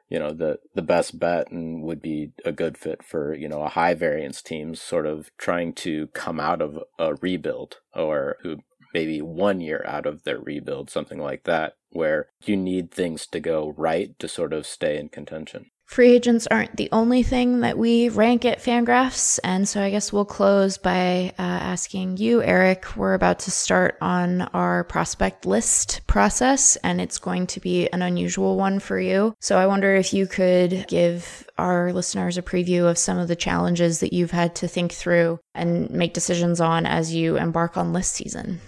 you 0.10 0.20
know 0.20 0.32
the 0.32 0.60
the 0.76 0.82
best 0.82 1.20
bet 1.20 1.52
and 1.52 1.82
would 1.82 2.02
be 2.02 2.32
a 2.46 2.52
good 2.52 2.78
fit 2.78 3.04
for 3.04 3.34
you 3.34 3.50
know 3.50 3.64
a 3.64 3.70
high 3.70 3.94
variance 3.94 4.42
team 4.42 4.76
sort 4.76 5.06
of 5.06 5.32
trying 5.38 5.74
to 5.74 6.08
come 6.08 6.40
out 6.40 6.62
of 6.62 6.80
a 7.00 7.16
rebuild 7.16 7.78
or 7.96 8.38
who 8.42 8.58
maybe 8.94 9.22
one 9.22 9.62
year 9.62 9.84
out 9.88 10.06
of 10.06 10.24
their 10.24 10.40
rebuild, 10.40 10.90
something 10.90 11.20
like 11.20 11.44
that, 11.44 11.76
where 11.92 12.28
you 12.46 12.56
need 12.56 12.92
things 12.92 13.28
to 13.28 13.40
go 13.40 13.74
right 13.78 14.18
to 14.20 14.28
sort 14.28 14.54
of 14.54 14.66
stay 14.66 14.98
in 14.98 15.10
contention. 15.10 15.72
Free 15.86 16.14
agents 16.14 16.48
aren't 16.48 16.78
the 16.78 16.90
only 16.92 17.22
thing 17.22 17.60
that 17.60 17.78
we 17.78 18.10
rank 18.10 18.46
at 18.46 18.64
Fangraphs, 18.64 19.40
and 19.44 19.68
so 19.68 19.80
I 19.80 19.92
guess 19.92 20.12
we'll 20.12 20.26
close 20.26 20.78
by 20.78 21.34
uh, 21.38 21.42
asking 21.42 22.18
you, 22.18 22.42
Eric. 22.42 22.96
We're 22.96 23.14
about 23.14 23.40
to 23.40 23.52
start 23.52 23.98
on 24.02 24.42
our 24.54 24.86
prospect 24.86 25.46
list 25.46 26.02
process, 26.08 26.78
and 26.78 27.00
it's 27.00 27.20
going 27.20 27.46
to 27.48 27.60
be 27.60 27.90
an 27.90 28.02
unusual 28.02 28.58
one 28.58 28.80
for 28.80 29.00
you. 29.00 29.36
So 29.40 29.58
I 29.58 29.68
wonder 29.68 29.94
if 29.94 30.14
you 30.14 30.26
could 30.26 30.86
give 30.88 31.48
our 31.60 31.94
listeners 31.94 32.40
a 32.40 32.42
preview 32.42 32.90
of 32.90 32.98
some 32.98 33.20
of 33.20 33.28
the 33.28 33.36
challenges 33.36 34.00
that 34.00 34.14
you've 34.14 34.32
had 34.32 34.56
to 34.56 34.68
think 34.68 34.94
through 34.94 35.40
and 35.54 35.92
make 35.92 36.14
decisions 36.14 36.60
on 36.60 36.88
as 36.88 37.14
you 37.14 37.38
embark 37.38 37.78
on 37.78 37.94
list 37.94 38.14
season. 38.14 38.62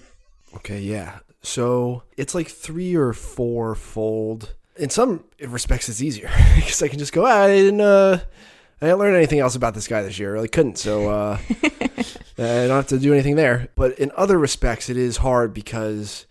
Okay, 0.58 0.80
yeah. 0.80 1.20
So 1.42 2.04
it's 2.18 2.34
like 2.34 2.48
three 2.48 2.96
or 2.96 3.14
four 3.14 3.76
fold. 3.76 4.56
In 4.78 4.90
some 4.90 5.24
respects, 5.40 5.88
it's 5.88 6.02
easier 6.02 6.30
because 6.56 6.82
I 6.82 6.88
can 6.88 7.00
just 7.00 7.14
go. 7.14 7.26
Ah, 7.26 7.44
I 7.44 7.48
didn't. 7.48 7.82
Uh, 7.82 8.20
I 8.82 8.88
didn't 8.88 9.00
learn 9.00 9.16
anything 9.16 9.40
else 9.40 9.56
about 9.56 9.74
this 9.74 9.88
guy 9.88 10.02
this 10.02 10.20
year. 10.20 10.32
I 10.32 10.34
really 10.34 10.48
couldn't. 10.50 10.78
So 10.78 11.10
uh, 11.10 11.38
I 12.38 12.68
don't 12.68 12.70
have 12.70 12.88
to 12.88 13.00
do 13.00 13.14
anything 13.14 13.36
there. 13.36 13.70
But 13.76 13.98
in 13.98 14.12
other 14.18 14.38
respects, 14.38 14.90
it 14.90 14.98
is 14.98 15.18
hard 15.18 15.54
because 15.54 16.26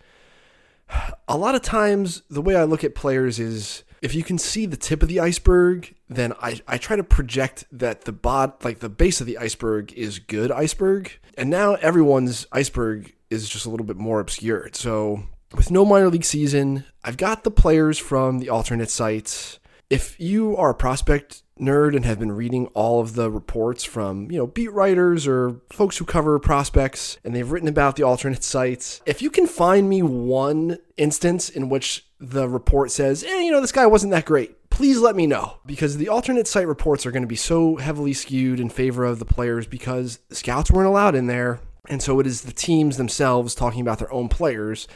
a 1.26 1.38
lot 1.38 1.54
of 1.54 1.62
times 1.62 2.22
the 2.28 2.42
way 2.42 2.54
I 2.54 2.64
look 2.64 2.84
at 2.84 2.94
players 2.94 3.38
is 3.38 3.84
if 4.02 4.14
you 4.14 4.22
can 4.22 4.36
see 4.36 4.66
the 4.66 4.76
tip 4.76 5.02
of 5.02 5.08
the 5.08 5.20
iceberg, 5.20 5.94
then 6.10 6.34
I, 6.34 6.60
I 6.68 6.76
try 6.76 6.96
to 6.96 7.02
project 7.02 7.64
that 7.72 8.02
the 8.02 8.12
bot 8.12 8.62
like 8.62 8.80
the 8.80 8.90
base 8.90 9.22
of 9.22 9.26
the 9.26 9.38
iceberg 9.38 9.92
is 9.94 10.18
good 10.18 10.52
iceberg. 10.52 11.12
And 11.38 11.48
now 11.48 11.74
everyone's 11.76 12.46
iceberg 12.52 13.13
is 13.30 13.48
just 13.48 13.66
a 13.66 13.70
little 13.70 13.86
bit 13.86 13.96
more 13.96 14.20
obscured. 14.20 14.76
So 14.76 15.24
with 15.54 15.70
no 15.70 15.84
minor 15.84 16.08
league 16.08 16.24
season, 16.24 16.84
I've 17.02 17.16
got 17.16 17.44
the 17.44 17.50
players 17.50 17.98
from 17.98 18.38
the 18.38 18.50
alternate 18.50 18.90
sites. 18.90 19.58
If 19.90 20.18
you 20.18 20.56
are 20.56 20.70
a 20.70 20.74
prospect 20.74 21.42
nerd 21.60 21.94
and 21.94 22.04
have 22.04 22.18
been 22.18 22.32
reading 22.32 22.66
all 22.68 23.00
of 23.00 23.14
the 23.14 23.30
reports 23.30 23.84
from, 23.84 24.30
you 24.30 24.38
know, 24.38 24.46
beat 24.46 24.72
writers 24.72 25.26
or 25.26 25.60
folks 25.70 25.96
who 25.98 26.04
cover 26.04 26.38
prospects 26.38 27.18
and 27.24 27.34
they've 27.34 27.50
written 27.50 27.68
about 27.68 27.96
the 27.96 28.02
alternate 28.02 28.42
sites, 28.42 29.00
if 29.06 29.22
you 29.22 29.30
can 29.30 29.46
find 29.46 29.88
me 29.88 30.02
one 30.02 30.78
instance 30.96 31.48
in 31.48 31.68
which 31.68 32.06
the 32.18 32.48
report 32.48 32.90
says, 32.90 33.22
eh, 33.22 33.40
you 33.40 33.52
know, 33.52 33.60
this 33.60 33.72
guy 33.72 33.86
wasn't 33.86 34.10
that 34.10 34.24
great, 34.24 34.68
please 34.70 34.98
let 34.98 35.14
me 35.14 35.26
know 35.26 35.58
because 35.64 35.96
the 35.96 36.08
alternate 36.08 36.48
site 36.48 36.66
reports 36.66 37.06
are 37.06 37.12
going 37.12 37.22
to 37.22 37.28
be 37.28 37.36
so 37.36 37.76
heavily 37.76 38.12
skewed 38.12 38.58
in 38.58 38.68
favor 38.68 39.04
of 39.04 39.20
the 39.20 39.24
players 39.24 39.66
because 39.66 40.18
scouts 40.30 40.70
weren't 40.70 40.88
allowed 40.88 41.14
in 41.14 41.26
there 41.26 41.60
and 41.88 42.02
so 42.02 42.20
it 42.20 42.26
is 42.26 42.42
the 42.42 42.52
teams 42.52 42.96
themselves 42.96 43.54
talking 43.54 43.80
about 43.80 43.98
their 43.98 44.12
own 44.12 44.28
players 44.28 44.88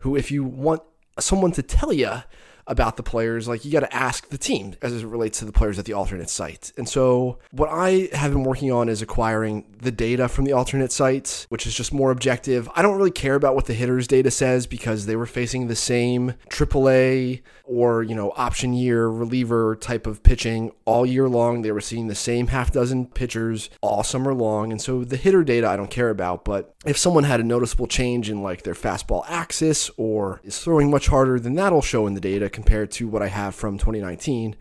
who, 0.00 0.16
if 0.16 0.30
you 0.30 0.42
want 0.44 0.82
someone 1.18 1.52
to 1.52 1.62
tell 1.62 1.92
you 1.92 2.22
about 2.66 2.96
the 2.96 3.02
players, 3.02 3.48
like 3.48 3.64
you 3.64 3.72
got 3.72 3.80
to 3.80 3.94
ask 3.94 4.28
the 4.28 4.38
team 4.38 4.74
as 4.82 5.02
it 5.02 5.06
relates 5.06 5.38
to 5.40 5.44
the 5.44 5.52
players 5.52 5.78
at 5.78 5.84
the 5.84 5.92
alternate 5.92 6.30
site. 6.30 6.72
And 6.76 6.88
so, 6.88 7.38
what 7.50 7.68
I 7.70 8.08
have 8.12 8.32
been 8.32 8.44
working 8.44 8.70
on 8.70 8.88
is 8.88 9.02
acquiring 9.02 9.64
the 9.80 9.90
data 9.90 10.28
from 10.28 10.44
the 10.44 10.52
alternate 10.52 10.92
sites, 10.92 11.46
which 11.48 11.66
is 11.66 11.74
just 11.74 11.92
more 11.92 12.10
objective. 12.10 12.68
I 12.74 12.82
don't 12.82 12.96
really 12.96 13.10
care 13.10 13.34
about 13.34 13.54
what 13.54 13.66
the 13.66 13.74
hitters 13.74 14.06
data 14.06 14.30
says 14.30 14.66
because 14.66 15.06
they 15.06 15.16
were 15.16 15.26
facing 15.26 15.66
the 15.66 15.76
same 15.76 16.34
AAA 16.48 17.42
or, 17.64 18.02
you 18.02 18.14
know, 18.14 18.32
option 18.36 18.72
year 18.72 19.08
reliever 19.08 19.76
type 19.76 20.06
of 20.06 20.22
pitching 20.22 20.72
all 20.84 21.06
year 21.06 21.28
long. 21.28 21.62
They 21.62 21.72
were 21.72 21.80
seeing 21.80 22.08
the 22.08 22.14
same 22.14 22.48
half 22.48 22.72
dozen 22.72 23.06
pitchers 23.06 23.70
all 23.80 24.02
summer 24.02 24.34
long. 24.34 24.70
And 24.70 24.80
so, 24.80 25.04
the 25.04 25.16
hitter 25.16 25.42
data 25.42 25.68
I 25.68 25.76
don't 25.76 25.90
care 25.90 26.10
about, 26.10 26.44
but 26.44 26.74
if 26.84 26.96
someone 26.96 27.24
had 27.24 27.40
a 27.40 27.44
noticeable 27.44 27.86
change 27.86 28.30
in 28.30 28.42
like 28.42 28.62
their 28.62 28.74
fastball 28.74 29.24
axis 29.28 29.90
or 29.96 30.40
is 30.44 30.58
throwing 30.58 30.90
much 30.90 31.08
harder, 31.08 31.38
then 31.38 31.54
that'll 31.54 31.82
show 31.82 32.06
in 32.06 32.14
the 32.14 32.20
data 32.20 32.50
compared 32.52 32.90
to 32.92 33.08
what 33.08 33.22
I 33.22 33.28
have 33.28 33.54
from 33.54 33.78
2019. 33.78 34.56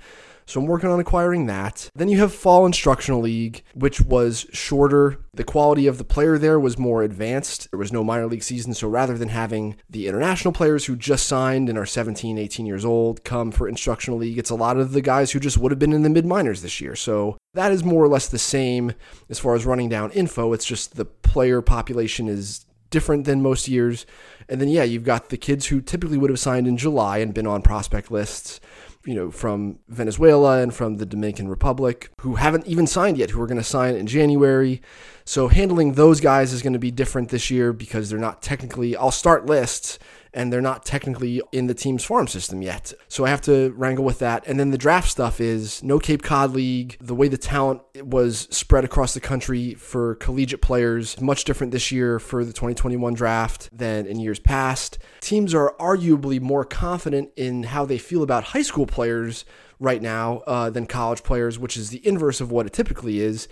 So 0.51 0.59
I'm 0.59 0.67
working 0.67 0.89
on 0.89 0.99
acquiring 0.99 1.45
that. 1.45 1.89
Then 1.95 2.09
you 2.09 2.19
have 2.19 2.33
Fall 2.33 2.65
Instructional 2.65 3.21
League, 3.21 3.63
which 3.73 4.01
was 4.01 4.45
shorter. 4.51 5.19
The 5.33 5.45
quality 5.45 5.87
of 5.87 5.97
the 5.97 6.03
player 6.03 6.37
there 6.37 6.59
was 6.59 6.77
more 6.77 7.03
advanced. 7.03 7.69
There 7.71 7.79
was 7.79 7.93
no 7.93 8.03
minor 8.03 8.27
league 8.27 8.43
season. 8.43 8.73
So 8.73 8.89
rather 8.89 9.17
than 9.17 9.29
having 9.29 9.77
the 9.89 10.07
international 10.07 10.51
players 10.51 10.85
who 10.85 10.97
just 10.97 11.25
signed 11.25 11.69
and 11.69 11.77
are 11.77 11.85
17, 11.85 12.37
18 12.37 12.65
years 12.65 12.83
old 12.83 13.23
come 13.23 13.51
for 13.51 13.69
Instructional 13.69 14.19
League, 14.19 14.37
it's 14.37 14.49
a 14.49 14.55
lot 14.55 14.77
of 14.77 14.91
the 14.91 15.01
guys 15.01 15.31
who 15.31 15.39
just 15.39 15.57
would 15.57 15.71
have 15.71 15.79
been 15.79 15.93
in 15.93 16.03
the 16.03 16.09
mid 16.09 16.25
minors 16.25 16.61
this 16.61 16.81
year. 16.81 16.95
So 16.95 17.37
that 17.53 17.71
is 17.71 17.83
more 17.83 18.03
or 18.03 18.09
less 18.09 18.27
the 18.27 18.37
same 18.37 18.91
as 19.29 19.39
far 19.39 19.55
as 19.55 19.65
running 19.65 19.87
down 19.87 20.11
info. 20.11 20.51
It's 20.51 20.65
just 20.65 20.97
the 20.97 21.05
player 21.05 21.61
population 21.61 22.27
is 22.27 22.65
different 22.91 23.25
than 23.25 23.41
most 23.41 23.67
years. 23.67 24.05
And 24.47 24.61
then, 24.61 24.67
yeah, 24.67 24.83
you've 24.83 25.03
got 25.03 25.29
the 25.29 25.37
kids 25.37 25.67
who 25.67 25.81
typically 25.81 26.17
would 26.17 26.29
have 26.29 26.39
signed 26.39 26.67
in 26.67 26.77
July 26.77 27.17
and 27.17 27.33
been 27.33 27.47
on 27.47 27.61
prospect 27.61 28.11
lists, 28.11 28.59
you 29.05 29.15
know, 29.15 29.31
from 29.31 29.79
Venezuela 29.87 30.61
and 30.61 30.73
from 30.73 30.97
the 30.97 31.05
Dominican 31.05 31.47
Republic, 31.47 32.11
who 32.19 32.35
haven't 32.35 32.67
even 32.67 32.85
signed 32.85 33.17
yet, 33.17 33.31
who 33.31 33.41
are 33.41 33.47
going 33.47 33.57
to 33.57 33.63
sign 33.63 33.95
in 33.95 34.05
January. 34.05 34.81
So 35.25 35.47
handling 35.47 35.93
those 35.93 36.19
guys 36.19 36.53
is 36.53 36.61
going 36.61 36.73
to 36.73 36.79
be 36.79 36.91
different 36.91 37.29
this 37.29 37.49
year 37.49 37.73
because 37.73 38.09
they're 38.09 38.19
not 38.19 38.41
technically, 38.41 38.95
I'll 38.95 39.11
start 39.11 39.47
lists 39.47 39.97
and 40.33 40.51
they're 40.51 40.61
not 40.61 40.85
technically 40.85 41.41
in 41.51 41.67
the 41.67 41.73
team's 41.73 42.03
farm 42.03 42.27
system 42.27 42.61
yet. 42.61 42.93
So 43.07 43.25
I 43.25 43.29
have 43.29 43.41
to 43.41 43.71
wrangle 43.71 44.05
with 44.05 44.19
that. 44.19 44.45
And 44.47 44.59
then 44.59 44.71
the 44.71 44.77
draft 44.77 45.09
stuff 45.09 45.41
is 45.41 45.83
no 45.83 45.99
Cape 45.99 46.23
Cod 46.23 46.53
League. 46.53 46.97
The 47.01 47.15
way 47.15 47.27
the 47.27 47.37
talent 47.37 47.81
was 48.01 48.47
spread 48.51 48.85
across 48.85 49.13
the 49.13 49.19
country 49.19 49.73
for 49.73 50.15
collegiate 50.15 50.61
players, 50.61 51.19
much 51.19 51.43
different 51.43 51.71
this 51.71 51.91
year 51.91 52.19
for 52.19 52.45
the 52.45 52.53
2021 52.53 53.13
draft 53.13 53.69
than 53.71 54.05
in 54.05 54.19
years 54.19 54.39
past. 54.39 54.97
Teams 55.19 55.53
are 55.53 55.75
arguably 55.79 56.39
more 56.39 56.63
confident 56.63 57.31
in 57.35 57.63
how 57.63 57.85
they 57.85 57.97
feel 57.97 58.23
about 58.23 58.45
high 58.45 58.61
school 58.61 58.85
players 58.85 59.45
right 59.79 60.01
now 60.01 60.43
uh, 60.47 60.69
than 60.69 60.85
college 60.85 61.23
players, 61.23 61.57
which 61.57 61.75
is 61.75 61.89
the 61.89 62.05
inverse 62.07 62.39
of 62.39 62.51
what 62.51 62.65
it 62.65 62.73
typically 62.73 63.19
is 63.19 63.47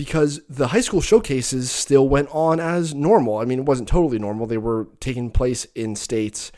because 0.00 0.40
the 0.48 0.68
high 0.68 0.80
school 0.80 1.02
showcases 1.02 1.70
still 1.70 2.08
went 2.08 2.26
on 2.32 2.58
as 2.58 2.94
normal. 2.94 3.36
I 3.36 3.44
mean, 3.44 3.58
it 3.58 3.64
wasn't 3.66 3.86
totally 3.86 4.18
normal. 4.18 4.46
They 4.46 4.56
were 4.56 4.88
taking 4.98 5.30
place 5.30 5.66
in 5.74 5.94
states 5.94 6.50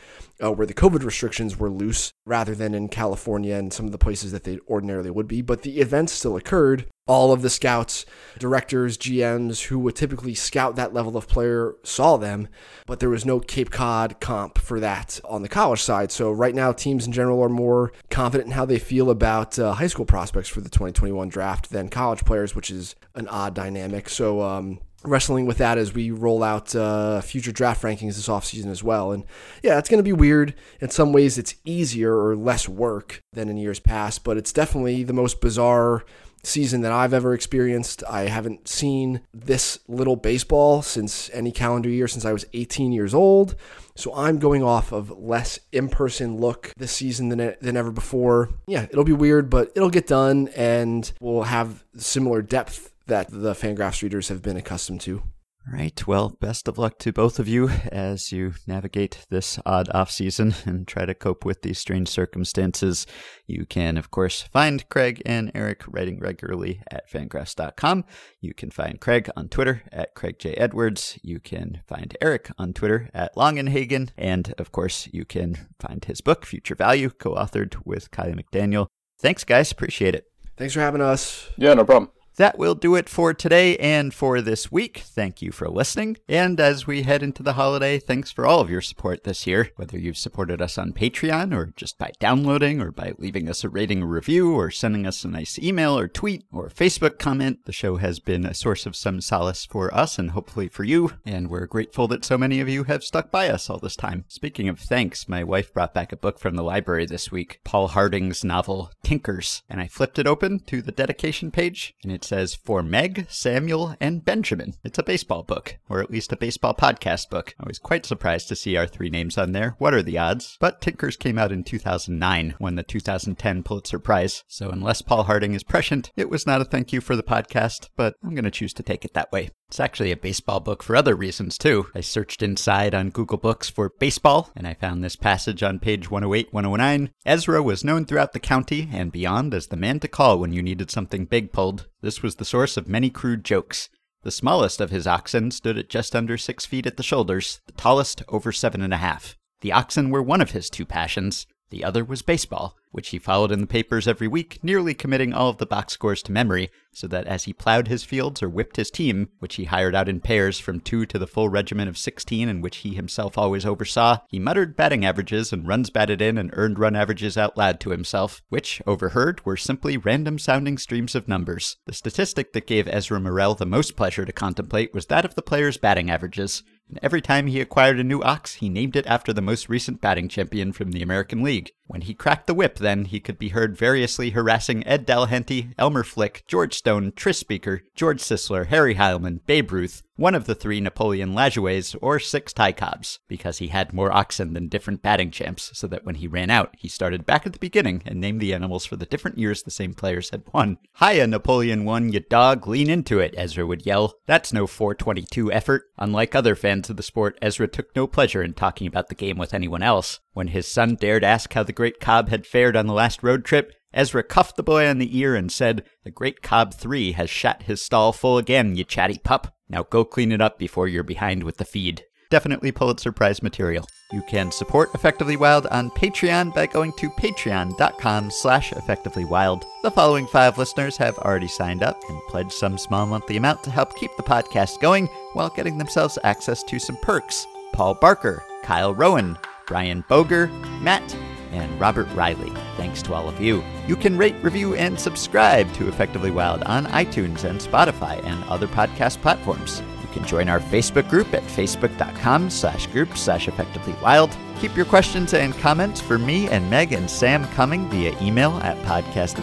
uh, 0.42 0.50
where 0.50 0.66
the 0.66 0.74
COVID 0.74 1.04
restrictions 1.04 1.56
were 1.56 1.70
loose 1.70 2.12
rather 2.26 2.54
than 2.54 2.74
in 2.74 2.88
California 2.88 3.54
and 3.54 3.72
some 3.72 3.86
of 3.86 3.92
the 3.92 3.98
places 3.98 4.32
that 4.32 4.44
they 4.44 4.58
ordinarily 4.68 5.10
would 5.10 5.28
be. 5.28 5.42
But 5.42 5.62
the 5.62 5.80
events 5.80 6.12
still 6.12 6.36
occurred. 6.36 6.86
All 7.08 7.32
of 7.32 7.42
the 7.42 7.50
scouts, 7.50 8.06
directors, 8.38 8.96
GMs 8.96 9.64
who 9.64 9.78
would 9.80 9.96
typically 9.96 10.34
scout 10.34 10.76
that 10.76 10.94
level 10.94 11.16
of 11.16 11.26
player 11.26 11.74
saw 11.82 12.16
them, 12.16 12.46
but 12.86 13.00
there 13.00 13.10
was 13.10 13.26
no 13.26 13.40
Cape 13.40 13.70
Cod 13.70 14.20
comp 14.20 14.58
for 14.58 14.78
that 14.78 15.20
on 15.24 15.42
the 15.42 15.48
college 15.48 15.82
side. 15.82 16.12
So 16.12 16.30
right 16.30 16.54
now, 16.54 16.70
teams 16.70 17.04
in 17.04 17.12
general 17.12 17.42
are 17.42 17.48
more 17.48 17.92
confident 18.08 18.46
in 18.46 18.52
how 18.52 18.64
they 18.64 18.78
feel 18.78 19.10
about 19.10 19.58
uh, 19.58 19.72
high 19.72 19.88
school 19.88 20.06
prospects 20.06 20.48
for 20.48 20.60
the 20.60 20.70
2021 20.70 21.28
draft 21.28 21.70
than 21.70 21.88
college 21.88 22.24
players, 22.24 22.54
which 22.54 22.70
is 22.70 22.94
an 23.16 23.26
odd 23.26 23.54
dynamic. 23.54 24.08
So 24.08 24.40
um, 24.40 24.78
wrestling 25.04 25.46
with 25.46 25.58
that 25.58 25.78
as 25.78 25.92
we 25.92 26.10
roll 26.10 26.42
out 26.42 26.74
uh, 26.74 27.20
future 27.20 27.52
draft 27.52 27.82
rankings 27.82 28.16
this 28.16 28.28
offseason 28.28 28.70
as 28.70 28.82
well. 28.82 29.12
And 29.12 29.24
yeah, 29.62 29.78
it's 29.78 29.88
going 29.88 29.98
to 29.98 30.04
be 30.04 30.12
weird. 30.12 30.54
In 30.80 30.90
some 30.90 31.12
ways, 31.12 31.38
it's 31.38 31.54
easier 31.64 32.16
or 32.16 32.36
less 32.36 32.68
work 32.68 33.20
than 33.32 33.48
in 33.48 33.56
years 33.56 33.80
past, 33.80 34.24
but 34.24 34.36
it's 34.36 34.52
definitely 34.52 35.02
the 35.02 35.12
most 35.12 35.40
bizarre 35.40 36.04
season 36.44 36.80
that 36.80 36.92
I've 36.92 37.14
ever 37.14 37.34
experienced. 37.34 38.02
I 38.08 38.22
haven't 38.22 38.68
seen 38.68 39.20
this 39.32 39.78
little 39.86 40.16
baseball 40.16 40.82
since 40.82 41.30
any 41.32 41.52
calendar 41.52 41.88
year 41.88 42.08
since 42.08 42.24
I 42.24 42.32
was 42.32 42.44
18 42.52 42.92
years 42.92 43.14
old. 43.14 43.54
So 43.94 44.14
I'm 44.14 44.38
going 44.38 44.62
off 44.62 44.92
of 44.92 45.10
less 45.10 45.60
in-person 45.70 46.38
look 46.38 46.72
this 46.76 46.92
season 46.92 47.28
than 47.28 47.54
than 47.60 47.76
ever 47.76 47.90
before. 47.90 48.50
Yeah, 48.66 48.86
it'll 48.90 49.04
be 49.04 49.12
weird, 49.12 49.50
but 49.50 49.70
it'll 49.74 49.90
get 49.90 50.06
done 50.06 50.48
and 50.56 51.10
we'll 51.20 51.42
have 51.42 51.84
similar 51.96 52.42
depth 52.42 52.91
that 53.06 53.28
the 53.30 53.54
Fangraphs 53.54 54.02
readers 54.02 54.28
have 54.28 54.42
been 54.42 54.56
accustomed 54.56 55.00
to. 55.02 55.22
Right. 55.70 56.06
Well, 56.08 56.36
best 56.40 56.66
of 56.66 56.76
luck 56.76 56.98
to 56.98 57.12
both 57.12 57.38
of 57.38 57.46
you 57.46 57.68
as 57.68 58.32
you 58.32 58.54
navigate 58.66 59.24
this 59.30 59.60
odd 59.64 59.88
off 59.94 60.10
season 60.10 60.54
and 60.64 60.88
try 60.88 61.06
to 61.06 61.14
cope 61.14 61.44
with 61.44 61.62
these 61.62 61.78
strange 61.78 62.08
circumstances. 62.08 63.06
You 63.46 63.64
can, 63.64 63.96
of 63.96 64.10
course, 64.10 64.42
find 64.42 64.88
Craig 64.88 65.22
and 65.24 65.52
Eric 65.54 65.84
writing 65.86 66.18
regularly 66.18 66.82
at 66.90 67.08
fangraphs.com. 67.08 68.04
You 68.40 68.54
can 68.54 68.70
find 68.70 69.00
Craig 69.00 69.30
on 69.36 69.48
Twitter 69.48 69.82
at 69.92 70.14
Craig 70.14 70.40
J. 70.40 70.54
Edwards. 70.54 71.18
You 71.22 71.38
can 71.38 71.82
find 71.86 72.16
Eric 72.20 72.50
on 72.58 72.72
Twitter 72.72 73.08
at 73.14 73.36
Longenhagen. 73.36 74.10
And, 74.18 74.52
of 74.58 74.72
course, 74.72 75.08
you 75.12 75.24
can 75.24 75.68
find 75.78 76.04
his 76.04 76.20
book, 76.20 76.44
Future 76.44 76.74
Value, 76.74 77.10
co 77.10 77.34
authored 77.34 77.76
with 77.84 78.10
Kiley 78.10 78.34
McDaniel. 78.34 78.88
Thanks, 79.20 79.44
guys. 79.44 79.70
Appreciate 79.70 80.16
it. 80.16 80.26
Thanks 80.56 80.74
for 80.74 80.80
having 80.80 81.00
us. 81.00 81.48
Yeah, 81.56 81.74
no 81.74 81.84
problem. 81.84 82.10
That 82.36 82.58
will 82.58 82.74
do 82.74 82.94
it 82.94 83.10
for 83.10 83.34
today 83.34 83.76
and 83.76 84.14
for 84.14 84.40
this 84.40 84.72
week. 84.72 85.02
Thank 85.04 85.42
you 85.42 85.52
for 85.52 85.68
listening. 85.68 86.16
And 86.28 86.58
as 86.58 86.86
we 86.86 87.02
head 87.02 87.22
into 87.22 87.42
the 87.42 87.52
holiday, 87.52 87.98
thanks 87.98 88.32
for 88.32 88.46
all 88.46 88.60
of 88.60 88.70
your 88.70 88.80
support 88.80 89.24
this 89.24 89.46
year. 89.46 89.70
Whether 89.76 89.98
you've 89.98 90.16
supported 90.16 90.62
us 90.62 90.78
on 90.78 90.94
Patreon 90.94 91.54
or 91.54 91.74
just 91.76 91.98
by 91.98 92.12
downloading 92.20 92.80
or 92.80 92.90
by 92.90 93.12
leaving 93.18 93.50
us 93.50 93.64
a 93.64 93.68
rating 93.68 94.02
or 94.02 94.06
review 94.06 94.54
or 94.54 94.70
sending 94.70 95.06
us 95.06 95.24
a 95.24 95.28
nice 95.28 95.58
email 95.58 95.98
or 95.98 96.08
tweet 96.08 96.44
or 96.50 96.70
Facebook 96.70 97.18
comment, 97.18 97.66
the 97.66 97.72
show 97.72 97.96
has 97.96 98.18
been 98.18 98.46
a 98.46 98.54
source 98.54 98.86
of 98.86 98.96
some 98.96 99.20
solace 99.20 99.66
for 99.66 99.92
us 99.94 100.18
and 100.18 100.30
hopefully 100.30 100.68
for 100.68 100.84
you. 100.84 101.12
And 101.26 101.50
we're 101.50 101.66
grateful 101.66 102.08
that 102.08 102.24
so 102.24 102.38
many 102.38 102.60
of 102.60 102.68
you 102.68 102.84
have 102.84 103.04
stuck 103.04 103.30
by 103.30 103.50
us 103.50 103.68
all 103.68 103.78
this 103.78 103.96
time. 103.96 104.24
Speaking 104.28 104.70
of 104.70 104.80
thanks, 104.80 105.28
my 105.28 105.44
wife 105.44 105.72
brought 105.72 105.92
back 105.92 106.12
a 106.12 106.16
book 106.16 106.38
from 106.38 106.56
the 106.56 106.62
library 106.62 107.04
this 107.04 107.30
week, 107.30 107.60
Paul 107.62 107.88
Harding's 107.88 108.42
novel 108.42 108.90
Tinkers. 109.02 109.62
And 109.68 109.82
I 109.82 109.86
flipped 109.86 110.18
it 110.18 110.26
open 110.26 110.60
to 110.60 110.80
the 110.80 110.92
dedication 110.92 111.50
page 111.50 111.94
and 112.02 112.10
it 112.10 112.21
it 112.22 112.26
says 112.26 112.54
for 112.54 112.84
Meg, 112.84 113.26
Samuel, 113.28 113.96
and 114.00 114.24
Benjamin. 114.24 114.74
It's 114.84 114.98
a 114.98 115.02
baseball 115.02 115.42
book, 115.42 115.78
or 115.88 116.00
at 116.00 116.10
least 116.10 116.32
a 116.32 116.36
baseball 116.36 116.72
podcast 116.72 117.28
book. 117.30 117.52
I 117.58 117.66
was 117.66 117.80
quite 117.80 118.06
surprised 118.06 118.46
to 118.48 118.56
see 118.56 118.76
our 118.76 118.86
three 118.86 119.10
names 119.10 119.36
on 119.36 119.50
there. 119.50 119.74
What 119.78 119.92
are 119.92 120.02
the 120.02 120.18
odds? 120.18 120.56
But 120.60 120.80
Tinkers 120.80 121.16
came 121.16 121.36
out 121.36 121.50
in 121.50 121.64
2009, 121.64 122.54
won 122.60 122.76
the 122.76 122.84
2010 122.84 123.64
Pulitzer 123.64 123.98
Prize. 123.98 124.44
So 124.46 124.70
unless 124.70 125.02
Paul 125.02 125.24
Harding 125.24 125.54
is 125.54 125.64
prescient, 125.64 126.12
it 126.16 126.30
was 126.30 126.46
not 126.46 126.60
a 126.60 126.64
thank 126.64 126.92
you 126.92 127.00
for 127.00 127.16
the 127.16 127.24
podcast, 127.24 127.88
but 127.96 128.14
I'm 128.22 128.36
going 128.36 128.44
to 128.44 128.52
choose 128.52 128.74
to 128.74 128.84
take 128.84 129.04
it 129.04 129.14
that 129.14 129.32
way. 129.32 129.50
It's 129.72 129.80
actually 129.80 130.12
a 130.12 130.18
baseball 130.18 130.60
book 130.60 130.82
for 130.82 130.94
other 130.94 131.16
reasons, 131.16 131.56
too. 131.56 131.86
I 131.94 132.02
searched 132.02 132.42
inside 132.42 132.94
on 132.94 133.08
Google 133.08 133.38
Books 133.38 133.70
for 133.70 133.88
baseball, 133.98 134.50
and 134.54 134.66
I 134.66 134.74
found 134.74 135.02
this 135.02 135.16
passage 135.16 135.62
on 135.62 135.78
page 135.78 136.10
108 136.10 136.52
109. 136.52 137.10
Ezra 137.24 137.62
was 137.62 137.82
known 137.82 138.04
throughout 138.04 138.34
the 138.34 138.38
county 138.38 138.90
and 138.92 139.10
beyond 139.10 139.54
as 139.54 139.68
the 139.68 139.78
man 139.78 139.98
to 140.00 140.08
call 140.08 140.38
when 140.38 140.52
you 140.52 140.62
needed 140.62 140.90
something 140.90 141.24
big 141.24 141.52
pulled. 141.52 141.88
Was 142.20 142.34
the 142.34 142.44
source 142.44 142.76
of 142.76 142.88
many 142.88 143.10
crude 143.10 143.44
jokes. 143.44 143.88
The 144.24 144.32
smallest 144.32 144.80
of 144.80 144.90
his 144.90 145.06
oxen 145.06 145.52
stood 145.52 145.78
at 145.78 145.88
just 145.88 146.16
under 146.16 146.36
six 146.36 146.66
feet 146.66 146.84
at 146.86 146.96
the 146.96 147.04
shoulders, 147.04 147.60
the 147.66 147.72
tallest 147.72 148.24
over 148.28 148.50
seven 148.50 148.82
and 148.82 148.92
a 148.92 148.96
half. 148.96 149.36
The 149.60 149.70
oxen 149.70 150.10
were 150.10 150.22
one 150.22 150.40
of 150.40 150.50
his 150.50 150.68
two 150.68 150.84
passions. 150.84 151.46
The 151.72 151.84
other 151.84 152.04
was 152.04 152.20
baseball, 152.20 152.76
which 152.90 153.08
he 153.08 153.18
followed 153.18 153.50
in 153.50 153.62
the 153.62 153.66
papers 153.66 154.06
every 154.06 154.28
week, 154.28 154.58
nearly 154.62 154.92
committing 154.92 155.32
all 155.32 155.48
of 155.48 155.56
the 155.56 155.64
box 155.64 155.94
scores 155.94 156.22
to 156.24 156.30
memory, 156.30 156.70
so 156.92 157.06
that 157.06 157.26
as 157.26 157.44
he 157.44 157.54
plowed 157.54 157.88
his 157.88 158.04
fields 158.04 158.42
or 158.42 158.50
whipped 158.50 158.76
his 158.76 158.90
team, 158.90 159.30
which 159.38 159.54
he 159.54 159.64
hired 159.64 159.94
out 159.94 160.06
in 160.06 160.20
pairs 160.20 160.58
from 160.58 160.80
two 160.80 161.06
to 161.06 161.18
the 161.18 161.26
full 161.26 161.48
regiment 161.48 161.88
of 161.88 161.96
16 161.96 162.46
and 162.46 162.62
which 162.62 162.76
he 162.78 162.94
himself 162.94 163.38
always 163.38 163.64
oversaw, 163.64 164.18
he 164.28 164.38
muttered 164.38 164.76
batting 164.76 165.02
averages 165.02 165.50
and 165.50 165.66
runs 165.66 165.88
batted 165.88 166.20
in 166.20 166.36
and 166.36 166.50
earned 166.52 166.78
run 166.78 166.94
averages 166.94 167.38
out 167.38 167.56
loud 167.56 167.80
to 167.80 167.88
himself, 167.88 168.42
which, 168.50 168.82
overheard, 168.86 169.42
were 169.46 169.56
simply 169.56 169.96
random 169.96 170.38
sounding 170.38 170.76
streams 170.76 171.14
of 171.14 171.26
numbers. 171.26 171.78
The 171.86 171.94
statistic 171.94 172.52
that 172.52 172.66
gave 172.66 172.86
Ezra 172.86 173.18
Morrell 173.18 173.54
the 173.54 173.64
most 173.64 173.96
pleasure 173.96 174.26
to 174.26 174.32
contemplate 174.32 174.92
was 174.92 175.06
that 175.06 175.24
of 175.24 175.36
the 175.36 175.40
player's 175.40 175.78
batting 175.78 176.10
averages, 176.10 176.62
and 176.92 177.00
every 177.02 177.22
time 177.22 177.46
he 177.46 177.58
acquired 177.58 177.98
a 177.98 178.04
new 178.04 178.20
ox, 178.20 178.56
he 178.56 178.68
named 178.68 178.96
it 178.96 179.06
after 179.06 179.32
the 179.32 179.40
most 179.40 179.70
recent 179.70 180.02
batting 180.02 180.28
champion 180.28 180.74
from 180.74 180.92
the 180.92 181.02
American 181.02 181.42
League. 181.42 181.72
When 181.86 182.02
he 182.02 182.14
cracked 182.14 182.46
the 182.46 182.54
whip, 182.54 182.78
then, 182.78 183.06
he 183.06 183.20
could 183.20 183.38
be 183.38 183.50
heard 183.50 183.76
variously 183.76 184.30
harassing 184.30 184.86
Ed 184.86 185.06
Delahanty, 185.06 185.74
Elmer 185.76 186.04
Flick, 186.04 186.44
George 186.46 186.74
Stone, 186.74 187.12
Tris 187.16 187.38
Speaker, 187.38 187.82
George 187.94 188.20
Sisler, 188.20 188.66
Harry 188.66 188.94
Heilmann, 188.94 189.44
Babe 189.46 189.72
Ruth, 189.72 190.02
one 190.16 190.34
of 190.34 190.44
the 190.44 190.54
three 190.54 190.80
Napoleon 190.80 191.34
Lajoies, 191.34 191.96
or 192.00 192.20
six 192.20 192.52
Ty 192.52 192.72
Cobbs, 192.72 193.18
because 193.28 193.58
he 193.58 193.68
had 193.68 193.92
more 193.92 194.12
oxen 194.12 194.52
than 194.52 194.68
different 194.68 195.02
batting 195.02 195.30
champs, 195.30 195.70
so 195.74 195.86
that 195.88 196.04
when 196.04 196.14
he 196.14 196.28
ran 196.28 196.50
out, 196.50 196.74
he 196.78 196.88
started 196.88 197.26
back 197.26 197.46
at 197.46 197.52
the 197.52 197.58
beginning 197.58 198.02
and 198.06 198.20
named 198.20 198.40
the 198.40 198.54
animals 198.54 198.86
for 198.86 198.96
the 198.96 199.06
different 199.06 199.38
years 199.38 199.62
the 199.62 199.70
same 199.70 199.94
players 199.94 200.30
had 200.30 200.42
won. 200.52 200.78
Hiya, 201.00 201.26
Napoleon 201.26 201.84
won, 201.84 202.12
you 202.12 202.20
dog, 202.20 202.68
lean 202.68 202.88
into 202.88 203.18
it, 203.18 203.34
Ezra 203.36 203.66
would 203.66 203.84
yell. 203.84 204.14
That's 204.26 204.52
no 204.52 204.66
422 204.66 205.50
effort. 205.50 205.84
Unlike 205.98 206.34
other 206.34 206.54
fans 206.54 206.88
of 206.88 206.96
the 206.96 207.02
sport, 207.02 207.36
Ezra 207.42 207.66
took 207.66 207.94
no 207.96 208.06
pleasure 208.06 208.42
in 208.42 208.54
talking 208.54 208.86
about 208.86 209.08
the 209.08 209.14
game 209.14 209.38
with 209.38 209.52
anyone 209.52 209.82
else. 209.82 210.20
When 210.34 210.48
his 210.48 210.66
son 210.66 210.94
dared 210.94 211.24
ask 211.24 211.52
how 211.52 211.62
the 211.62 211.72
great 211.72 212.00
Cobb 212.00 212.30
had 212.30 212.46
fared 212.46 212.76
on 212.76 212.86
the 212.86 212.94
last 212.94 213.22
road 213.22 213.44
trip, 213.44 213.72
Ezra 213.92 214.22
cuffed 214.22 214.56
the 214.56 214.62
boy 214.62 214.88
on 214.88 214.98
the 214.98 215.18
ear 215.18 215.34
and 215.34 215.52
said, 215.52 215.84
The 216.04 216.10
great 216.10 216.42
Cobb 216.42 216.72
3 216.72 217.12
has 217.12 217.28
shat 217.28 217.64
his 217.64 217.82
stall 217.82 218.12
full 218.12 218.38
again, 218.38 218.74
you 218.74 218.84
chatty 218.84 219.18
pup. 219.18 219.54
Now 219.68 219.82
go 219.82 220.04
clean 220.04 220.32
it 220.32 220.40
up 220.40 220.58
before 220.58 220.88
you're 220.88 221.02
behind 221.02 221.42
with 221.42 221.58
the 221.58 221.66
feed. 221.66 222.04
Definitely 222.30 222.72
Pulitzer 222.72 223.12
Prize 223.12 223.42
material. 223.42 223.86
You 224.10 224.22
can 224.22 224.50
support 224.50 224.94
Effectively 224.94 225.36
Wild 225.36 225.66
on 225.66 225.90
Patreon 225.90 226.54
by 226.54 226.66
going 226.66 226.94
to 226.94 227.10
patreon.com 227.10 228.30
slash 228.30 228.72
effectivelywild. 228.72 229.64
The 229.82 229.90
following 229.90 230.26
five 230.26 230.56
listeners 230.56 230.96
have 230.96 231.18
already 231.18 231.48
signed 231.48 231.82
up 231.82 232.00
and 232.08 232.18
pledged 232.28 232.52
some 232.52 232.78
small 232.78 233.04
monthly 233.04 233.36
amount 233.36 233.62
to 233.64 233.70
help 233.70 233.94
keep 233.96 234.16
the 234.16 234.22
podcast 234.22 234.80
going 234.80 235.08
while 235.34 235.50
getting 235.50 235.76
themselves 235.76 236.18
access 236.24 236.62
to 236.64 236.78
some 236.78 236.96
perks. 237.02 237.46
Paul 237.74 237.94
Barker, 237.94 238.42
Kyle 238.62 238.94
Rowan, 238.94 239.36
Brian 239.66 240.04
Boger, 240.08 240.48
Matt, 240.80 241.16
and 241.52 241.80
Robert 241.80 242.06
Riley. 242.14 242.50
Thanks 242.76 243.02
to 243.02 243.14
all 243.14 243.28
of 243.28 243.40
you. 243.40 243.62
You 243.86 243.96
can 243.96 244.16
rate, 244.16 244.36
review, 244.42 244.74
and 244.74 244.98
subscribe 244.98 245.72
to 245.74 245.88
Effectively 245.88 246.30
Wild 246.30 246.62
on 246.64 246.86
iTunes 246.86 247.44
and 247.44 247.60
Spotify 247.60 248.24
and 248.24 248.42
other 248.44 248.66
podcast 248.66 249.20
platforms. 249.20 249.82
You 250.00 250.08
can 250.08 250.24
join 250.24 250.48
our 250.48 250.60
Facebook 250.60 251.08
group 251.08 251.32
at 251.34 251.42
facebook.com 251.42 252.50
slash 252.50 252.86
group 252.88 253.16
slash 253.16 253.48
effectively 253.48 253.94
wild. 254.02 254.36
Keep 254.60 254.76
your 254.76 254.86
questions 254.86 255.34
and 255.34 255.54
comments 255.58 256.00
for 256.00 256.18
me 256.18 256.48
and 256.48 256.68
Meg 256.70 256.92
and 256.92 257.08
Sam 257.08 257.44
coming 257.48 257.88
via 257.90 258.16
email 258.22 258.52
at 258.62 258.76
podcast 258.84 259.38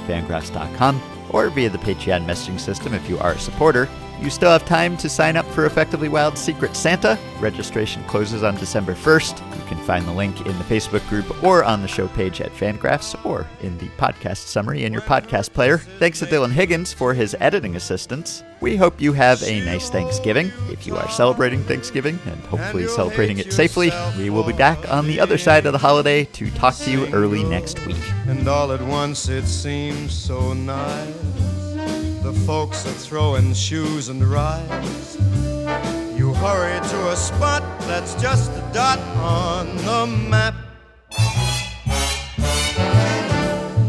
or 1.31 1.49
via 1.49 1.69
the 1.69 1.77
Patreon 1.77 2.25
messaging 2.25 2.59
system 2.59 2.93
if 2.93 3.07
you 3.09 3.19
are 3.19 3.33
a 3.33 3.39
supporter. 3.39 3.87
You 4.21 4.29
still 4.29 4.51
have 4.51 4.65
time 4.65 4.97
to 4.97 5.07
sign 5.07 5.37
up 5.37 5.45
for 5.45 5.65
Effectively 5.65 6.09
Wild 6.09 6.37
Secret 6.37 6.75
Santa. 6.75 7.17
Registration 7.39 8.03
closes 8.03 8.43
on 8.43 8.55
December 8.57 8.93
1st. 8.93 9.39
You 9.57 9.65
can 9.65 9.77
find 9.85 10.05
the 10.05 10.11
link 10.11 10.45
in 10.45 10.57
the 10.57 10.63
Facebook 10.65 11.07
group 11.07 11.41
or 11.41 11.63
on 11.63 11.81
the 11.81 11.87
show 11.87 12.09
page 12.09 12.41
at 12.41 12.51
Fangraphs 12.51 13.25
or 13.25 13.47
in 13.61 13.77
the 13.77 13.87
podcast 13.97 14.47
summary 14.47 14.83
in 14.83 14.91
your 14.91 15.01
podcast 15.03 15.53
player. 15.53 15.77
Thanks 15.77 16.19
to 16.19 16.25
Dylan 16.25 16.51
Higgins 16.51 16.91
for 16.91 17.13
his 17.13 17.33
editing 17.39 17.77
assistance. 17.77 18.43
We 18.59 18.75
hope 18.75 18.99
you 18.99 19.13
have 19.13 19.41
a 19.43 19.63
nice 19.63 19.89
Thanksgiving. 19.89 20.51
If 20.69 20.85
you 20.85 20.97
are 20.97 21.09
celebrating 21.09 21.63
Thanksgiving 21.63 22.19
and 22.25 22.41
hopefully 22.41 22.89
celebrating 22.89 23.37
it 23.37 23.53
safely, 23.53 23.89
we 24.17 24.29
will 24.29 24.43
be 24.43 24.51
back 24.51 24.91
on 24.91 25.07
the 25.07 25.21
other 25.21 25.37
side 25.37 25.65
of 25.65 25.71
the 25.71 25.79
holiday 25.79 26.25
to 26.25 26.51
talk 26.51 26.75
to 26.75 26.91
you 26.91 27.07
early 27.13 27.45
next 27.45 27.85
week. 27.87 27.95
And 28.27 28.45
all 28.49 28.73
at 28.73 28.81
once 28.81 29.29
it 29.29 29.45
seems 29.45 30.13
so 30.13 30.53
nice. 30.53 31.68
The 32.21 32.33
folks 32.45 32.85
are 32.85 32.91
throwing 32.91 33.53
shoes 33.53 34.09
and 34.09 34.21
rides. 34.21 35.17
You 36.17 36.33
hurry 36.33 36.79
to 36.89 37.09
a 37.11 37.15
spot 37.15 37.63
that's 37.87 38.13
just 38.21 38.51
a 38.51 38.71
dot 38.73 38.99
on 39.17 39.77
the 39.77 40.05
map. 40.29 40.53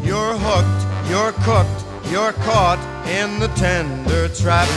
You're 0.04 0.36
hooked, 0.38 1.10
you're 1.10 1.32
cooked, 1.42 2.10
you're 2.12 2.32
caught 2.44 2.78
in 3.08 3.40
the 3.40 3.48
tender 3.48 4.28
trap. 4.28 4.68